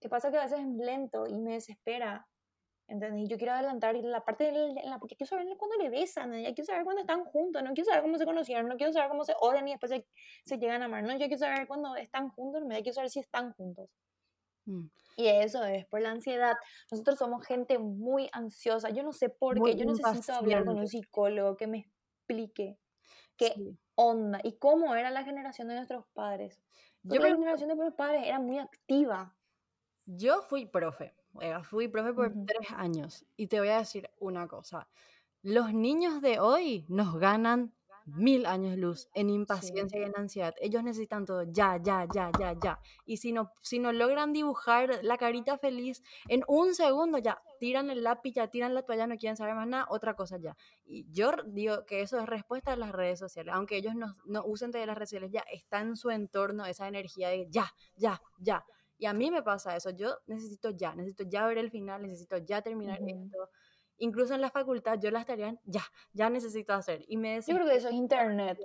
que 0.00 0.08
pasa 0.08 0.30
que 0.30 0.38
a 0.38 0.44
veces 0.44 0.60
es 0.60 0.66
lento 0.66 1.26
y 1.26 1.34
me 1.34 1.54
desespera 1.54 2.28
¿Entendés? 2.90 3.28
Yo 3.28 3.38
quiero 3.38 3.52
adelantar 3.52 3.94
y 3.94 4.02
la 4.02 4.24
parte 4.24 4.50
de 4.50 4.74
la, 4.84 4.98
porque 4.98 5.14
quiero 5.14 5.28
saber 5.28 5.46
cuándo 5.56 5.76
le 5.76 5.90
besan, 5.90 6.30
¿no? 6.30 6.36
quiero 6.36 6.64
saber 6.64 6.82
cuándo 6.82 7.02
están 7.02 7.24
juntos, 7.24 7.62
no 7.62 7.72
quiero 7.72 7.88
saber 7.88 8.02
cómo 8.02 8.18
se 8.18 8.24
conocieron, 8.24 8.66
no 8.66 8.76
quiero 8.76 8.92
saber 8.92 9.08
cómo 9.08 9.24
se 9.24 9.32
odian 9.40 9.68
y 9.68 9.70
después 9.70 9.92
se, 10.44 10.58
llegan 10.58 10.82
a 10.82 10.86
amar, 10.86 11.04
no, 11.04 11.12
yo 11.12 11.18
quiero 11.28 11.38
saber 11.38 11.68
cuándo 11.68 11.94
están 11.94 12.30
juntos, 12.30 12.62
no, 12.62 12.74
yo 12.74 12.82
quiero 12.82 12.94
saber 12.94 13.10
si 13.10 13.20
están 13.20 13.52
juntos. 13.52 13.88
Mm. 14.64 14.86
Y 15.16 15.28
eso 15.28 15.62
es 15.64 15.86
por 15.86 16.00
la 16.00 16.10
ansiedad. 16.10 16.54
Nosotros 16.90 17.18
somos 17.18 17.46
gente 17.46 17.78
muy 17.78 18.28
ansiosa. 18.32 18.90
Yo 18.90 19.02
no 19.02 19.12
sé 19.12 19.28
por 19.28 19.62
qué. 19.62 19.76
Yo 19.76 19.84
necesito 19.84 20.32
hablar 20.32 20.64
con 20.64 20.78
un 20.78 20.88
psicólogo 20.88 21.56
que 21.56 21.66
me 21.66 21.78
explique 21.78 22.78
qué 23.36 23.54
onda 23.94 24.40
y 24.42 24.56
cómo 24.56 24.94
era 24.96 25.10
la 25.10 25.24
generación 25.24 25.68
de 25.68 25.74
nuestros 25.74 26.06
padres. 26.14 26.60
Yo 27.02 27.20
la 27.20 27.28
generación 27.28 27.68
de 27.68 27.76
nuestros 27.76 27.96
padres 27.96 28.22
era 28.26 28.40
muy 28.40 28.58
activa. 28.58 29.36
Yo 30.06 30.42
fui 30.42 30.66
profe 30.66 31.14
fui 31.64 31.88
profe 31.88 32.12
por 32.12 32.32
tres 32.46 32.70
años 32.76 33.24
y 33.36 33.46
te 33.46 33.58
voy 33.58 33.68
a 33.68 33.78
decir 33.78 34.10
una 34.18 34.46
cosa. 34.48 34.88
Los 35.42 35.72
niños 35.72 36.20
de 36.20 36.38
hoy 36.38 36.84
nos 36.88 37.18
ganan 37.18 37.72
mil 38.06 38.46
años 38.46 38.76
luz 38.76 39.08
en 39.14 39.30
impaciencia 39.30 39.98
y 40.00 40.04
en 40.04 40.16
ansiedad. 40.16 40.54
Ellos 40.60 40.82
necesitan 40.82 41.24
todo 41.24 41.44
ya, 41.44 41.78
ya, 41.82 42.06
ya, 42.12 42.30
ya, 42.38 42.54
ya. 42.62 42.80
Y 43.04 43.18
si 43.18 43.32
no, 43.32 43.52
si 43.60 43.78
no 43.78 43.92
logran 43.92 44.32
dibujar 44.32 45.00
la 45.02 45.16
carita 45.16 45.58
feliz 45.58 46.02
en 46.28 46.42
un 46.48 46.74
segundo, 46.74 47.18
ya 47.18 47.42
tiran 47.58 47.90
el 47.90 48.02
lápiz, 48.02 48.34
ya 48.34 48.48
tiran 48.48 48.74
la 48.74 48.82
toalla, 48.82 49.06
no 49.06 49.16
quieren 49.16 49.36
saber 49.36 49.54
más 49.54 49.68
nada, 49.68 49.86
otra 49.90 50.14
cosa 50.14 50.38
ya. 50.38 50.56
Y 50.84 51.06
yo 51.12 51.32
digo 51.46 51.84
que 51.86 52.02
eso 52.02 52.18
es 52.18 52.26
respuesta 52.26 52.72
a 52.72 52.76
las 52.76 52.92
redes 52.92 53.18
sociales. 53.18 53.54
Aunque 53.54 53.76
ellos 53.76 53.94
no, 53.94 54.16
no 54.24 54.44
usen 54.44 54.70
de 54.70 54.84
las 54.86 54.96
redes 54.96 55.10
sociales, 55.10 55.30
ya 55.32 55.44
está 55.52 55.80
en 55.80 55.96
su 55.96 56.10
entorno 56.10 56.66
esa 56.66 56.88
energía 56.88 57.28
de 57.28 57.48
ya, 57.50 57.72
ya, 57.96 58.20
ya. 58.38 58.64
Y 59.00 59.06
a 59.06 59.14
mí 59.14 59.30
me 59.30 59.42
pasa 59.42 59.74
eso, 59.74 59.88
yo 59.90 60.18
necesito 60.26 60.68
ya, 60.68 60.94
necesito 60.94 61.24
ya 61.26 61.46
ver 61.46 61.56
el 61.56 61.70
final, 61.70 62.02
necesito 62.02 62.36
ya 62.36 62.60
terminar 62.60 63.00
esto. 63.00 63.48
Incluso 63.96 64.34
en 64.34 64.42
la 64.42 64.50
facultad 64.50 64.98
yo 65.00 65.10
las 65.10 65.24
tareas 65.24 65.56
ya, 65.64 65.80
ya 66.12 66.28
necesito 66.28 66.74
hacer. 66.74 67.02
Y 67.08 67.16
me 67.16 67.40
yo 67.40 67.54
creo 67.54 67.66
que 67.66 67.76
eso 67.76 67.88
es 67.88 67.94
internet. 67.94 68.58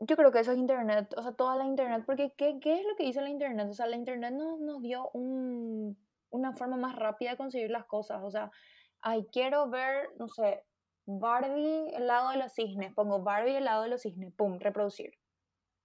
Yo 0.00 0.16
creo 0.16 0.32
que 0.32 0.40
eso 0.40 0.52
es 0.52 0.58
internet, 0.58 1.12
o 1.18 1.22
sea, 1.22 1.32
toda 1.32 1.54
la 1.54 1.66
internet, 1.66 2.02
porque 2.06 2.32
¿qué, 2.36 2.58
qué 2.60 2.80
es 2.80 2.86
lo 2.86 2.96
que 2.96 3.04
hizo 3.04 3.20
la 3.20 3.28
internet? 3.28 3.68
O 3.70 3.74
sea, 3.74 3.86
la 3.86 3.96
internet 3.96 4.32
nos, 4.32 4.58
nos 4.58 4.80
dio 4.80 5.10
un, 5.10 5.98
una 6.30 6.54
forma 6.54 6.78
más 6.78 6.96
rápida 6.96 7.32
de 7.32 7.36
conseguir 7.36 7.70
las 7.70 7.84
cosas. 7.84 8.22
O 8.24 8.30
sea, 8.30 8.50
ay, 9.02 9.26
quiero 9.30 9.68
ver, 9.68 10.08
no 10.18 10.28
sé, 10.28 10.64
Barbie, 11.04 11.94
el 11.94 12.06
lado 12.06 12.30
de 12.30 12.38
los 12.38 12.54
cisnes, 12.54 12.94
pongo 12.94 13.22
Barbie, 13.22 13.56
el 13.56 13.64
lado 13.64 13.82
de 13.82 13.90
los 13.90 14.00
cisnes, 14.00 14.32
pum, 14.32 14.58
reproducir. 14.58 15.12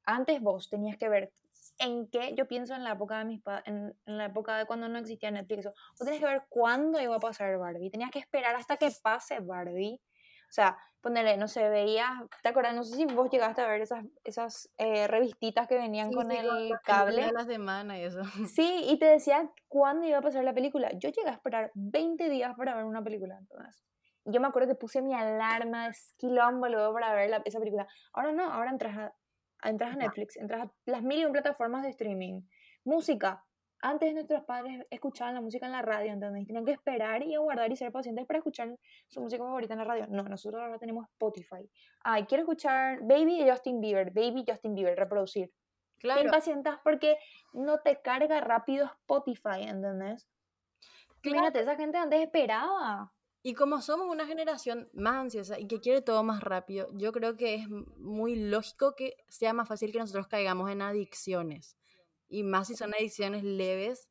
Antes 0.06 0.42
vos 0.42 0.70
tenías 0.70 0.98
que 0.98 1.10
ver 1.10 1.34
en 1.80 2.08
qué 2.10 2.36
yo 2.36 2.48
pienso 2.48 2.76
en 2.76 2.84
la 2.84 2.92
época 2.92 3.20
de 3.20 3.26
mis 3.26 3.42
en, 3.66 3.96
en, 4.06 4.18
la 4.18 4.26
época 4.26 4.58
de 4.58 4.66
cuando 4.66 4.88
no 4.90 5.00
existía 5.00 5.32
Netflix. 5.32 5.68
O 5.68 6.04
tienes 6.04 6.20
que 6.20 6.26
ver 6.26 6.44
cuándo 6.50 7.00
iba 7.00 7.16
a 7.16 7.20
pasar 7.20 7.58
Barbie. 7.58 7.90
Tenías 7.90 8.12
que 8.12 8.20
esperar 8.20 8.56
hasta 8.56 8.78
que 8.78 8.90
pase 9.02 9.40
Barbie. 9.40 10.00
O 10.50 10.52
sea, 10.52 10.78
ponerle, 11.02 11.38
no 11.38 11.48
sé, 11.48 11.70
veías, 11.70 12.10
¿te 12.42 12.50
acuerdas? 12.50 12.74
No 12.74 12.84
sé 12.84 12.96
si 12.96 13.06
vos 13.06 13.30
llegaste 13.30 13.62
a 13.62 13.68
ver 13.68 13.82
esas, 13.82 14.04
esas 14.24 14.70
eh, 14.78 15.08
revistitas 15.08 15.68
que 15.68 15.78
venían 15.78 16.12
con 16.12 16.32
el 16.32 16.72
cable. 16.84 17.26
De 17.26 17.32
la 17.32 17.46
semana 17.46 17.98
y 17.98 18.04
eso. 18.04 18.22
Sí, 18.54 18.86
y 18.88 18.98
te 18.98 19.06
decían 19.06 19.52
cuándo 19.68 20.08
iba 20.08 20.18
a 20.18 20.22
pasar 20.22 20.44
la 20.44 20.54
película. 20.54 20.92
Yo 20.94 21.10
llegué 21.10 21.30
a 21.30 21.34
esperar 21.34 21.72
20 21.76 22.30
días 22.30 22.56
para 22.58 22.76
ver 22.76 22.86
una 22.86 23.04
película, 23.04 23.38
entonces. 23.38 23.84
Yo 24.26 24.42
me 24.42 24.48
acuerdo 24.48 24.68
que 24.68 24.76
puse 24.76 25.02
mi 25.02 25.14
alarma 25.14 25.88
de 25.88 25.96
quilombo 26.18 26.68
luego 26.68 26.94
para 26.94 27.14
ver 27.14 27.30
la, 27.30 27.42
esa 27.46 27.60
película. 27.60 27.88
Ahora 28.14 28.32
no, 28.32 28.52
ahora 28.52 28.70
entras 28.70 28.98
a, 28.98 29.14
entras 29.64 29.94
a 29.94 29.96
Netflix, 29.96 30.38
entras 30.38 30.68
a 30.68 30.72
las 30.86 31.04
mil 31.04 31.20
y 31.20 31.26
un 31.26 31.32
plataformas 31.32 31.84
de 31.84 31.90
streaming. 31.90 32.42
Música, 32.84 33.44
antes 33.82 34.14
nuestros 34.14 34.44
padres 34.44 34.86
escuchaban 34.90 35.36
la 35.36 35.42
música 35.42 35.66
en 35.66 35.72
la 35.72 35.82
radio, 35.82 36.12
¿entendés? 36.12 36.46
Tenían 36.46 36.66
que 36.66 36.74
esperar 36.74 37.24
y 37.24 37.36
aguardar 37.36 37.72
y 37.72 37.76
ser 37.76 37.92
pacientes 37.92 38.26
para 38.26 38.40
escuchar 38.40 38.76
su 39.08 39.22
música 39.22 39.44
favorita 39.44 39.74
en 39.74 39.80
la 39.80 39.86
radio. 39.86 40.08
No, 40.10 40.24
nosotros 40.24 40.62
ahora 40.62 40.78
tenemos 40.78 41.06
Spotify. 41.06 41.70
Ay, 42.04 42.26
quiero 42.26 42.44
escuchar 42.44 43.00
Baby 43.02 43.44
de 43.44 43.52
Justin 43.52 43.80
Bieber, 43.80 44.12
Baby 44.12 44.44
Justin 44.48 44.76
Bieber, 44.76 44.98
reproducir. 44.98 45.52
Claro. 45.98 46.22
Te 46.22 46.26
impacientas 46.26 46.80
porque 46.84 47.18
no 47.54 47.80
te 47.80 48.02
carga 48.02 48.42
rápido 48.42 48.86
Spotify, 48.86 49.64
¿entendés? 49.64 50.28
Imagínate, 51.24 51.60
esa 51.62 51.76
gente 51.76 51.98
antes 51.98 52.22
esperaba. 52.22 53.12
Y 53.42 53.54
como 53.54 53.82
somos 53.82 54.08
una 54.08 54.26
generación 54.26 54.90
más 54.94 55.16
ansiosa 55.16 55.60
y 55.60 55.68
que 55.68 55.80
quiere 55.80 56.02
todo 56.02 56.24
más 56.24 56.42
rápido, 56.42 56.90
yo 56.94 57.12
creo 57.14 57.38
que 57.38 57.56
es 57.56 57.70
muy 57.70 58.36
lógico 58.36 58.96
que 58.96 59.16
sea 59.30 59.54
más 59.54 59.68
fácil 59.68 59.92
que 59.92 60.00
nosotros 60.00 60.28
caigamos 60.28 60.70
en 60.70 60.82
adicciones 60.82 61.78
y 62.30 62.44
más 62.44 62.68
si 62.68 62.76
son 62.76 62.94
adicciones 62.94 63.44
leves, 63.44 64.08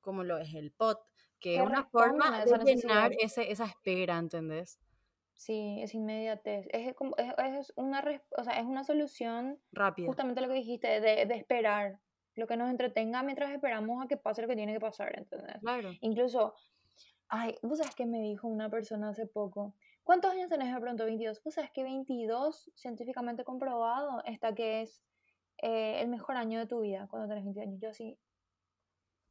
como 0.00 0.24
lo 0.24 0.38
es 0.38 0.54
el 0.54 0.72
pot, 0.72 1.00
que 1.38 1.56
es 1.56 1.62
una 1.62 1.84
forma 1.84 2.44
de 2.44 2.76
llenar 2.76 3.12
ese, 3.20 3.52
esa 3.52 3.66
espera, 3.66 4.18
¿entendés? 4.18 4.80
Sí, 5.34 5.78
es 5.82 5.94
inmediatez. 5.94 6.66
Es, 6.70 6.88
es, 6.88 6.96
es, 7.38 7.72
una, 7.76 8.02
o 8.36 8.42
sea, 8.42 8.58
es 8.58 8.66
una 8.66 8.82
solución 8.82 9.60
rápida. 9.70 10.08
Justamente 10.08 10.40
lo 10.40 10.48
que 10.48 10.54
dijiste, 10.54 11.00
de, 11.00 11.26
de, 11.26 11.34
esperar. 11.36 12.00
Lo 12.34 12.46
que 12.46 12.56
nos 12.56 12.70
entretenga 12.70 13.22
mientras 13.22 13.50
esperamos 13.50 14.04
a 14.04 14.08
que 14.08 14.16
pase 14.16 14.42
lo 14.42 14.48
que 14.48 14.56
tiene 14.56 14.72
que 14.72 14.80
pasar, 14.80 15.16
¿entendés? 15.16 15.58
Claro. 15.60 15.90
Incluso, 16.00 16.54
ay, 17.28 17.54
vos 17.62 17.78
sabes 17.78 17.94
que 17.94 18.06
me 18.06 18.20
dijo 18.20 18.48
una 18.48 18.70
persona 18.70 19.10
hace 19.10 19.26
poco. 19.26 19.74
¿Cuántos 20.02 20.32
años 20.32 20.48
tenés 20.48 20.72
de 20.72 20.80
pronto? 20.80 21.04
22. 21.04 21.42
Vos 21.42 21.54
sabes 21.54 21.70
que 21.70 21.82
22, 21.82 22.70
científicamente 22.74 23.44
comprobado, 23.44 24.22
está 24.24 24.54
que 24.54 24.82
es 24.82 25.02
eh, 25.58 26.00
el 26.00 26.08
mejor 26.08 26.36
año 26.36 26.58
de 26.58 26.66
tu 26.66 26.80
vida 26.80 27.06
cuando 27.10 27.28
tenés 27.28 27.44
20 27.44 27.60
años. 27.60 27.80
Yo 27.80 27.90
así, 27.90 28.18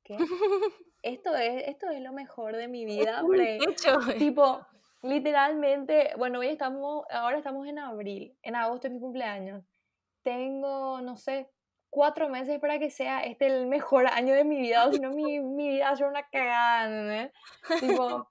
¿qué? 0.03 0.17
esto, 1.01 1.35
es, 1.35 1.67
esto 1.67 1.89
es 1.89 2.01
lo 2.01 2.13
mejor 2.13 2.55
de 2.55 2.67
mi 2.67 2.85
vida. 2.85 3.23
tipo, 4.17 4.65
literalmente, 5.01 6.11
bueno, 6.17 6.39
hoy 6.39 6.47
estamos, 6.47 7.05
ahora 7.09 7.37
estamos 7.37 7.67
en 7.67 7.79
abril, 7.79 8.37
en 8.43 8.55
agosto 8.55 8.87
es 8.87 8.93
mi 8.93 8.99
cumpleaños. 8.99 9.63
Tengo, 10.21 11.01
no 11.01 11.17
sé, 11.17 11.49
cuatro 11.97 12.29
meses 12.29 12.59
para 12.59 12.77
que 12.77 12.91
sea 12.91 13.23
este 13.23 13.47
el 13.47 13.65
mejor 13.65 14.05
año 14.05 14.35
de 14.35 14.43
mi 14.43 14.57
vida, 14.57 14.87
o 14.87 14.93
si 14.93 14.99
no 14.99 15.09
mi, 15.09 15.39
mi 15.39 15.67
vida 15.67 15.85
va 15.85 15.91
a 15.93 15.95
ser 15.95 16.05
una 16.05 16.29
cagada, 16.29 17.31
Tipo, 17.79 18.29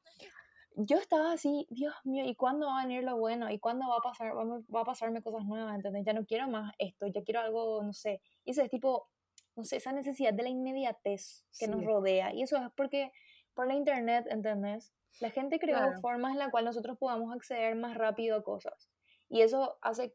yo 0.76 0.98
estaba 0.98 1.32
así, 1.32 1.66
Dios 1.68 1.92
mío, 2.04 2.24
¿y 2.24 2.36
cuándo 2.36 2.68
va 2.68 2.78
a 2.78 2.86
venir 2.86 3.02
lo 3.02 3.16
bueno? 3.16 3.50
¿Y 3.50 3.58
cuándo 3.58 3.88
va 3.88 3.96
a 3.96 4.02
pasar, 4.02 4.32
va, 4.36 4.80
a 4.82 4.84
pasarme 4.84 5.20
cosas 5.20 5.44
nuevas? 5.44 5.74
¿Entendés? 5.74 6.04
Ya 6.04 6.12
no 6.12 6.24
quiero 6.24 6.46
más 6.46 6.72
esto, 6.78 7.08
ya 7.08 7.24
quiero 7.24 7.40
algo, 7.40 7.82
no 7.82 7.92
sé. 7.92 8.20
Y 8.44 8.52
eso 8.52 8.62
es 8.62 8.70
tipo, 8.70 9.08
no 9.56 9.64
sé, 9.64 9.78
esa 9.78 9.90
necesidad 9.90 10.32
de 10.32 10.44
la 10.44 10.48
inmediatez 10.48 11.44
que 11.58 11.66
nos 11.66 11.84
rodea. 11.84 12.32
Y 12.32 12.42
eso 12.42 12.58
es 12.58 12.70
porque 12.76 13.10
por 13.52 13.66
la 13.66 13.74
internet, 13.74 14.28
¿entendés? 14.30 14.92
La 15.18 15.30
gente 15.30 15.58
creó 15.58 15.92
formas 16.00 16.34
en 16.34 16.38
las 16.38 16.50
cuales 16.52 16.66
nosotros 16.66 16.98
podamos 16.98 17.34
acceder 17.34 17.74
más 17.74 17.96
rápido 17.96 18.36
a 18.36 18.44
cosas. 18.44 18.88
Y 19.28 19.40
eso 19.40 19.76
hace 19.82 20.14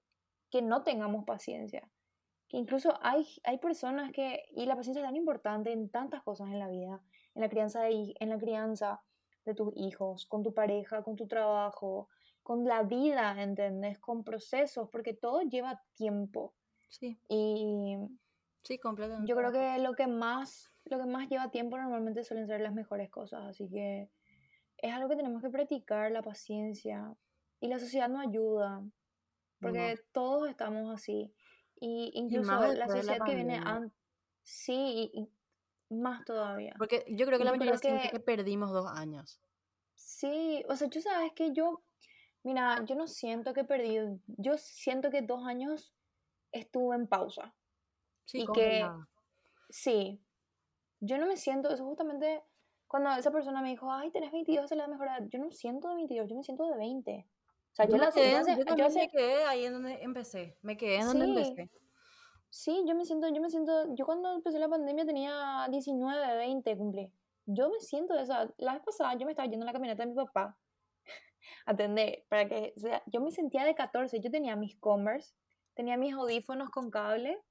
que 0.49 0.61
no 0.61 0.83
tengamos 0.83 1.25
paciencia. 1.25 1.91
Que 2.51 2.57
incluso 2.57 2.99
hay, 3.01 3.25
hay 3.45 3.59
personas 3.59 4.11
que, 4.11 4.43
y 4.51 4.65
la 4.65 4.75
paciencia 4.75 5.01
es 5.01 5.07
tan 5.07 5.15
importante 5.15 5.71
en 5.71 5.89
tantas 5.89 6.21
cosas 6.21 6.49
en 6.49 6.59
la 6.59 6.67
vida, 6.67 7.01
en 7.33 7.41
la 7.41 7.47
crianza, 7.47 7.83
de, 7.83 8.13
en 8.19 8.29
la 8.29 8.37
crianza 8.37 9.01
de 9.45 9.53
tus 9.53 9.71
hijos, 9.77 10.25
con 10.25 10.43
tu 10.43 10.53
pareja, 10.53 11.01
con 11.01 11.15
tu 11.15 11.27
trabajo, 11.27 12.09
con 12.43 12.65
la 12.65 12.83
vida, 12.83 13.41
¿entendés? 13.41 13.99
Con 13.99 14.25
procesos, 14.25 14.89
porque 14.89 15.13
todo 15.13 15.41
lleva 15.43 15.81
tiempo. 15.93 16.53
Sí. 16.89 17.17
Y 17.29 17.95
sí, 18.63 18.77
completamente. 18.79 19.29
Yo 19.29 19.37
creo 19.37 19.53
que 19.53 19.79
lo 19.81 19.93
que 19.93 20.07
más 20.07 20.67
lo 20.83 20.97
que 20.97 21.05
más 21.05 21.29
lleva 21.29 21.51
tiempo 21.51 21.77
normalmente 21.77 22.25
suelen 22.25 22.47
ser 22.47 22.59
las 22.59 22.73
mejores 22.73 23.09
cosas, 23.09 23.43
así 23.45 23.69
que 23.69 24.09
es 24.77 24.93
algo 24.93 25.07
que 25.07 25.15
tenemos 25.15 25.41
que 25.41 25.49
practicar, 25.49 26.11
la 26.11 26.21
paciencia. 26.21 27.15
Y 27.59 27.67
la 27.67 27.79
sociedad 27.79 28.09
no 28.09 28.19
ayuda, 28.19 28.83
porque 29.61 29.99
todos 30.11 30.49
estamos 30.49 30.91
así. 30.93 31.31
Y 31.81 32.11
incluso 32.13 32.73
la 32.73 32.87
sociedad 32.87 33.25
que 33.25 33.35
viene 33.35 33.57
antes, 33.57 33.91
sí, 34.43 35.11
y, 35.13 35.27
más 35.89 36.23
todavía. 36.23 36.75
Porque 36.77 37.03
yo 37.09 37.25
creo 37.25 37.37
que 37.37 37.43
la 37.43 37.51
mayoría 37.51 37.77
siente 37.77 38.09
que... 38.11 38.19
perdimos 38.19 38.71
dos 38.71 38.87
años. 38.87 39.41
Sí, 39.95 40.63
o 40.69 40.75
sea, 40.75 40.87
yo 40.89 41.01
sabes 41.01 41.33
que 41.33 41.51
yo, 41.53 41.83
mira, 42.43 42.85
yo 42.85 42.95
no 42.95 43.07
siento 43.07 43.53
que 43.53 43.63
perdí, 43.63 43.97
yo 44.27 44.57
siento 44.57 45.09
que 45.09 45.23
dos 45.23 45.45
años 45.45 45.91
estuve 46.51 46.95
en 46.95 47.07
pausa. 47.07 47.55
Sí, 48.25 48.41
y 48.41 48.45
que, 48.53 48.87
sí, 49.69 50.23
yo 50.99 51.17
no 51.17 51.25
me 51.25 51.35
siento, 51.35 51.69
eso 51.69 51.83
justamente 51.83 52.43
cuando 52.87 53.09
esa 53.11 53.31
persona 53.31 53.61
me 53.61 53.69
dijo, 53.69 53.91
ay, 53.91 54.11
tenés 54.11 54.31
22, 54.31 54.71
es 54.71 54.77
la 54.77 54.87
mejor 54.87 55.07
edad, 55.07 55.27
yo 55.29 55.39
no 55.39 55.49
siento 55.49 55.89
de 55.89 55.95
22, 55.95 56.29
yo 56.29 56.35
me 56.35 56.43
siento 56.43 56.69
de 56.69 56.77
20. 56.77 57.27
O 57.71 57.75
sea, 57.75 57.87
yo, 57.87 57.97
la 57.97 58.11
sé, 58.11 58.31
yo, 58.31 58.75
yo, 58.75 58.89
me 58.89 59.09
quedé 59.09 59.45
ahí 59.45 59.65
en 59.65 59.73
donde 59.73 59.93
empecé, 60.03 60.57
me 60.61 60.75
quedé 60.75 60.97
en 60.97 61.05
donde 61.05 61.25
empecé. 61.25 61.71
Sí, 62.49 62.83
yo 62.85 62.95
me 62.95 63.05
siento, 63.05 63.29
yo 63.33 63.41
me 63.41 63.49
siento, 63.49 63.95
yo 63.95 64.05
cuando 64.05 64.33
empecé 64.33 64.59
la 64.59 64.67
pandemia 64.67 65.05
tenía 65.05 65.67
19, 65.69 66.35
20 66.35 66.77
cumplí. 66.77 67.13
Yo 67.45 67.69
me 67.69 67.79
siento 67.79 68.13
esa, 68.19 68.53
la 68.57 68.73
vez 68.73 68.83
pasada 68.83 69.13
yo 69.15 69.25
me 69.25 69.31
estaba 69.31 69.47
yendo 69.47 69.63
en 69.63 69.67
la 69.67 69.71
camioneta 69.71 70.03
de 70.03 70.09
mi 70.09 70.15
papá 70.15 70.57
atender, 71.65 72.25
para 72.27 72.49
que, 72.49 72.73
o 72.75 72.79
sea, 72.79 73.01
yo 73.05 73.21
me 73.21 73.31
sentía 73.31 73.63
de 73.63 73.73
14, 73.73 74.19
yo 74.19 74.29
tenía 74.29 74.57
mis 74.57 74.75
Converse, 74.75 75.33
tenía 75.75 75.95
mis 75.95 76.13
audífonos 76.13 76.69
con 76.71 76.91
cable 76.91 77.41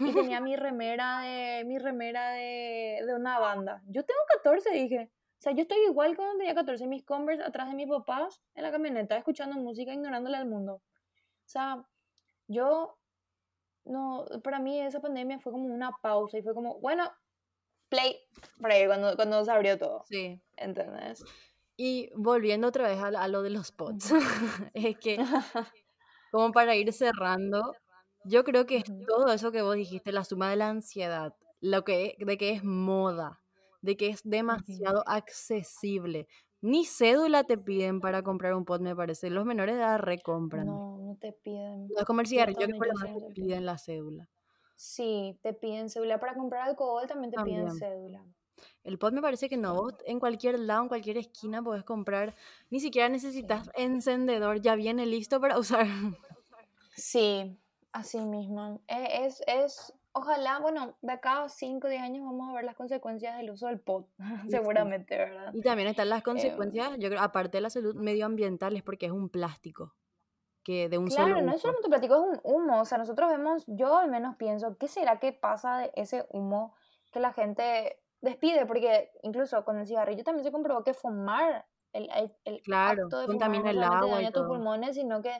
y 0.00 0.12
tenía 0.12 0.40
mi 0.40 0.56
remera 0.56 1.20
de, 1.20 1.64
mi 1.64 1.78
remera 1.78 2.32
de, 2.32 3.04
de 3.06 3.14
una 3.14 3.38
banda. 3.38 3.80
Yo 3.86 4.04
tengo 4.04 4.20
14, 4.42 4.70
dije. 4.70 5.12
O 5.38 5.40
sea, 5.40 5.52
yo 5.52 5.62
estoy 5.62 5.78
igual 5.86 6.16
cuando 6.16 6.38
tenía 6.38 6.54
14, 6.54 6.86
mis 6.88 7.04
Converse 7.04 7.44
atrás 7.44 7.68
de 7.68 7.74
mis 7.74 7.86
papás 7.88 8.42
en 8.54 8.64
la 8.64 8.72
camioneta, 8.72 9.16
escuchando 9.16 9.56
música, 9.56 9.92
ignorándole 9.92 10.36
al 10.36 10.46
mundo. 10.46 10.74
O 10.74 11.48
sea, 11.48 11.86
yo 12.48 12.98
no, 13.84 14.26
para 14.42 14.58
mí 14.58 14.80
esa 14.80 15.00
pandemia 15.00 15.38
fue 15.38 15.52
como 15.52 15.66
una 15.66 15.92
pausa 16.02 16.38
y 16.38 16.42
fue 16.42 16.54
como, 16.54 16.78
bueno, 16.80 17.10
play, 17.88 18.18
para 18.60 18.74
ahí 18.74 18.86
cuando, 18.86 19.16
cuando 19.16 19.44
se 19.44 19.50
abrió 19.50 19.78
todo. 19.78 20.04
Sí. 20.06 20.40
¿Entendés? 20.56 21.24
Y 21.76 22.10
volviendo 22.16 22.68
otra 22.68 22.88
vez 22.88 22.98
a, 23.00 23.28
lo 23.28 23.42
de 23.42 23.50
los 23.50 23.70
pods, 23.70 24.10
es 24.74 24.98
que, 24.98 25.16
como 26.32 26.52
para 26.52 26.74
ir 26.74 26.92
cerrando, 26.92 27.74
yo 28.24 28.44
creo 28.44 28.66
que 28.66 28.78
es 28.78 28.84
todo 29.06 29.32
eso 29.32 29.52
que 29.52 29.62
vos 29.62 29.76
dijiste, 29.76 30.10
la 30.10 30.24
suma 30.24 30.50
de 30.50 30.56
la 30.56 30.68
ansiedad, 30.68 31.34
lo 31.60 31.84
que, 31.84 32.16
de 32.18 32.36
que 32.36 32.50
es 32.50 32.64
moda, 32.64 33.40
de 33.80 33.96
que 33.96 34.08
es 34.08 34.20
demasiado 34.24 35.02
accesible. 35.06 36.26
Ni 36.60 36.84
cédula 36.84 37.44
te 37.44 37.56
piden 37.56 38.00
para 38.00 38.22
comprar 38.22 38.54
un 38.54 38.64
pot, 38.64 38.80
me 38.80 38.96
parece. 38.96 39.30
Los 39.30 39.44
menores 39.44 39.76
de 39.76 39.82
edad 39.82 39.98
recompran. 40.00 40.66
No, 40.66 40.98
no 40.98 41.16
te 41.16 41.32
piden. 41.32 41.88
No 41.88 41.98
es 41.98 42.04
como 42.04 42.20
el 42.20 42.26
cigarrillo 42.26 42.66
que 42.66 42.74
por 42.74 42.88
te 42.88 43.34
piden 43.34 43.64
la 43.64 43.78
cédula. 43.78 44.28
Sí, 44.74 45.38
te 45.42 45.54
piden 45.54 45.88
cédula. 45.88 46.18
Para 46.18 46.34
comprar 46.34 46.68
alcohol 46.68 47.06
también 47.06 47.30
te 47.30 47.42
piden 47.42 47.70
cédula. 47.70 48.24
El 48.82 48.98
pot 48.98 49.12
me 49.12 49.22
parece 49.22 49.48
que 49.48 49.56
no. 49.56 49.88
en 50.04 50.18
cualquier 50.18 50.58
lado, 50.58 50.82
en 50.82 50.88
cualquier 50.88 51.18
esquina 51.18 51.62
puedes 51.62 51.84
comprar. 51.84 52.34
Ni 52.70 52.80
siquiera 52.80 53.08
necesitas 53.08 53.70
encendedor, 53.74 54.60
ya 54.60 54.74
viene 54.74 55.06
listo 55.06 55.40
para 55.40 55.58
usar. 55.58 55.86
Sí, 56.96 57.56
así 57.92 58.18
mismo. 58.18 58.82
E, 58.88 59.26
es, 59.26 59.42
es, 59.46 59.92
ojalá, 60.12 60.58
bueno, 60.58 60.96
de 61.00 61.12
acá 61.12 61.44
a 61.44 61.48
5 61.48 61.86
o 61.86 61.90
10 61.90 62.02
años 62.02 62.24
vamos 62.24 62.48
a 62.48 62.52
ver 62.52 62.64
las 62.64 62.74
consecuencias 62.74 63.36
del 63.36 63.50
uso 63.50 63.66
del 63.66 63.80
pot, 63.80 64.08
seguramente, 64.50 65.16
¿verdad? 65.16 65.52
Y 65.54 65.62
también 65.62 65.88
están 65.88 66.08
las 66.08 66.18
em, 66.18 66.24
consecuencias, 66.24 66.98
yo 66.98 67.08
creo, 67.08 67.20
aparte 67.20 67.58
de 67.58 67.62
la 67.62 67.70
salud 67.70 67.94
medioambiental, 67.94 68.76
es 68.76 68.82
porque 68.82 69.06
es 69.06 69.12
un 69.12 69.28
plástico. 69.28 69.94
Que 70.62 70.88
de 70.90 70.98
un 70.98 71.06
claro, 71.06 71.40
no 71.40 71.52
es 71.52 71.62
solamente 71.62 71.88
plástico, 71.88 72.14
es 72.14 72.20
un 72.20 72.40
humo. 72.42 72.80
O 72.82 72.84
sea, 72.84 72.98
nosotros 72.98 73.30
vemos, 73.30 73.64
yo 73.66 73.96
al 73.96 74.10
menos 74.10 74.36
pienso, 74.36 74.76
¿qué 74.76 74.86
será 74.86 75.18
que 75.18 75.32
pasa 75.32 75.78
de 75.78 75.92
ese 75.94 76.26
humo 76.28 76.74
que 77.10 77.20
la 77.20 77.32
gente 77.32 78.02
despide? 78.20 78.66
Porque 78.66 79.10
incluso 79.22 79.64
con 79.64 79.78
el 79.78 79.86
cigarrillo 79.86 80.24
también 80.24 80.44
se 80.44 80.52
comprobó 80.52 80.84
que 80.84 80.92
fumar, 80.92 81.66
el, 81.94 82.10
el, 82.44 82.60
claro, 82.62 83.04
acto 83.04 83.20
de 83.20 83.26
contamina 83.26 83.70
el 83.70 83.82
agua. 83.82 84.16
daña 84.16 84.30
tus 84.30 84.46
pulmones, 84.46 84.94
sino 84.94 85.22
que 85.22 85.32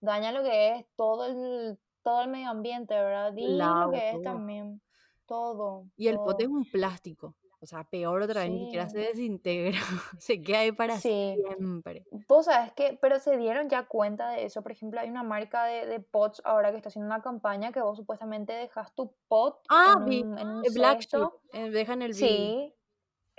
daña 0.00 0.32
lo 0.32 0.42
que 0.42 0.76
es 0.76 0.86
todo 0.96 1.26
el 1.26 1.78
todo 2.10 2.22
el 2.22 2.28
medio 2.28 2.50
ambiente, 2.50 2.92
¿verdad? 2.94 3.32
Y 3.36 3.56
lo 3.56 3.90
que 3.92 4.10
es 4.10 4.22
también 4.22 4.80
todo. 5.26 5.84
Y 5.96 6.08
el 6.08 6.16
pote 6.16 6.42
es 6.44 6.48
un 6.50 6.64
plástico. 6.68 7.36
O 7.62 7.66
sea, 7.66 7.84
peor 7.84 8.22
otra 8.22 8.40
vez, 8.40 8.50
ni 8.50 8.64
siquiera 8.64 8.88
se 8.88 8.98
desintegra, 8.98 9.78
se 10.18 10.40
queda 10.42 10.60
ahí 10.60 10.72
para 10.72 10.96
Sí. 10.96 11.36
siempre. 11.46 12.06
Vos 12.26 12.46
sabes 12.46 12.72
que, 12.72 12.98
pero 13.00 13.20
se 13.20 13.36
dieron 13.36 13.68
ya 13.68 13.86
cuenta 13.86 14.30
de 14.30 14.46
eso. 14.46 14.62
Por 14.62 14.72
ejemplo, 14.72 14.98
hay 14.98 15.10
una 15.10 15.22
marca 15.22 15.64
de, 15.66 15.86
de 15.86 16.00
pots 16.00 16.40
ahora 16.44 16.70
que 16.70 16.78
está 16.78 16.88
haciendo 16.88 17.06
una 17.06 17.20
campaña 17.22 17.70
que 17.70 17.82
vos 17.82 17.98
supuestamente 17.98 18.54
dejas 18.54 18.94
tu 18.94 19.14
pot 19.28 19.58
Ah, 19.68 19.94
en 19.98 20.02
un, 20.26 20.38
en 20.38 20.48
un 20.48 20.62
Black 20.74 21.00
Sheep, 21.00 21.28
eh, 21.52 21.70
dejan 21.70 22.00
el. 22.02 22.14
Sí. 22.14 22.74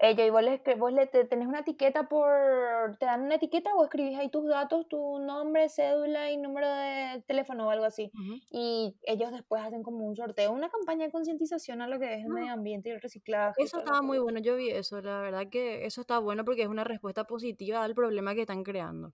Ella, 0.03 0.25
y 0.25 0.31
vos 0.31 0.41
le, 0.41 0.59
vos 0.77 0.91
le 0.91 1.05
te- 1.05 1.25
tenés 1.25 1.47
una 1.47 1.59
etiqueta 1.59 2.09
por. 2.09 2.97
Te 2.99 3.05
dan 3.05 3.21
una 3.21 3.35
etiqueta 3.35 3.69
o 3.75 3.83
escribís 3.83 4.17
ahí 4.17 4.29
tus 4.29 4.47
datos, 4.47 4.87
tu 4.87 5.19
nombre, 5.19 5.69
cédula 5.69 6.31
y 6.31 6.37
número 6.37 6.67
de 6.67 7.23
teléfono 7.27 7.67
o 7.67 7.69
algo 7.69 7.85
así. 7.85 8.11
Y 8.49 8.95
ellos 9.03 9.31
después 9.31 9.61
hacen 9.63 9.83
como 9.83 10.05
un 10.07 10.15
sorteo, 10.15 10.51
una 10.53 10.69
campaña 10.69 11.05
de 11.05 11.11
concientización 11.11 11.81
a 11.83 11.87
lo 11.87 11.99
que 11.99 12.15
es 12.15 12.25
el 12.25 12.31
Ah. 12.31 12.33
medio 12.33 12.51
ambiente 12.53 12.89
y 12.89 12.93
el 12.93 13.01
reciclaje. 13.01 13.61
Eso 13.61 13.77
estaba 13.79 14.01
muy 14.01 14.17
bueno, 14.17 14.39
yo 14.39 14.55
vi 14.55 14.71
eso, 14.71 14.99
la 15.01 15.21
verdad 15.21 15.49
que 15.51 15.85
eso 15.85 16.01
está 16.01 16.17
bueno 16.17 16.43
porque 16.45 16.63
es 16.63 16.67
una 16.67 16.83
respuesta 16.83 17.25
positiva 17.25 17.83
al 17.83 17.93
problema 17.93 18.33
que 18.33 18.41
están 18.41 18.63
creando. 18.63 19.13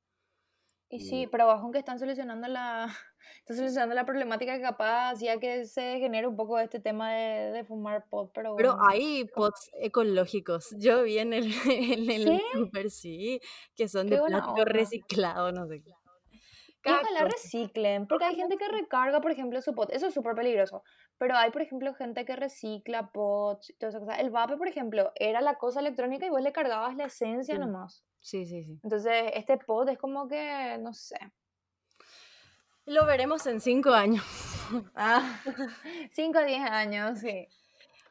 Y 0.90 1.02
sí, 1.02 1.28
pero 1.28 1.44
abajo 1.44 1.70
que 1.72 1.80
están 1.80 2.00
solucionando 2.00 2.48
la, 2.48 2.88
están 3.40 3.58
solucionando 3.58 3.94
la 3.96 4.06
problemática 4.06 4.56
que 4.56 4.62
capaz 4.62 5.12
hacía 5.12 5.38
que 5.40 5.66
se 5.66 6.00
genere 6.00 6.28
un 6.28 6.36
poco 6.38 6.60
este 6.60 6.80
tema 6.80 7.12
de, 7.14 7.52
de 7.52 7.64
fumar 7.66 8.06
pot, 8.10 8.32
pero 8.34 8.56
Pero 8.56 8.78
bueno. 8.78 8.88
hay 8.90 9.26
pots 9.26 9.70
ecológicos, 9.82 10.74
yo 10.78 11.04
vi 11.04 11.20
en 11.20 11.34
el, 11.34 11.46
en 11.66 12.10
el 12.10 12.24
¿Sí? 12.24 12.42
súper, 12.54 12.90
sí, 12.90 13.40
que 13.76 13.88
son 13.90 14.08
Qué 14.08 14.16
de 14.16 14.22
plástico 14.22 14.52
onda. 14.62 14.66
reciclado, 14.66 15.52
no 15.52 15.68
sé 15.68 15.82
qué. 15.84 15.92
Y 16.84 16.90
ojalá 16.90 17.26
reciclen, 17.26 18.08
porque 18.08 18.24
hay 18.24 18.36
gente 18.36 18.56
que 18.56 18.68
recarga, 18.70 19.20
por 19.20 19.32
ejemplo, 19.32 19.62
su 19.62 19.74
pot. 19.76 19.92
Eso 19.92 20.08
es 20.08 20.14
súper 20.14 20.36
peligroso. 20.36 20.84
Pero 21.18 21.36
hay, 21.36 21.52
por 21.52 21.62
ejemplo, 21.62 21.94
gente 21.96 22.24
que 22.24 22.36
recicla 22.38 23.12
pots 23.12 23.72
y 23.72 23.74
todas 23.74 23.94
esas 23.96 24.06
cosas. 24.08 24.22
El 24.22 24.30
vape, 24.30 24.56
por 24.56 24.70
ejemplo, 24.70 25.12
era 25.16 25.42
la 25.42 25.56
cosa 25.58 25.82
electrónica 25.82 26.26
y 26.26 26.30
vos 26.30 26.42
le 26.42 26.54
cargabas 26.54 26.96
la 26.96 27.06
esencia 27.06 27.56
Sí. 27.56 27.60
nomás. 27.60 28.06
Sí, 28.28 28.46
sí, 28.46 28.62
sí. 28.66 28.78
Entonces, 28.84 29.32
este 29.36 29.58
pot 29.58 29.88
es 29.88 29.98
como 29.98 30.28
que, 30.28 30.78
no 30.82 30.94
sé. 30.94 31.18
Lo 32.86 33.06
veremos 33.06 33.48
en 33.48 33.62
cinco 33.62 33.92
años. 33.92 34.24
Ah, 34.96 35.40
5 36.12 36.40
o 36.40 36.44
10 36.44 36.60
años, 36.70 37.20
sí. 37.20 37.48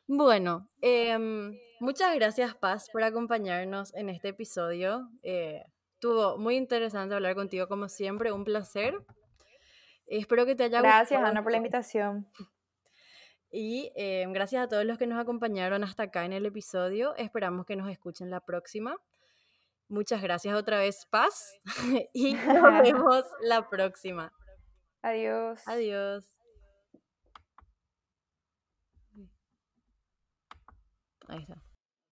Bueno, 0.07 0.71
em, 0.81 1.55
muchas 1.81 2.15
gracias 2.15 2.55
Paz 2.55 2.89
por 2.91 3.03
acompañarnos 3.03 3.95
en 3.95 4.09
este 4.09 4.29
episodio. 4.29 5.11
Eh, 5.23 5.63
estuvo 5.93 6.39
muy 6.39 6.57
interesante 6.57 7.15
hablar 7.15 7.35
contigo 7.35 7.69
como 7.69 7.91
siempre, 7.91 8.33
un 8.33 8.45
placer. 8.45 8.95
Espero 10.07 10.47
que 10.47 10.55
te 10.55 10.65
haya 10.65 10.81
Gracias, 10.81 11.11
gustado 11.21 11.27
Ana, 11.27 11.43
por 11.43 11.53
la 11.53 11.59
invitación. 11.59 12.27
y 13.51 13.93
em, 13.97 14.33
gracias 14.33 14.65
a 14.65 14.69
todos 14.69 14.87
los 14.87 14.97
que 14.97 15.07
nos 15.07 15.21
acompañaron 15.21 15.85
hasta 15.85 16.05
acá 16.05 16.25
en 16.25 16.33
el 16.33 16.47
episodio. 16.47 17.15
Esperamos 17.17 17.67
que 17.67 17.77
nos 17.77 17.91
escuchen 17.91 18.31
la 18.31 18.41
próxima. 18.41 18.97
Muchas 19.89 20.21
gracias 20.21 20.57
otra 20.57 20.79
vez 20.79 21.07
Paz 21.11 21.55
y 22.13 22.35
nos 22.35 22.83
vemos 22.83 23.25
la 23.41 23.69
próxima. 23.69 24.33
Adiós. 25.03 25.61
Adiós. 25.67 26.25
Ahí 31.29 31.41
está. 31.41 31.66